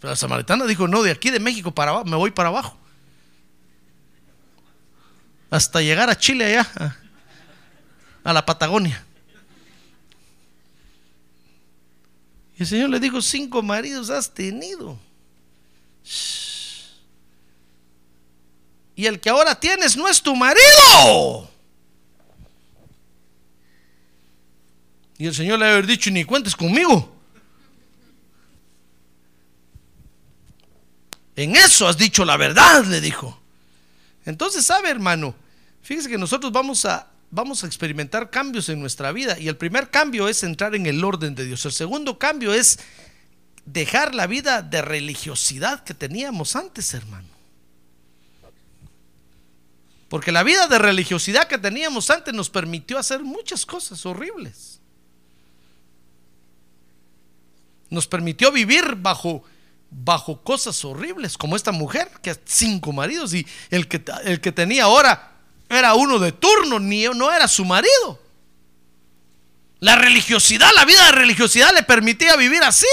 Pero 0.00 0.10
la 0.10 0.16
samaritana 0.16 0.66
dijo: 0.66 0.88
No, 0.88 1.02
de 1.02 1.10
aquí 1.10 1.30
de 1.30 1.40
México 1.40 1.72
para 1.72 1.90
abajo, 1.90 2.06
me 2.06 2.16
voy 2.16 2.30
para 2.30 2.48
abajo. 2.48 2.76
Hasta 5.50 5.80
llegar 5.80 6.10
a 6.10 6.18
Chile 6.18 6.44
allá, 6.44 6.70
a, 8.24 8.30
a 8.30 8.32
la 8.32 8.44
Patagonia. 8.44 9.04
Y 12.58 12.62
el 12.62 12.66
Señor 12.66 12.90
le 12.90 13.00
dijo: 13.00 13.22
Cinco 13.22 13.62
maridos 13.62 14.10
has 14.10 14.32
tenido. 14.32 14.98
Y 18.94 19.04
el 19.04 19.20
que 19.20 19.28
ahora 19.28 19.58
tienes 19.58 19.96
no 19.96 20.08
es 20.08 20.22
tu 20.22 20.34
marido. 20.34 21.50
Y 25.18 25.26
el 25.26 25.34
Señor 25.34 25.58
le 25.58 25.66
haber 25.66 25.86
dicho, 25.86 26.10
ni 26.10 26.24
cuentes 26.24 26.54
conmigo. 26.54 27.15
En 31.36 31.54
eso 31.54 31.86
has 31.86 31.98
dicho 31.98 32.24
la 32.24 32.36
verdad, 32.36 32.84
le 32.86 33.00
dijo. 33.00 33.38
Entonces, 34.24 34.64
sabe, 34.66 34.90
hermano, 34.90 35.34
fíjese 35.82 36.08
que 36.08 36.18
nosotros 36.18 36.50
vamos 36.50 36.84
a, 36.86 37.08
vamos 37.30 37.62
a 37.62 37.66
experimentar 37.66 38.30
cambios 38.30 38.68
en 38.70 38.80
nuestra 38.80 39.12
vida. 39.12 39.38
Y 39.38 39.48
el 39.48 39.56
primer 39.56 39.90
cambio 39.90 40.28
es 40.28 40.42
entrar 40.42 40.74
en 40.74 40.86
el 40.86 41.04
orden 41.04 41.34
de 41.34 41.44
Dios. 41.44 41.64
El 41.66 41.72
segundo 41.72 42.18
cambio 42.18 42.54
es 42.54 42.78
dejar 43.66 44.14
la 44.14 44.26
vida 44.26 44.62
de 44.62 44.80
religiosidad 44.80 45.84
que 45.84 45.92
teníamos 45.92 46.56
antes, 46.56 46.94
hermano. 46.94 47.28
Porque 50.08 50.32
la 50.32 50.44
vida 50.44 50.68
de 50.68 50.78
religiosidad 50.78 51.48
que 51.48 51.58
teníamos 51.58 52.10
antes 52.10 52.32
nos 52.32 52.48
permitió 52.48 52.98
hacer 52.98 53.22
muchas 53.22 53.66
cosas 53.66 54.06
horribles. 54.06 54.80
Nos 57.90 58.06
permitió 58.06 58.52
vivir 58.52 58.94
bajo, 58.96 59.44
bajo 59.90 60.42
cosas 60.42 60.84
horribles, 60.84 61.38
como 61.38 61.56
esta 61.56 61.72
mujer 61.72 62.10
que 62.22 62.36
cinco 62.44 62.92
maridos 62.92 63.34
y 63.34 63.46
el 63.70 63.88
que, 63.88 64.02
el 64.24 64.40
que 64.40 64.52
tenía 64.52 64.84
ahora 64.84 65.32
era 65.68 65.94
uno 65.94 66.18
de 66.18 66.32
turno, 66.32 66.78
ni 66.78 67.04
no 67.04 67.32
era 67.32 67.48
su 67.48 67.64
marido. 67.64 68.20
La 69.80 69.96
religiosidad, 69.96 70.70
la 70.74 70.84
vida 70.84 71.04
de 71.06 71.12
religiosidad 71.12 71.72
le 71.74 71.82
permitía 71.82 72.36
vivir 72.36 72.62
así. 72.62 72.86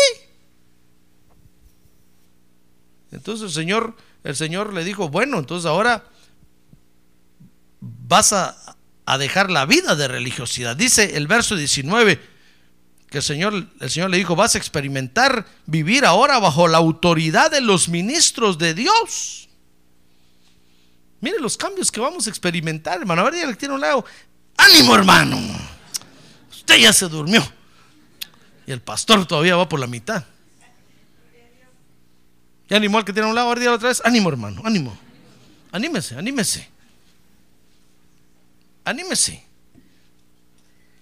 Entonces 3.12 3.48
el 3.48 3.54
Señor, 3.54 3.96
el 4.24 4.36
Señor 4.36 4.74
le 4.74 4.84
dijo, 4.84 5.10
bueno, 5.10 5.40
entonces 5.40 5.66
ahora 5.68 6.04
vas 7.80 8.34
a, 8.34 8.58
dejar 9.18 9.52
la 9.52 9.66
vida 9.66 9.96
de 9.96 10.08
religiosidad. 10.08 10.76
Dice 10.76 11.18
el 11.18 11.28
verso 11.28 11.56
19 11.56 12.33
que 13.14 13.20
el 13.20 13.24
Señor, 13.24 13.68
el 13.80 13.92
Señor 13.92 14.10
le 14.10 14.18
dijo, 14.18 14.36
vas 14.36 14.56
a 14.56 14.58
experimentar 14.58 15.46
vivir 15.68 16.04
ahora 16.04 16.40
bajo 16.40 16.68
la 16.68 16.80
autoridad 16.80 17.52
de 17.52 17.62
los 17.62 17.88
ministros 17.88 18.58
de 18.58 18.74
Dios. 18.74 19.48
Mire 21.22 21.38
los 21.40 21.56
cambios 21.56 21.92
que 21.92 22.00
vamos 22.00 22.26
a 22.26 22.32
experimentar, 22.32 22.98
hermano. 22.98 23.22
A 23.22 23.30
ver, 23.30 23.48
le 23.48 23.56
tiene 23.56 23.76
un 23.76 23.82
lado. 23.82 24.04
Ánimo, 24.58 24.96
hermano. 24.96 25.38
Usted 26.50 26.78
ya 26.78 26.92
se 26.92 27.08
durmió. 27.08 27.48
Y 28.66 28.72
el 28.72 28.82
pastor 28.82 29.28
todavía 29.28 29.58
va 29.58 29.70
por 29.70 29.80
la 29.80 29.86
mitad. 29.86 30.26
Y 32.68 32.74
animó 32.74 32.98
al 32.98 33.06
que 33.06 33.14
tiene 33.14 33.30
un 33.30 33.36
lado, 33.36 33.52
a 33.52 33.54
ver, 33.54 33.68
otra 33.68 33.90
vez. 33.90 34.02
Ánimo, 34.04 34.30
hermano, 34.30 34.64
ánimo. 34.66 34.98
Anímese, 35.72 36.16
anímese. 36.16 36.68
Anímese. 38.84 39.44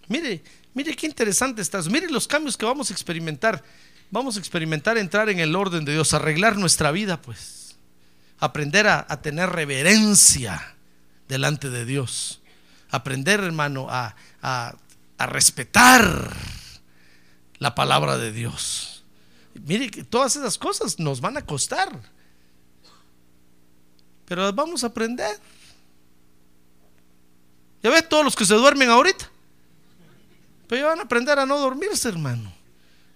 Mire, 0.10 0.44
mire 0.74 0.96
qué 0.96 1.06
interesante 1.08 1.62
estás. 1.62 1.90
Mire 1.90 2.10
los 2.10 2.28
cambios 2.28 2.58
que 2.58 2.66
vamos 2.66 2.90
a 2.90 2.94
experimentar. 2.94 3.64
Vamos 4.10 4.36
a 4.36 4.40
experimentar 4.40 4.98
entrar 4.98 5.30
en 5.30 5.40
el 5.40 5.56
orden 5.56 5.86
de 5.86 5.94
Dios, 5.94 6.14
arreglar 6.14 6.58
nuestra 6.58 6.92
vida, 6.92 7.22
pues. 7.22 7.78
Aprender 8.40 8.88
a, 8.88 9.06
tener 9.22 9.50
reverencia 9.50 10.76
delante 11.28 11.70
de 11.70 11.86
Dios. 11.86 12.42
Aprender, 12.90 13.40
hermano, 13.40 13.88
a, 13.90 14.16
a 14.42 15.26
respetar 15.28 16.36
la 17.60 17.76
palabra 17.76 18.18
de 18.18 18.32
Dios. 18.32 19.04
Mire 19.54 19.90
que 19.90 20.04
todas 20.04 20.36
esas 20.36 20.58
cosas 20.58 21.00
nos 21.00 21.22
van 21.22 21.38
a 21.38 21.46
costar. 21.46 21.90
Pero 24.26 24.44
las 24.44 24.56
vamos 24.56 24.84
a 24.84 24.88
aprender. 24.88 25.38
Ya 27.84 27.90
ves 27.90 28.08
todos 28.08 28.24
los 28.24 28.36
que 28.36 28.46
se 28.46 28.56
duermen 28.56 28.90
ahorita. 28.90 29.31
Pero 30.72 30.88
van 30.88 31.00
a 31.00 31.04
aprender 31.04 31.38
a 31.38 31.46
no 31.46 31.60
dormirse, 31.60 32.08
hermano. 32.08 32.50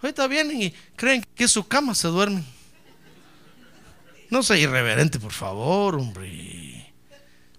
Ahorita 0.01 0.27
vienen 0.27 0.61
y 0.61 0.71
creen 0.97 1.25
que 1.33 1.45
es 1.45 1.51
su 1.51 1.65
cama 1.65 1.95
se 1.95 2.09
duermen. 2.09 2.45
No 4.29 4.43
sea 4.43 4.57
irreverente, 4.57 5.21
por 5.21 5.31
favor, 5.31 5.95
hombre. 5.95 6.93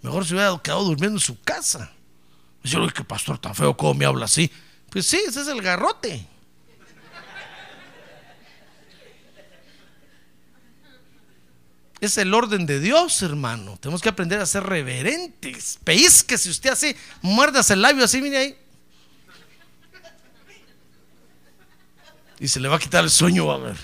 Mejor 0.03 0.27
se 0.27 0.35
hubiera 0.35 0.55
quedado 0.63 0.85
durmiendo 0.85 1.17
en 1.17 1.21
su 1.21 1.41
casa. 1.41 1.91
Yo 2.63 2.81
lo 2.81 2.91
que 2.91 3.05
pastor 3.05 3.39
tan 3.39 3.55
feo, 3.55 3.75
¿cómo 3.75 3.95
me 3.95 4.05
habla 4.05 4.27
así? 4.27 4.53
Pues 4.91 5.07
sí, 5.07 5.19
ese 5.27 5.41
es 5.41 5.49
el 5.49 5.63
garrote. 5.63 6.29
Es 12.03 12.19
el 12.19 12.35
orden 12.35 12.67
de 12.67 12.81
Dios, 12.81 13.23
hermano. 13.23 13.79
Tenemos 13.81 14.03
que 14.03 14.11
aprender 14.11 14.41
a 14.41 14.45
ser 14.45 14.63
reverentes. 14.63 15.79
que 16.27 16.37
si 16.37 16.51
usted 16.51 16.69
así, 16.69 16.95
muerdas 17.23 17.71
el 17.71 17.81
labio 17.81 18.05
así, 18.05 18.21
mire 18.21 18.37
ahí. 18.37 18.66
Y 22.39 22.49
se 22.49 22.61
le 22.61 22.69
va 22.69 22.77
a 22.77 22.79
quitar 22.79 23.05
el 23.05 23.11
sueño, 23.11 23.51
a 23.51 23.59
ver. 23.59 23.77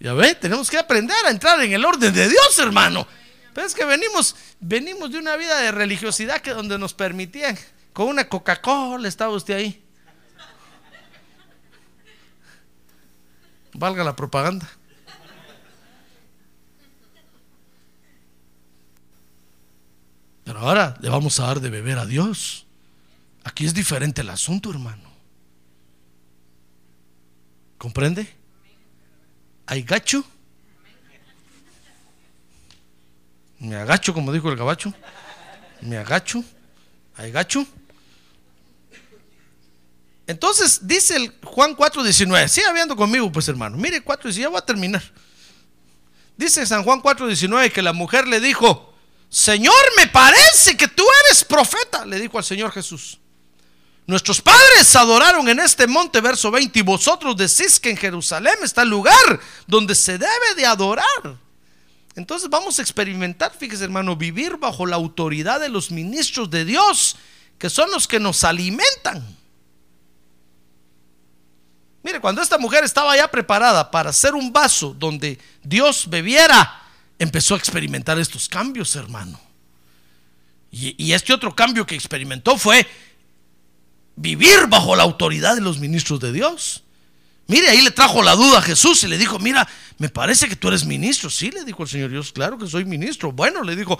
Ya 0.00 0.12
ve, 0.12 0.34
tenemos 0.34 0.68
que 0.68 0.76
aprender 0.76 1.16
a 1.24 1.30
entrar 1.30 1.60
en 1.62 1.72
el 1.72 1.84
orden 1.84 2.12
de 2.12 2.28
Dios, 2.28 2.58
hermano. 2.58 3.06
Pero 3.54 3.66
es 3.66 3.74
que 3.74 3.84
venimos, 3.84 4.34
venimos 4.60 5.10
de 5.12 5.18
una 5.18 5.36
vida 5.36 5.58
de 5.60 5.70
religiosidad 5.70 6.40
que 6.40 6.50
donde 6.50 6.76
nos 6.76 6.92
permitían, 6.92 7.56
con 7.92 8.08
una 8.08 8.28
Coca-Cola 8.28 9.08
estaba 9.08 9.32
usted 9.34 9.54
ahí. 9.54 9.82
Valga 13.72 14.04
la 14.04 14.14
propaganda. 14.14 14.68
Pero 20.44 20.58
ahora 20.58 20.96
le 21.00 21.08
vamos 21.08 21.40
a 21.40 21.46
dar 21.46 21.60
de 21.60 21.70
beber 21.70 21.98
a 21.98 22.06
Dios. 22.06 22.63
Aquí 23.44 23.66
es 23.66 23.74
diferente 23.74 24.22
el 24.22 24.30
asunto, 24.30 24.70
hermano. 24.70 25.12
¿Comprende? 27.78 28.26
¿Hay 29.66 29.82
gacho? 29.82 30.24
Me 33.58 33.76
agacho, 33.76 34.12
como 34.12 34.32
dijo 34.32 34.50
el 34.50 34.56
gabacho. 34.56 34.92
Me 35.82 35.98
agacho. 35.98 36.42
¿Hay 37.16 37.30
gacho? 37.30 37.66
Entonces 40.26 40.86
dice 40.86 41.16
el 41.16 41.34
Juan 41.44 41.76
4:19. 41.76 42.48
Siga 42.48 42.72
viendo 42.72 42.96
conmigo, 42.96 43.30
pues 43.30 43.46
hermano. 43.48 43.76
Mire 43.76 44.00
4 44.02 44.30
ya 44.30 44.48
voy 44.48 44.58
a 44.58 44.64
terminar. 44.64 45.02
Dice 46.36 46.64
San 46.66 46.82
Juan 46.82 47.02
4:19 47.02 47.70
que 47.70 47.82
la 47.82 47.92
mujer 47.92 48.26
le 48.26 48.40
dijo, 48.40 48.94
Señor, 49.28 49.74
me 49.96 50.06
parece 50.06 50.76
que 50.76 50.88
tú 50.88 51.04
eres 51.26 51.44
profeta, 51.44 52.06
le 52.06 52.18
dijo 52.18 52.38
al 52.38 52.44
Señor 52.44 52.72
Jesús. 52.72 53.20
Nuestros 54.06 54.42
padres 54.42 54.94
adoraron 54.96 55.48
en 55.48 55.60
este 55.60 55.86
monte, 55.86 56.20
verso 56.20 56.50
20, 56.50 56.78
y 56.78 56.82
vosotros 56.82 57.36
decís 57.36 57.80
que 57.80 57.90
en 57.90 57.96
Jerusalén 57.96 58.56
está 58.62 58.82
el 58.82 58.90
lugar 58.90 59.40
donde 59.66 59.94
se 59.94 60.18
debe 60.18 60.54
de 60.56 60.66
adorar. 60.66 61.38
Entonces 62.14 62.50
vamos 62.50 62.78
a 62.78 62.82
experimentar, 62.82 63.52
fíjese 63.58 63.84
hermano, 63.84 64.14
vivir 64.14 64.58
bajo 64.58 64.84
la 64.84 64.96
autoridad 64.96 65.58
de 65.58 65.70
los 65.70 65.90
ministros 65.90 66.50
de 66.50 66.64
Dios, 66.66 67.16
que 67.58 67.70
son 67.70 67.90
los 67.90 68.06
que 68.06 68.20
nos 68.20 68.44
alimentan. 68.44 69.36
Mire, 72.02 72.20
cuando 72.20 72.42
esta 72.42 72.58
mujer 72.58 72.84
estaba 72.84 73.16
ya 73.16 73.28
preparada 73.30 73.90
para 73.90 74.10
hacer 74.10 74.34
un 74.34 74.52
vaso 74.52 74.94
donde 74.98 75.38
Dios 75.62 76.08
bebiera, 76.10 76.82
empezó 77.18 77.54
a 77.54 77.58
experimentar 77.58 78.18
estos 78.18 78.50
cambios, 78.50 78.94
hermano. 78.94 79.40
Y, 80.70 80.94
y, 81.02 81.12
este 81.14 81.32
otro 81.32 81.54
cambio 81.54 81.86
que 81.86 81.94
experimentó 81.94 82.58
fue 82.58 82.86
vivir 84.16 84.66
bajo 84.68 84.96
la 84.96 85.02
autoridad 85.02 85.54
de 85.54 85.60
los 85.60 85.78
ministros 85.78 86.20
de 86.20 86.32
Dios. 86.32 86.84
Mire, 87.46 87.68
ahí 87.68 87.82
le 87.82 87.90
trajo 87.90 88.22
la 88.22 88.34
duda 88.34 88.58
a 88.58 88.62
Jesús 88.62 89.02
y 89.04 89.08
le 89.08 89.18
dijo, 89.18 89.38
mira, 89.38 89.68
me 89.98 90.08
parece 90.08 90.48
que 90.48 90.56
tú 90.56 90.68
eres 90.68 90.84
ministro. 90.84 91.28
Sí, 91.28 91.50
le 91.50 91.64
dijo 91.64 91.82
el 91.82 91.88
Señor 91.88 92.10
Dios, 92.10 92.32
claro 92.32 92.56
que 92.56 92.66
soy 92.66 92.84
ministro. 92.84 93.32
Bueno, 93.32 93.62
le 93.62 93.76
dijo, 93.76 93.98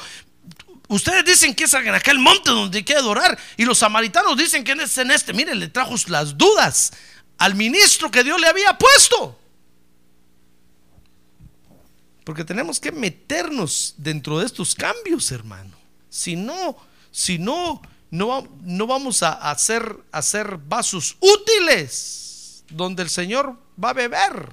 ustedes 0.89 1.25
dicen 1.25 1.55
que 1.55 1.65
es 1.65 1.75
en 1.75 1.95
aquel 1.95 2.19
monte 2.19 2.51
donde 2.51 2.79
hay 2.79 2.85
que 2.85 2.97
adorar 2.97 3.39
y 3.57 3.65
los 3.65 3.79
samaritanos 3.79 4.37
dicen 4.37 4.65
que 4.65 4.73
es 4.73 4.99
en 4.99 5.11
este. 5.11 5.35
Mire, 5.35 5.55
le 5.55 5.69
trajo 5.69 5.95
las 6.07 6.39
dudas 6.39 6.93
al 7.39 7.55
ministro 7.55 8.11
que 8.11 8.25
Dios 8.25 8.41
le 8.41 8.47
había 8.47 8.79
puesto. 8.79 9.39
Porque 12.25 12.45
tenemos 12.45 12.81
que 12.81 12.91
meternos 12.91 13.95
dentro 13.99 14.39
de 14.39 14.47
estos 14.47 14.75
cambios, 14.75 15.31
hermano. 15.31 15.77
Si 16.09 16.37
no, 16.37 16.77
si 17.11 17.39
no, 17.39 17.83
no, 18.15 18.47
no 18.63 18.87
vamos 18.87 19.25
a 19.25 19.33
hacer, 19.51 19.97
hacer 20.13 20.57
vasos 20.57 21.17
útiles 21.19 22.63
donde 22.71 23.03
el 23.03 23.11
Señor 23.11 23.59
va 23.83 23.91
a 23.91 23.93
beber. 23.93 24.53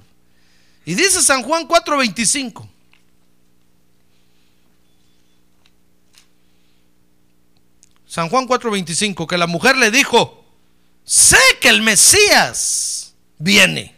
Y 0.83 0.95
dice 0.95 1.21
San 1.21 1.43
Juan 1.43 1.67
4:25. 1.67 2.67
San 8.07 8.29
Juan 8.29 8.47
4:25, 8.47 9.27
que 9.27 9.37
la 9.37 9.45
mujer 9.45 9.77
le 9.77 9.91
dijo, 9.91 10.43
sé 11.05 11.37
que 11.61 11.69
el 11.69 11.83
Mesías 11.83 13.13
viene, 13.37 13.95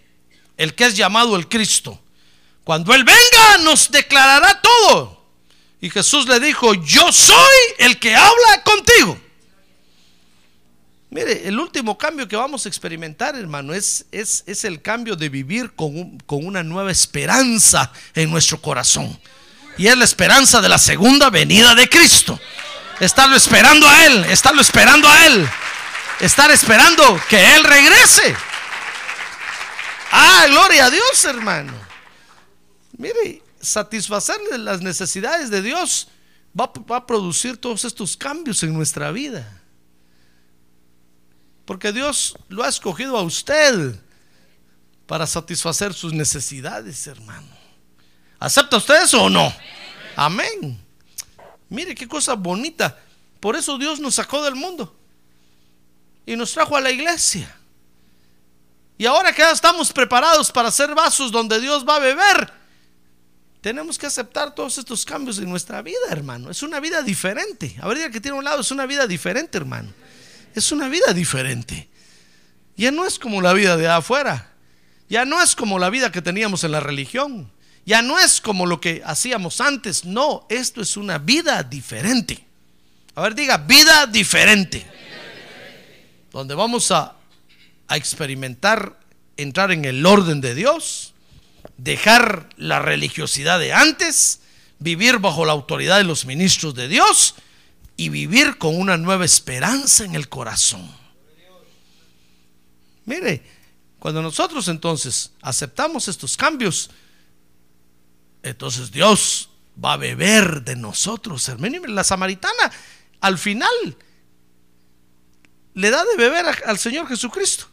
el 0.58 0.76
que 0.76 0.88
es 0.88 0.98
llamado 0.98 1.38
el 1.38 1.48
Cristo. 1.48 2.02
Cuando 2.66 2.94
Él 2.94 3.06
venga 3.06 3.60
nos 3.64 3.90
declarará 3.90 4.60
todo. 4.60 5.24
Y 5.80 5.90
Jesús 5.90 6.28
le 6.28 6.42
dijo, 6.42 6.74
yo 6.74 7.14
soy 7.14 7.56
el 7.78 7.98
que 7.98 8.14
habla 8.14 8.64
contigo. 8.66 9.23
Mire, 11.14 11.48
el 11.48 11.60
último 11.60 11.96
cambio 11.96 12.28
que 12.28 12.36
vamos 12.36 12.66
a 12.66 12.70
experimentar, 12.70 13.36
hermano, 13.36 13.72
es, 13.76 14.08
es, 14.12 14.44
es 14.48 14.64
el 14.64 14.82
cambio 14.82 15.16
de 15.16 15.30
vivir 15.30 15.72
con, 15.76 16.18
con 16.22 16.44
una 16.44 16.64
nueva 16.64 16.92
esperanza 16.92 17.92
en 18.16 18.32
nuestro 18.32 18.60
corazón. 18.60 19.20
Y 19.78 19.86
es 19.86 19.96
la 19.96 20.06
esperanza 20.06 20.60
de 20.60 20.70
la 20.70 20.80
segunda 20.80 21.30
venida 21.30 21.76
de 21.76 21.88
Cristo. 21.88 22.40
Estarlo 23.00 23.36
esperando 23.36 23.88
a 23.88 24.06
Él, 24.08 24.26
estarlo 24.26 24.62
esperando 24.62 25.08
a 25.08 25.28
Él. 25.28 25.48
Estar 26.20 26.50
esperando 26.50 27.22
que 27.30 27.58
Él 27.58 27.64
regrese. 27.64 28.36
Ah, 30.12 30.46
gloria 30.48 30.88
a 30.88 30.90
Dios, 30.90 31.26
hermano. 31.26 31.74
Mire, 32.98 33.44
satisfacerle 33.62 34.58
las 34.58 34.82
necesidades 34.82 35.52
de 35.52 35.62
Dios 35.62 36.08
va, 36.60 36.72
va, 36.90 36.98
a 36.98 37.06
producir 37.06 37.58
todos 37.58 37.86
estos 37.86 38.18
cambios 38.18 38.64
en 38.64 38.74
nuestra 38.74 39.12
vida. 39.12 39.63
Porque 41.66 41.92
Dios 41.92 42.36
lo 42.50 42.64
ha 42.64 42.70
escogido 42.70 43.18
a 43.18 43.22
usted 43.22 43.96
para 45.06 45.28
satisfacer 45.28 45.94
sus 45.94 46.14
necesidades, 46.14 47.08
hermano. 47.08 47.48
¿Acepta 48.40 48.78
usted 48.78 49.04
eso 49.04 49.24
o 49.24 49.30
no? 49.30 49.54
Amén. 50.16 50.80
Mire 51.70 51.96
qué 51.96 52.08
cosa 52.08 52.34
bonita. 52.34 53.00
Por 53.40 53.56
eso 53.56 53.78
Dios 53.78 54.00
nos 54.00 54.16
sacó 54.16 54.44
del 54.44 54.56
mundo 54.56 54.96
y 56.26 56.36
nos 56.36 56.52
trajo 56.54 56.76
a 56.76 56.82
la 56.82 56.92
iglesia. 56.92 57.54
Y 58.98 59.06
ahora 59.06 59.34
que 59.34 59.42
ya 59.42 59.52
estamos 59.52 59.92
preparados 59.92 60.52
para 60.52 60.70
hacer 60.70 60.94
vasos 60.94 61.32
donde 61.32 61.60
Dios 61.60 61.88
va 61.88 61.96
a 61.96 62.00
beber, 62.00 62.54
tenemos 63.62 63.98
que 63.98 64.06
aceptar 64.06 64.54
todos 64.54 64.78
estos 64.78 65.06
cambios 65.06 65.40
en 65.40 65.50
nuestra 65.50 65.82
vida, 65.82 65.98
hermano. 66.10 66.52
Es 66.52 66.64
una 66.64 66.80
vida 66.80 67.02
diferente. 67.02 67.76
A 67.82 67.88
ver, 67.88 68.12
que 68.12 68.22
tiene 68.22 68.38
un 68.38 68.44
lado, 68.44 68.62
es 68.62 68.72
una 68.72 68.86
vida 68.86 69.08
diferente, 69.08 69.58
hermano. 69.58 69.92
Es 70.54 70.72
una 70.72 70.88
vida 70.88 71.14
diferente. 71.14 71.90
Ya 72.76 72.92
no 72.92 73.06
es 73.06 73.20
como 73.20 73.42
la 73.42 73.54
vida 73.54 73.78
de 73.78 73.88
afuera. 73.88 74.52
Ya 75.10 75.26
no 75.26 75.42
es 75.42 75.56
como 75.56 75.80
la 75.80 75.90
vida 75.90 76.12
que 76.12 76.22
teníamos 76.22 76.64
en 76.64 76.72
la 76.72 76.80
religión. 76.80 77.52
Ya 77.86 78.02
no 78.02 78.20
es 78.20 78.40
como 78.40 78.66
lo 78.66 78.80
que 78.80 79.02
hacíamos 79.06 79.62
antes. 79.62 80.06
No, 80.06 80.46
esto 80.50 80.82
es 80.82 80.98
una 80.98 81.18
vida 81.18 81.64
diferente. 81.64 82.44
A 83.16 83.22
ver, 83.22 83.36
diga, 83.36 83.58
vida 83.58 84.08
diferente. 84.08 84.86
Donde 86.32 86.56
vamos 86.56 86.92
a, 86.92 87.16
experimentar, 87.90 88.98
entrar 89.38 89.72
en 89.72 89.86
el 89.86 90.04
orden 90.04 90.42
de 90.42 90.56
Dios, 90.56 91.14
dejar 91.78 92.50
la 92.58 92.80
religiosidad 92.80 93.60
de 93.60 93.72
antes, 93.72 94.40
vivir 94.80 95.20
bajo 95.20 95.46
la 95.46 95.52
autoridad 95.52 95.98
de 95.98 96.04
los 96.04 96.26
ministros 96.26 96.74
de 96.74 96.88
Dios 96.88 97.36
y 97.96 98.10
vivir 98.10 98.58
con 98.58 98.80
una 98.80 98.98
nueva 98.98 99.26
esperanza 99.26 100.04
en 100.04 100.16
el 100.16 100.30
corazón. 100.30 100.90
Mire, 103.06 103.44
cuando 104.00 104.22
nosotros 104.22 104.68
entonces 104.68 105.32
aceptamos 105.42 106.08
estos 106.08 106.36
cambios, 106.36 106.90
entonces 108.42 108.92
Dios 108.92 109.50
va 109.84 109.94
a 109.94 109.98
beber 109.98 110.64
de 110.64 110.76
nosotros. 110.76 111.50
La 111.88 112.04
samaritana 112.04 112.72
al 113.22 113.38
final 113.38 113.98
le 115.74 115.90
da 115.90 116.04
de 116.04 116.18
beber 116.18 116.46
al 116.66 116.78
Señor 116.78 117.08
Jesucristo. 117.08 117.68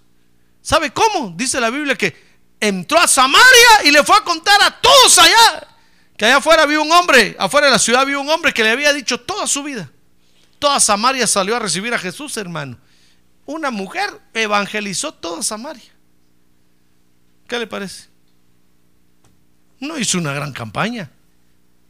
¿Sabe 0.62 0.92
cómo? 0.92 1.32
Dice 1.36 1.60
la 1.60 1.70
Biblia 1.70 1.96
que 1.96 2.30
entró 2.60 2.98
a 2.98 3.08
Samaria 3.08 3.84
y 3.84 3.90
le 3.90 4.04
fue 4.04 4.16
a 4.16 4.24
contar 4.24 4.62
a 4.62 4.80
todos 4.80 5.18
allá 5.18 5.66
que 6.16 6.26
allá 6.26 6.36
afuera 6.36 6.64
había 6.64 6.80
un 6.80 6.92
hombre, 6.92 7.34
afuera 7.38 7.68
de 7.68 7.72
la 7.72 7.78
ciudad 7.78 8.02
había 8.02 8.18
un 8.18 8.28
hombre 8.28 8.52
que 8.52 8.62
le 8.62 8.70
había 8.70 8.92
dicho 8.92 9.18
toda 9.18 9.46
su 9.46 9.62
vida. 9.62 9.90
Toda 10.60 10.78
Samaria 10.78 11.26
salió 11.26 11.56
a 11.56 11.58
recibir 11.58 11.92
a 11.94 11.98
Jesús, 11.98 12.36
hermano. 12.36 12.78
Una 13.46 13.70
mujer 13.70 14.10
evangelizó 14.34 15.12
toda 15.12 15.42
Samaria. 15.42 15.90
¿Qué 17.48 17.58
le 17.58 17.66
parece? 17.66 18.08
No 19.80 19.98
hizo 19.98 20.18
una 20.18 20.34
gran 20.34 20.52
campaña. 20.52 21.10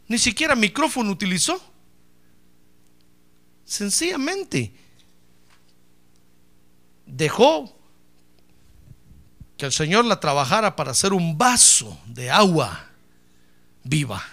Ni 0.07 0.19
siquiera 0.19 0.55
micrófono 0.55 1.11
utilizó. 1.11 1.61
Sencillamente 3.65 4.73
dejó 7.05 7.77
que 9.57 9.67
el 9.67 9.73
Señor 9.73 10.05
la 10.05 10.21
trabajara 10.21 10.77
para 10.77 10.93
hacer 10.93 11.13
un 11.13 11.37
vaso 11.37 12.01
de 12.07 12.31
agua 12.31 12.87
viva. 13.83 14.25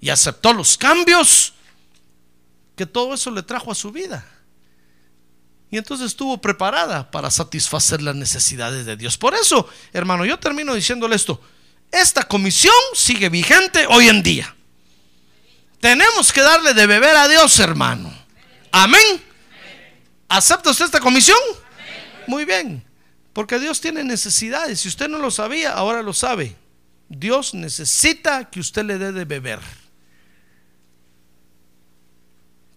Y 0.00 0.08
aceptó 0.08 0.54
los 0.54 0.78
cambios 0.78 1.52
que 2.76 2.86
todo 2.86 3.14
eso 3.14 3.30
le 3.30 3.42
trajo 3.42 3.70
a 3.70 3.74
su 3.74 3.92
vida. 3.92 4.24
Y 5.70 5.78
entonces 5.78 6.08
estuvo 6.08 6.38
preparada 6.38 7.10
para 7.10 7.30
satisfacer 7.30 8.02
las 8.02 8.14
necesidades 8.14 8.84
de 8.84 8.96
Dios. 8.96 9.16
Por 9.16 9.34
eso, 9.34 9.68
hermano, 9.92 10.26
yo 10.26 10.38
termino 10.38 10.74
diciéndole 10.74 11.16
esto. 11.16 11.40
Esta 11.90 12.24
comisión 12.24 12.74
sigue 12.94 13.30
vigente 13.30 13.86
hoy 13.88 14.08
en 14.08 14.22
día. 14.22 14.54
Tenemos 15.80 16.32
que 16.32 16.42
darle 16.42 16.74
de 16.74 16.86
beber 16.86 17.16
a 17.16 17.26
Dios, 17.26 17.58
hermano. 17.58 18.12
Amén. 18.70 19.22
¿Acepta 20.28 20.70
usted 20.70 20.84
esta 20.84 21.00
comisión? 21.00 21.38
Muy 22.26 22.44
bien. 22.44 22.84
Porque 23.32 23.58
Dios 23.58 23.80
tiene 23.80 24.04
necesidades. 24.04 24.80
Si 24.80 24.88
usted 24.88 25.08
no 25.08 25.18
lo 25.18 25.30
sabía, 25.30 25.72
ahora 25.72 26.02
lo 26.02 26.12
sabe. 26.12 26.56
Dios 27.08 27.54
necesita 27.54 28.48
que 28.50 28.60
usted 28.60 28.84
le 28.84 28.98
dé 28.98 29.12
de 29.12 29.24
beber. 29.24 29.60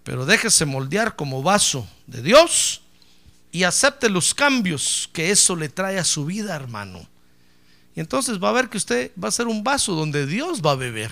Pero 0.05 0.27
déjese 0.27 0.65
moldear 0.65 1.15
como 1.15 1.41
vaso 1.41 1.89
de 2.05 2.21
Dios 2.21 2.83
y 3.51 3.63
acepte 3.63 4.07
los 4.07 4.35
cambios 4.35 5.09
que 5.11 5.31
eso 5.31 5.55
le 5.55 5.67
trae 5.67 5.97
a 5.97 6.03
su 6.03 6.25
vida, 6.25 6.55
hermano. 6.55 7.09
Y 7.95 8.01
entonces 8.01 8.41
va 8.41 8.49
a 8.49 8.53
ver 8.53 8.69
que 8.69 8.77
usted 8.77 9.11
va 9.21 9.29
a 9.29 9.31
ser 9.31 9.47
un 9.47 9.63
vaso 9.63 9.95
donde 9.95 10.27
Dios 10.27 10.61
va 10.61 10.73
a 10.73 10.75
beber. 10.75 11.09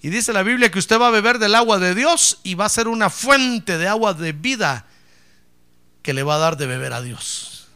Y 0.00 0.08
dice 0.08 0.32
la 0.32 0.44
Biblia 0.44 0.70
que 0.70 0.78
usted 0.78 1.00
va 1.00 1.08
a 1.08 1.10
beber 1.10 1.40
del 1.40 1.56
agua 1.56 1.80
de 1.80 1.96
Dios 1.96 2.38
y 2.44 2.54
va 2.54 2.66
a 2.66 2.68
ser 2.68 2.86
una 2.86 3.10
fuente 3.10 3.76
de 3.76 3.88
agua 3.88 4.14
de 4.14 4.30
vida 4.30 4.86
que 6.02 6.14
le 6.14 6.22
va 6.22 6.36
a 6.36 6.38
dar 6.38 6.56
de 6.58 6.66
beber 6.66 6.92
a 6.92 7.02
Dios. 7.02 7.66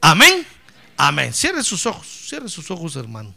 Amén. 0.00 0.46
Amén. 0.96 1.34
Cierre 1.34 1.64
sus 1.64 1.86
ojos, 1.86 2.06
cierre 2.06 2.48
sus 2.48 2.70
ojos, 2.70 2.94
hermano. 2.94 3.34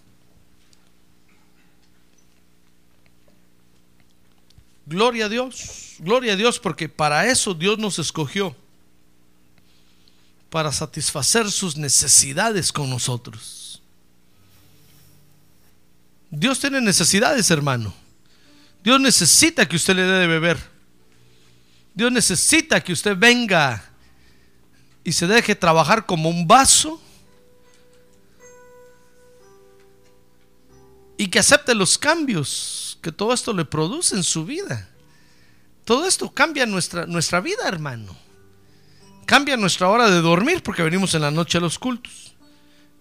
Gloria 4.88 5.26
a 5.26 5.30
Dios, 5.30 5.96
gloria 6.00 6.32
a 6.32 6.36
Dios, 6.38 6.60
porque 6.60 6.88
para 6.88 7.28
eso 7.28 7.54
Dios 7.54 7.78
nos 7.78 8.00
escogió, 8.00 8.56
para 10.50 10.72
satisfacer 10.72 11.52
sus 11.52 11.76
necesidades 11.76 12.72
con 12.72 12.90
nosotros. 12.90 13.82
Dios 16.32 16.58
tiene 16.62 16.80
necesidades, 16.80 17.52
hermano. 17.52 17.94
Dios 18.82 19.02
necesita 19.02 19.68
que 19.68 19.76
usted 19.76 19.94
le 19.94 20.04
dé 20.04 20.20
de 20.20 20.28
beber. 20.28 20.58
Dios 21.94 22.10
necesita 22.10 22.82
que 22.82 22.94
usted 22.94 23.18
venga 23.18 23.84
y 25.04 25.12
se 25.12 25.28
deje 25.28 25.54
trabajar 25.54 26.06
como 26.06 26.30
un 26.30 26.48
vaso 26.48 27.02
y 31.18 31.28
que 31.28 31.40
acepte 31.40 31.76
los 31.76 31.98
cambios 31.98 32.87
que 33.02 33.12
todo 33.12 33.34
esto 33.34 33.54
le 33.54 33.66
produce 33.66 34.16
en 34.16 34.24
su 34.24 34.46
vida. 34.46 34.90
Todo 35.86 36.06
esto 36.06 36.34
cambia 36.34 36.66
nuestra, 36.66 37.06
nuestra 37.06 37.40
vida, 37.40 37.68
hermano. 37.68 38.16
Cambia 39.26 39.58
nuestra 39.58 39.90
hora 39.90 40.10
de 40.10 40.22
dormir 40.22 40.64
porque 40.64 40.84
venimos 40.84 41.14
en 41.14 41.22
la 41.22 41.32
noche 41.32 41.58
a 41.58 41.62
los 41.62 41.80
cultos. 41.80 42.36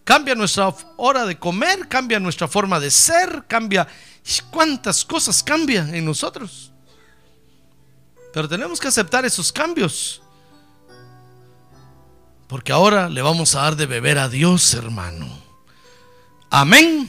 Cambia 0.05 0.35
nuestra 0.37 0.73
hora 0.97 1.27
de 1.27 1.39
comer, 1.39 1.89
cambia 1.89 2.21
nuestra 2.21 2.47
forma 2.47 2.79
de 2.79 2.93
ser, 2.93 3.45
cambia 3.49 3.89
cuántas 4.51 5.05
cosas 5.05 5.43
cambian 5.43 5.95
en 5.95 6.05
nosotros. 6.05 6.71
Pero 8.33 8.49
tenemos 8.49 8.79
que 8.79 8.89
aceptar 8.89 9.25
esos 9.25 9.51
cambios. 9.51 10.23
Porque 12.47 12.71
ahora 12.71 13.09
le 13.09 13.23
vamos 13.23 13.55
a 13.55 13.63
dar 13.63 13.77
de 13.77 13.87
beber 13.87 14.19
a 14.19 14.29
Dios, 14.29 14.75
hermano. 14.75 15.27
Amén. 16.51 17.09